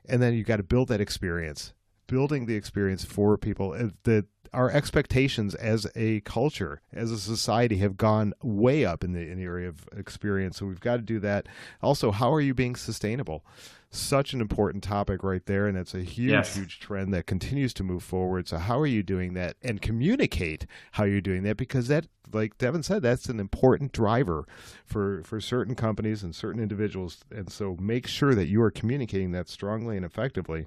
and 0.09 0.21
then 0.21 0.35
you've 0.35 0.47
got 0.47 0.57
to 0.57 0.63
build 0.63 0.89
that 0.89 1.01
experience 1.01 1.73
building 2.07 2.47
the 2.47 2.55
experience 2.55 3.05
for 3.05 3.37
people 3.37 3.73
uh, 3.73 3.89
that 4.05 4.27
our 4.55 4.71
expectations 4.71 5.55
as 5.57 5.87
a 5.97 6.21
culture, 6.21 6.81
as 6.93 7.11
a 7.11 7.19
society, 7.19 7.79
have 7.79 7.97
gone 7.97 8.33
way 8.43 8.85
up 8.85 9.03
in 9.03 9.13
the, 9.13 9.21
in 9.21 9.37
the 9.37 9.45
area 9.45 9.69
of 9.69 9.87
experience. 9.97 10.59
So 10.59 10.67
we've 10.67 10.81
got 10.81 10.97
to 10.97 11.03
do 11.03 11.19
that. 11.21 11.49
Also, 11.83 12.13
how 12.13 12.33
are 12.33 12.41
you 12.41 12.55
being 12.55 12.77
sustainable? 12.77 13.45
Such 13.91 14.33
an 14.33 14.41
important 14.41 14.83
topic 14.83 15.23
right 15.23 15.45
there, 15.47 15.67
and 15.67 15.77
it's 15.77 15.95
a 15.95 16.03
huge, 16.03 16.31
yes. 16.31 16.57
huge 16.57 16.81
trend 16.81 17.13
that 17.15 17.27
continues 17.27 17.75
to 17.75 17.85
move 17.85 18.03
forward. 18.03 18.49
So, 18.49 18.59
how 18.59 18.79
are 18.81 18.87
you 18.87 19.05
doing 19.05 19.35
that, 19.35 19.57
and 19.63 19.81
communicate 19.81 20.67
how 20.93 21.05
you're 21.05 21.21
doing 21.21 21.45
that? 21.45 21.57
Because 21.57 21.87
that, 21.89 22.07
like 22.33 22.59
Devin 22.59 22.83
said, 22.83 23.03
that's 23.03 23.27
an 23.27 23.39
important 23.39 23.93
driver 23.93 24.47
for 24.85 25.23
for 25.23 25.41
certain 25.41 25.77
companies 25.77 26.25
and 26.25 26.35
certain 26.35 26.61
individuals. 26.61 27.21
And 27.31 27.53
so, 27.53 27.77
make 27.81 28.09
sure 28.09 28.35
that 28.35 28.49
you 28.49 28.61
are 28.63 28.73
communicating 28.73 29.31
that 29.31 29.49
strongly 29.49 29.97
and 29.97 30.05
effectively 30.05 30.67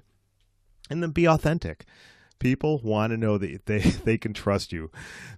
and 0.88 1.02
then 1.02 1.10
be 1.10 1.26
authentic. 1.26 1.84
People 2.38 2.80
want 2.84 3.10
to 3.10 3.16
know 3.16 3.36
that 3.38 3.62
they, 3.66 3.80
they 3.80 4.18
can 4.18 4.32
trust 4.32 4.72
you. 4.72 4.90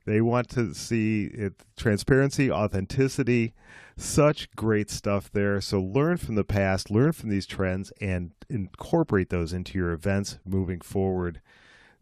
They 0.07 0.21
want 0.21 0.49
to 0.51 0.75
see 0.75 1.25
it, 1.27 1.55
transparency, 1.77 2.51
authenticity, 2.51 3.55
such 3.97 4.51
great 4.57 4.91
stuff 4.91 5.31
there. 5.33 5.61
So 5.61 5.81
learn 5.81 6.17
from 6.17 6.35
the 6.35 6.45
past, 6.45 6.91
learn 6.91 7.13
from 7.13 7.31
these 7.31 7.47
trends, 7.47 7.93
and 8.01 8.33
incorporate 8.49 9.31
those 9.31 9.53
into 9.53 9.79
your 9.79 9.93
events 9.93 10.39
moving 10.45 10.81
forward. 10.81 11.41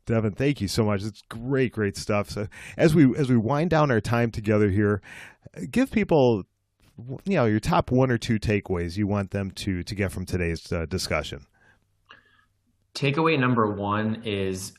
Devin, 0.06 0.32
thank 0.32 0.60
you 0.60 0.68
so 0.68 0.84
much. 0.84 1.02
It's 1.02 1.22
great, 1.28 1.72
great 1.72 1.96
stuff. 1.96 2.30
So 2.30 2.48
as 2.78 2.94
we 2.94 3.14
as 3.16 3.28
we 3.28 3.36
wind 3.36 3.68
down 3.70 3.90
our 3.90 4.00
time 4.00 4.30
together 4.30 4.70
here, 4.70 5.02
give 5.70 5.90
people 5.90 6.44
you 7.24 7.36
know 7.36 7.44
your 7.44 7.60
top 7.60 7.90
one 7.90 8.10
or 8.10 8.18
two 8.18 8.38
takeaways 8.38 8.96
you 8.96 9.06
want 9.06 9.30
them 9.30 9.50
to 9.52 9.82
to 9.82 9.94
get 9.94 10.10
from 10.10 10.24
today's 10.24 10.72
uh, 10.72 10.86
discussion. 10.86 11.46
Takeaway 12.98 13.38
number 13.38 13.70
one 13.70 14.22
is 14.24 14.72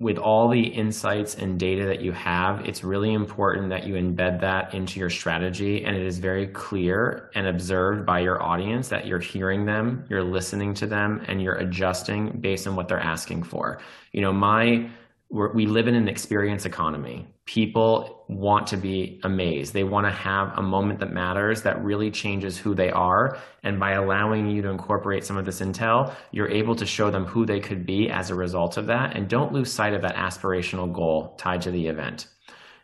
with 0.00 0.16
all 0.16 0.48
the 0.48 0.62
insights 0.62 1.34
and 1.34 1.60
data 1.60 1.84
that 1.84 2.00
you 2.00 2.12
have, 2.12 2.66
it's 2.66 2.82
really 2.82 3.12
important 3.12 3.68
that 3.68 3.86
you 3.86 3.92
embed 3.92 4.40
that 4.40 4.72
into 4.72 4.98
your 4.98 5.10
strategy 5.10 5.84
and 5.84 5.94
it 5.94 6.00
is 6.00 6.16
very 6.16 6.46
clear 6.46 7.30
and 7.34 7.46
observed 7.46 8.06
by 8.06 8.20
your 8.20 8.42
audience 8.42 8.88
that 8.88 9.06
you're 9.06 9.18
hearing 9.18 9.66
them, 9.66 10.02
you're 10.08 10.24
listening 10.24 10.72
to 10.72 10.86
them, 10.86 11.22
and 11.28 11.42
you're 11.42 11.56
adjusting 11.56 12.40
based 12.40 12.66
on 12.66 12.74
what 12.74 12.88
they're 12.88 12.98
asking 12.98 13.42
for. 13.42 13.80
You 14.12 14.22
know, 14.22 14.32
my 14.32 14.88
we 15.30 15.66
live 15.66 15.88
in 15.88 15.94
an 15.94 16.08
experience 16.08 16.64
economy. 16.64 17.26
People 17.44 18.24
want 18.28 18.66
to 18.68 18.78
be 18.78 19.20
amazed. 19.24 19.74
They 19.74 19.84
want 19.84 20.06
to 20.06 20.10
have 20.10 20.56
a 20.56 20.62
moment 20.62 21.00
that 21.00 21.12
matters 21.12 21.60
that 21.62 21.84
really 21.84 22.10
changes 22.10 22.56
who 22.56 22.74
they 22.74 22.90
are. 22.90 23.36
And 23.62 23.78
by 23.78 23.92
allowing 23.92 24.48
you 24.48 24.62
to 24.62 24.70
incorporate 24.70 25.24
some 25.24 25.36
of 25.36 25.44
this 25.44 25.60
intel, 25.60 26.14
you're 26.30 26.48
able 26.48 26.74
to 26.76 26.86
show 26.86 27.10
them 27.10 27.26
who 27.26 27.44
they 27.44 27.60
could 27.60 27.84
be 27.84 28.08
as 28.08 28.30
a 28.30 28.34
result 28.34 28.78
of 28.78 28.86
that. 28.86 29.16
And 29.16 29.28
don't 29.28 29.52
lose 29.52 29.70
sight 29.70 29.92
of 29.92 30.00
that 30.00 30.16
aspirational 30.16 30.90
goal 30.90 31.34
tied 31.36 31.60
to 31.62 31.70
the 31.70 31.88
event. 31.88 32.28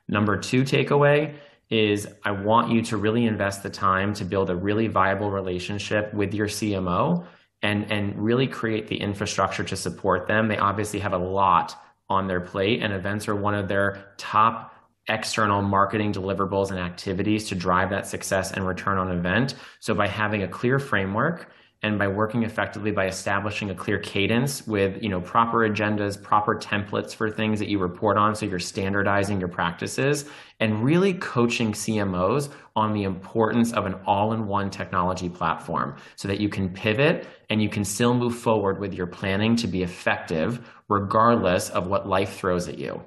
Number 0.09 0.37
two 0.37 0.65
takeaway 0.65 1.35
is 1.71 2.07
I 2.25 2.33
want 2.33 2.71
you 2.71 2.83
to 2.83 2.99
really 2.99 3.25
invest 3.25 3.63
the 3.63 3.71
time 3.71 4.13
to 4.15 4.25
build 4.25 4.51
a 4.51 4.57
really 4.57 4.87
viable 4.87 5.31
relationship 5.31 6.13
with 6.13 6.35
your 6.35 6.47
CMO 6.47 7.25
and, 7.63 7.91
and 7.91 8.23
really 8.23 8.47
create 8.47 8.89
the 8.89 9.01
infrastructure 9.01 9.65
to 9.65 9.77
support 9.77 10.27
them. 10.27 10.49
They 10.49 10.59
obviously 10.59 11.01
have 11.01 11.15
a 11.15 11.19
lot 11.19 11.75
on 12.09 12.27
their 12.27 12.41
plate, 12.41 12.83
and 12.83 12.93
events 12.93 13.29
are 13.29 13.35
one 13.35 13.55
of 13.55 13.69
their 13.69 14.13
top 14.17 14.75
external 15.09 15.61
marketing 15.63 16.13
deliverables 16.13 16.71
and 16.71 16.79
activities 16.79 17.49
to 17.49 17.55
drive 17.55 17.91
that 17.91 18.07
success 18.07 18.53
and 18.53 18.67
return 18.67 18.99
on 18.99 19.11
event. 19.11 19.55
So 19.81 19.95
by 19.95 20.09
having 20.09 20.43
a 20.43 20.49
clear 20.49 20.79
framework 20.79 21.51
and 21.85 21.99
by 21.99 22.09
working 22.09 22.45
effectively 22.45 22.91
by 22.91 23.07
establishing 23.07 23.69
a 23.69 23.75
clear 23.75 23.99
cadence 23.99 24.67
with 24.67 25.01
you 25.03 25.09
know 25.11 25.21
proper 25.21 25.69
agendas 25.69 26.21
proper 26.21 26.57
templates 26.57 27.15
for 27.15 27.31
things 27.31 27.59
that 27.59 27.69
you 27.69 27.79
report 27.79 28.17
on 28.17 28.35
so 28.35 28.47
you're 28.47 28.59
standardizing 28.59 29.39
your 29.39 29.51
practices 29.51 30.25
and 30.61 30.83
really 30.83 31.13
coaching 31.13 31.73
cmos 31.73 32.51
on 32.75 32.95
the 32.95 33.05
importance 33.05 33.73
of 33.75 33.85
an 33.85 33.95
all-in-one 34.07 34.71
technology 34.71 35.29
platform 35.29 35.95
so 36.17 36.27
that 36.27 36.41
you 36.41 36.49
can 36.49 36.71
pivot 36.71 37.27
and 37.51 37.63
you 37.63 37.69
can 37.69 37.85
still 37.85 38.15
move 38.15 38.35
forward 38.35 38.81
with 38.81 38.95
your 38.95 39.07
planning 39.07 39.55
to 39.55 39.67
be 39.67 39.83
effective 39.83 40.67
regardless 40.89 41.69
of 41.71 41.87
what 41.87 42.09
life 42.09 42.37
throws 42.37 42.67
at 42.69 42.79
you. 42.79 43.03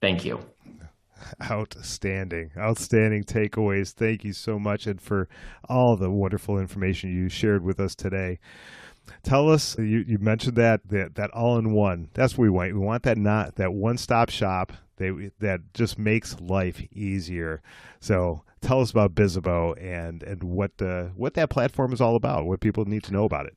Thank 0.00 0.24
you 0.24 0.40
Outstanding, 1.42 2.50
outstanding 2.56 3.24
takeaways. 3.24 3.92
Thank 3.92 4.24
you 4.24 4.32
so 4.32 4.58
much, 4.58 4.86
and 4.86 5.00
for 5.00 5.28
all 5.68 5.96
the 5.96 6.10
wonderful 6.10 6.58
information 6.58 7.14
you 7.14 7.28
shared 7.28 7.62
with 7.62 7.80
us 7.80 7.94
today. 7.94 8.38
Tell 9.22 9.50
us, 9.50 9.76
you, 9.78 10.04
you 10.06 10.18
mentioned 10.18 10.56
that 10.56 10.86
that, 10.88 11.14
that 11.14 11.30
all 11.30 11.58
in 11.58 11.72
one. 11.72 12.08
That's 12.14 12.34
what 12.34 12.42
we 12.42 12.50
want. 12.50 12.74
We 12.74 12.80
want 12.80 13.02
that 13.04 13.18
not 13.18 13.56
that 13.56 13.72
one 13.72 13.96
stop 13.96 14.30
shop 14.30 14.72
that 14.98 15.32
that 15.38 15.60
just 15.74 15.98
makes 15.98 16.38
life 16.40 16.82
easier. 16.92 17.62
So 18.00 18.42
tell 18.60 18.80
us 18.80 18.90
about 18.90 19.14
Bizzabo 19.14 19.80
and 19.82 20.22
and 20.22 20.42
what 20.42 20.72
uh, 20.80 21.04
what 21.16 21.34
that 21.34 21.50
platform 21.50 21.92
is 21.92 22.00
all 22.00 22.16
about. 22.16 22.46
What 22.46 22.60
people 22.60 22.84
need 22.84 23.04
to 23.04 23.12
know 23.12 23.24
about 23.24 23.46
it. 23.46 23.56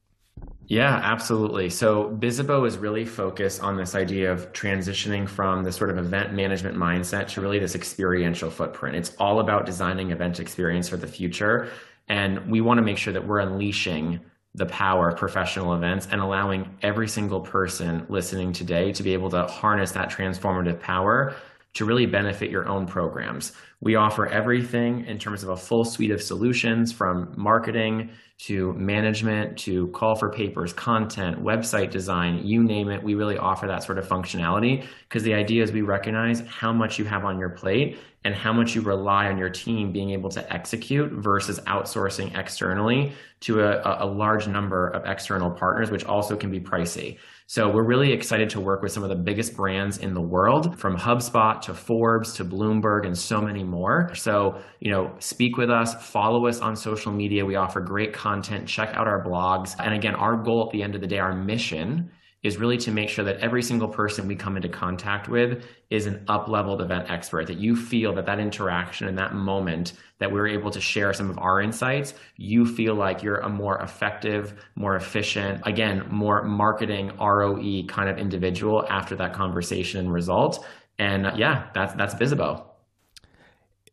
Yeah, 0.67 1.01
absolutely. 1.03 1.69
So 1.69 2.15
Bizzabo 2.17 2.65
is 2.65 2.77
really 2.77 3.03
focused 3.03 3.61
on 3.61 3.75
this 3.75 3.93
idea 3.93 4.31
of 4.31 4.53
transitioning 4.53 5.27
from 5.27 5.63
the 5.63 5.71
sort 5.71 5.89
of 5.89 5.97
event 5.97 6.33
management 6.33 6.77
mindset 6.77 7.27
to 7.29 7.41
really 7.41 7.59
this 7.59 7.75
experiential 7.75 8.49
footprint. 8.49 8.95
It's 8.95 9.13
all 9.19 9.41
about 9.41 9.65
designing 9.65 10.11
event 10.11 10.39
experience 10.39 10.87
for 10.87 10.95
the 10.95 11.07
future. 11.07 11.67
And 12.07 12.49
we 12.49 12.61
want 12.61 12.77
to 12.77 12.81
make 12.83 12.97
sure 12.97 13.11
that 13.11 13.27
we're 13.27 13.39
unleashing 13.39 14.21
the 14.55 14.65
power 14.65 15.09
of 15.09 15.17
professional 15.17 15.73
events 15.73 16.07
and 16.09 16.21
allowing 16.21 16.77
every 16.81 17.07
single 17.07 17.41
person 17.41 18.05
listening 18.07 18.53
today 18.53 18.93
to 18.93 19.03
be 19.03 19.13
able 19.13 19.29
to 19.31 19.47
harness 19.47 19.91
that 19.91 20.09
transformative 20.09 20.79
power 20.79 21.35
to 21.73 21.85
really 21.85 22.05
benefit 22.05 22.49
your 22.49 22.67
own 22.67 22.85
programs. 22.85 23.53
We 23.79 23.95
offer 23.95 24.27
everything 24.27 25.05
in 25.05 25.19
terms 25.19 25.43
of 25.43 25.49
a 25.49 25.57
full 25.57 25.85
suite 25.85 26.11
of 26.11 26.21
solutions 26.21 26.91
from 26.91 27.33
marketing 27.35 28.09
to 28.45 28.73
management 28.73 29.55
to 29.55 29.87
call 29.89 30.15
for 30.15 30.29
papers, 30.29 30.73
content, 30.73 31.43
website 31.43 31.91
design, 31.91 32.43
you 32.43 32.63
name 32.63 32.89
it. 32.89 33.03
We 33.03 33.13
really 33.13 33.37
offer 33.37 33.67
that 33.67 33.83
sort 33.83 33.99
of 33.99 34.07
functionality 34.07 34.83
because 35.07 35.21
the 35.21 35.35
idea 35.35 35.61
is 35.61 35.71
we 35.71 35.81
recognize 35.81 36.39
how 36.47 36.73
much 36.73 36.97
you 36.97 37.05
have 37.05 37.23
on 37.23 37.37
your 37.37 37.49
plate 37.49 37.99
and 38.23 38.35
how 38.35 38.53
much 38.53 38.75
you 38.75 38.81
rely 38.81 39.27
on 39.27 39.37
your 39.37 39.49
team 39.49 39.91
being 39.91 40.11
able 40.11 40.29
to 40.29 40.53
execute 40.53 41.11
versus 41.11 41.59
outsourcing 41.61 42.37
externally 42.37 43.13
to 43.39 43.61
a, 43.61 44.05
a 44.05 44.05
large 44.05 44.47
number 44.47 44.89
of 44.89 45.05
external 45.05 45.49
partners, 45.49 45.89
which 45.89 46.05
also 46.05 46.35
can 46.35 46.51
be 46.51 46.59
pricey. 46.59 47.17
So 47.47 47.69
we're 47.69 47.85
really 47.85 48.13
excited 48.13 48.49
to 48.51 48.61
work 48.61 48.81
with 48.81 48.91
some 48.91 49.03
of 49.03 49.09
the 49.09 49.15
biggest 49.15 49.55
brands 49.55 49.97
in 49.97 50.13
the 50.13 50.21
world, 50.21 50.79
from 50.79 50.95
HubSpot 50.95 51.59
to 51.61 51.73
Forbes 51.73 52.33
to 52.35 52.45
Bloomberg 52.45 53.05
and 53.05 53.17
so 53.17 53.41
many 53.41 53.63
more. 53.63 54.13
So, 54.13 54.61
you 54.79 54.91
know, 54.91 55.13
speak 55.19 55.57
with 55.57 55.69
us, 55.69 55.95
follow 55.95 56.45
us 56.45 56.59
on 56.59 56.75
social 56.75 57.11
media. 57.11 57.43
We 57.43 57.55
offer 57.55 57.81
great 57.81 58.13
content. 58.13 58.67
Check 58.67 58.89
out 58.93 59.07
our 59.07 59.25
blogs. 59.25 59.75
And 59.79 59.93
again, 59.93 60.15
our 60.15 60.37
goal 60.37 60.67
at 60.67 60.71
the 60.71 60.83
end 60.83 60.95
of 60.95 61.01
the 61.01 61.07
day, 61.07 61.19
our 61.19 61.35
mission 61.35 62.11
is 62.43 62.57
really 62.57 62.77
to 62.77 62.91
make 62.91 63.09
sure 63.09 63.23
that 63.23 63.37
every 63.37 63.61
single 63.61 63.87
person 63.87 64.27
we 64.27 64.35
come 64.35 64.55
into 64.55 64.69
contact 64.69 65.29
with 65.29 65.63
is 65.89 66.07
an 66.07 66.23
up-leveled 66.27 66.81
event 66.81 67.09
expert 67.09 67.47
that 67.47 67.57
you 67.57 67.75
feel 67.75 68.13
that 68.13 68.25
that 68.25 68.39
interaction 68.39 69.07
and 69.07 69.17
that 69.17 69.33
moment 69.33 69.93
that 70.17 70.31
we're 70.31 70.47
able 70.47 70.71
to 70.71 70.81
share 70.81 71.13
some 71.13 71.29
of 71.29 71.37
our 71.37 71.61
insights 71.61 72.13
you 72.37 72.65
feel 72.65 72.95
like 72.95 73.21
you're 73.21 73.37
a 73.37 73.49
more 73.49 73.79
effective 73.81 74.53
more 74.75 74.95
efficient 74.95 75.61
again 75.65 76.03
more 76.09 76.43
marketing 76.43 77.11
ROE 77.19 77.83
kind 77.87 78.09
of 78.09 78.17
individual 78.17 78.85
after 78.89 79.15
that 79.15 79.33
conversation 79.33 79.99
and 79.99 80.13
result. 80.13 80.65
And 80.97 81.27
uh, 81.27 81.33
yeah 81.35 81.69
that's 81.73 81.93
that's 81.93 82.15
Bizzabo 82.15 82.70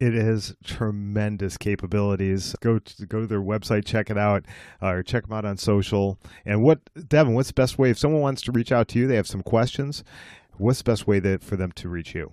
it 0.00 0.14
has 0.14 0.54
tremendous 0.64 1.56
capabilities. 1.56 2.54
Go 2.60 2.78
to, 2.78 3.06
go 3.06 3.20
to 3.20 3.26
their 3.26 3.40
website, 3.40 3.84
check 3.84 4.10
it 4.10 4.18
out, 4.18 4.44
uh, 4.80 4.88
or 4.88 5.02
check 5.02 5.24
them 5.24 5.32
out 5.32 5.44
on 5.44 5.56
social. 5.56 6.18
And 6.44 6.62
what, 6.62 6.80
Devin? 7.08 7.34
What's 7.34 7.48
the 7.48 7.54
best 7.54 7.78
way 7.78 7.90
if 7.90 7.98
someone 7.98 8.20
wants 8.20 8.42
to 8.42 8.52
reach 8.52 8.70
out 8.72 8.88
to 8.88 8.98
you? 8.98 9.06
They 9.06 9.16
have 9.16 9.26
some 9.26 9.42
questions. 9.42 10.04
What's 10.56 10.78
the 10.78 10.84
best 10.84 11.06
way 11.06 11.18
that, 11.20 11.42
for 11.42 11.56
them 11.56 11.72
to 11.72 11.88
reach 11.88 12.14
you? 12.14 12.32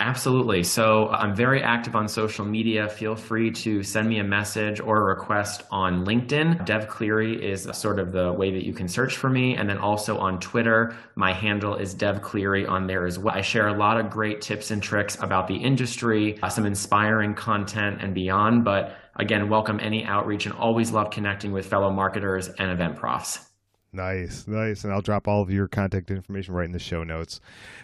Absolutely. 0.00 0.64
So 0.64 1.08
I'm 1.10 1.36
very 1.36 1.62
active 1.62 1.94
on 1.94 2.08
social 2.08 2.44
media. 2.44 2.88
Feel 2.88 3.14
free 3.14 3.52
to 3.52 3.84
send 3.84 4.08
me 4.08 4.18
a 4.18 4.24
message 4.24 4.80
or 4.80 5.00
a 5.00 5.14
request 5.14 5.62
on 5.70 6.04
LinkedIn. 6.04 6.64
Dev 6.64 6.88
Cleary 6.88 7.40
is 7.40 7.68
sort 7.72 8.00
of 8.00 8.10
the 8.10 8.32
way 8.32 8.50
that 8.50 8.64
you 8.64 8.72
can 8.72 8.88
search 8.88 9.16
for 9.16 9.30
me. 9.30 9.54
And 9.54 9.70
then 9.70 9.78
also 9.78 10.18
on 10.18 10.40
Twitter, 10.40 10.96
my 11.14 11.32
handle 11.32 11.76
is 11.76 11.94
Dev 11.94 12.22
Cleary 12.22 12.66
on 12.66 12.88
there 12.88 13.06
as 13.06 13.20
well. 13.20 13.36
I 13.36 13.40
share 13.40 13.68
a 13.68 13.72
lot 13.72 14.00
of 14.00 14.10
great 14.10 14.40
tips 14.42 14.72
and 14.72 14.82
tricks 14.82 15.16
about 15.20 15.46
the 15.46 15.56
industry, 15.56 16.42
uh, 16.42 16.48
some 16.48 16.66
inspiring 16.66 17.34
content 17.34 18.02
and 18.02 18.12
beyond. 18.12 18.64
But 18.64 18.96
again, 19.14 19.48
welcome 19.48 19.78
any 19.80 20.04
outreach 20.04 20.44
and 20.46 20.56
always 20.56 20.90
love 20.90 21.10
connecting 21.10 21.52
with 21.52 21.66
fellow 21.66 21.90
marketers 21.90 22.48
and 22.48 22.68
event 22.68 22.96
profs. 22.96 23.38
Nice, 23.94 24.48
nice. 24.48 24.82
And 24.82 24.92
I'll 24.92 25.00
drop 25.00 25.28
all 25.28 25.40
of 25.40 25.50
your 25.50 25.68
contact 25.68 26.10
information 26.10 26.52
right 26.52 26.64
in 26.64 26.72
the 26.72 26.80
show 26.80 27.04
notes. 27.04 27.40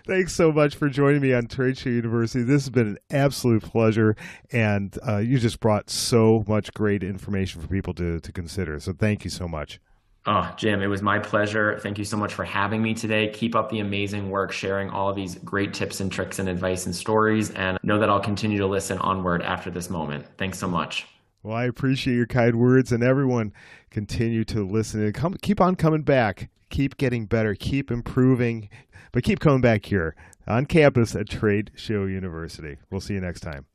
Thanks 0.07 0.35
so 0.35 0.51
much 0.51 0.75
for 0.75 0.89
joining 0.89 1.23
me 1.23 1.33
on 1.33 1.47
Trade 1.47 1.79
Show 1.79 1.91
University. 1.91 2.43
This 2.43 2.65
has 2.65 2.71
been 2.71 2.89
an 2.89 2.99
absolute 3.11 3.63
pleasure. 3.63 4.17
And 4.51 4.99
uh, 5.07 5.19
you 5.19 5.39
just 5.39 5.61
brought 5.61 5.89
so 5.89 6.45
much 6.49 6.75
great 6.75 7.05
information 7.05 7.63
for 7.63 7.69
people 7.69 7.95
to, 7.95 8.19
to 8.19 8.33
consider. 8.33 8.81
So 8.81 8.93
thank 8.93 9.23
you 9.23 9.31
so 9.31 9.47
much. 9.47 9.79
Oh, 10.27 10.53
Jim, 10.57 10.83
it 10.83 10.89
was 10.89 11.01
my 11.01 11.21
pleasure. 11.21 11.79
Thank 11.79 11.97
you 11.97 12.05
so 12.05 12.17
much 12.17 12.35
for 12.35 12.45
having 12.45 12.83
me 12.83 12.93
today. 12.93 13.29
Keep 13.29 13.55
up 13.55 13.71
the 13.71 13.79
amazing 13.79 14.31
work, 14.31 14.51
sharing 14.51 14.91
all 14.91 15.09
of 15.09 15.17
these 15.17 15.37
great 15.37 15.73
tips 15.73 16.01
and 16.01 16.11
tricks 16.11 16.41
and 16.41 16.49
advice 16.49 16.87
and 16.87 16.95
stories. 16.95 17.51
And 17.53 17.79
know 17.85 18.01
that 18.01 18.11
I'll 18.11 18.21
continue 18.21 18.59
to 18.59 18.67
listen 18.67 18.99
onward 18.99 19.43
after 19.43 19.71
this 19.71 19.89
moment. 19.89 20.27
Thanks 20.37 20.59
so 20.59 20.69
much. 20.69 21.07
Well, 21.43 21.57
I 21.57 21.65
appreciate 21.65 22.17
your 22.17 22.27
kind 22.27 22.57
words, 22.57 22.93
and 22.93 23.03
everyone 23.03 23.53
continue 23.91 24.45
to 24.45 24.67
listen 24.67 25.03
and 25.03 25.15
come, 25.15 25.35
keep 25.41 25.61
on 25.61 25.75
coming 25.75 26.03
back. 26.03 26.51
Keep 26.69 26.99
getting 26.99 27.27
better, 27.27 27.57
keep 27.57 27.91
improving, 27.91 28.69
but 29.11 29.25
keep 29.25 29.41
coming 29.41 29.61
back 29.61 29.87
here 29.87 30.15
on 30.47 30.67
campus 30.67 31.17
at 31.17 31.29
Trade 31.29 31.73
Show 31.75 32.05
University. 32.05 32.77
We'll 32.91 33.01
see 33.01 33.15
you 33.15 33.21
next 33.21 33.41
time. 33.41 33.67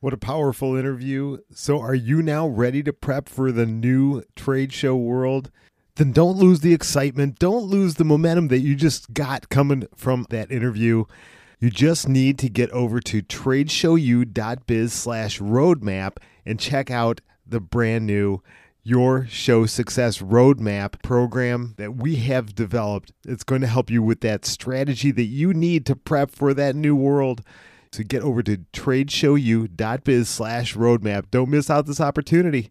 What 0.00 0.12
a 0.12 0.18
powerful 0.18 0.76
interview. 0.76 1.38
So, 1.54 1.80
are 1.80 1.94
you 1.94 2.22
now 2.22 2.46
ready 2.48 2.82
to 2.82 2.92
prep 2.92 3.30
for 3.30 3.50
the 3.50 3.64
new 3.64 4.24
trade 4.36 4.72
show 4.74 4.94
world? 4.94 5.50
Then 5.94 6.12
don't 6.12 6.36
lose 6.36 6.60
the 6.60 6.74
excitement. 6.74 7.38
Don't 7.38 7.64
lose 7.64 7.94
the 7.94 8.04
momentum 8.04 8.48
that 8.48 8.58
you 8.58 8.74
just 8.74 9.14
got 9.14 9.48
coming 9.48 9.86
from 9.94 10.26
that 10.30 10.50
interview. 10.50 11.04
You 11.60 11.70
just 11.70 12.08
need 12.08 12.38
to 12.40 12.50
get 12.50 12.70
over 12.72 12.98
to 13.00 13.22
tradeshowu.biz 13.22 14.92
slash 14.92 15.38
roadmap 15.38 16.16
and 16.44 16.58
check 16.58 16.90
out 16.90 17.20
the 17.46 17.60
brand 17.60 18.06
new 18.06 18.42
Your 18.82 19.26
Show 19.26 19.66
Success 19.66 20.18
Roadmap 20.18 21.02
program 21.02 21.74
that 21.76 21.96
we 21.96 22.16
have 22.16 22.54
developed. 22.54 23.12
It's 23.26 23.44
going 23.44 23.60
to 23.60 23.66
help 23.66 23.90
you 23.90 24.02
with 24.02 24.20
that 24.20 24.44
strategy 24.44 25.10
that 25.12 25.24
you 25.24 25.52
need 25.54 25.86
to 25.86 25.96
prep 25.96 26.30
for 26.30 26.54
that 26.54 26.74
new 26.74 26.96
world. 26.96 27.42
So 27.92 28.02
get 28.02 28.22
over 28.22 28.42
to 28.42 28.58
tradeshowu.biz 28.72 30.28
slash 30.28 30.74
roadmap. 30.74 31.30
Don't 31.30 31.50
miss 31.50 31.68
out 31.68 31.86
this 31.86 32.00
opportunity. 32.00 32.70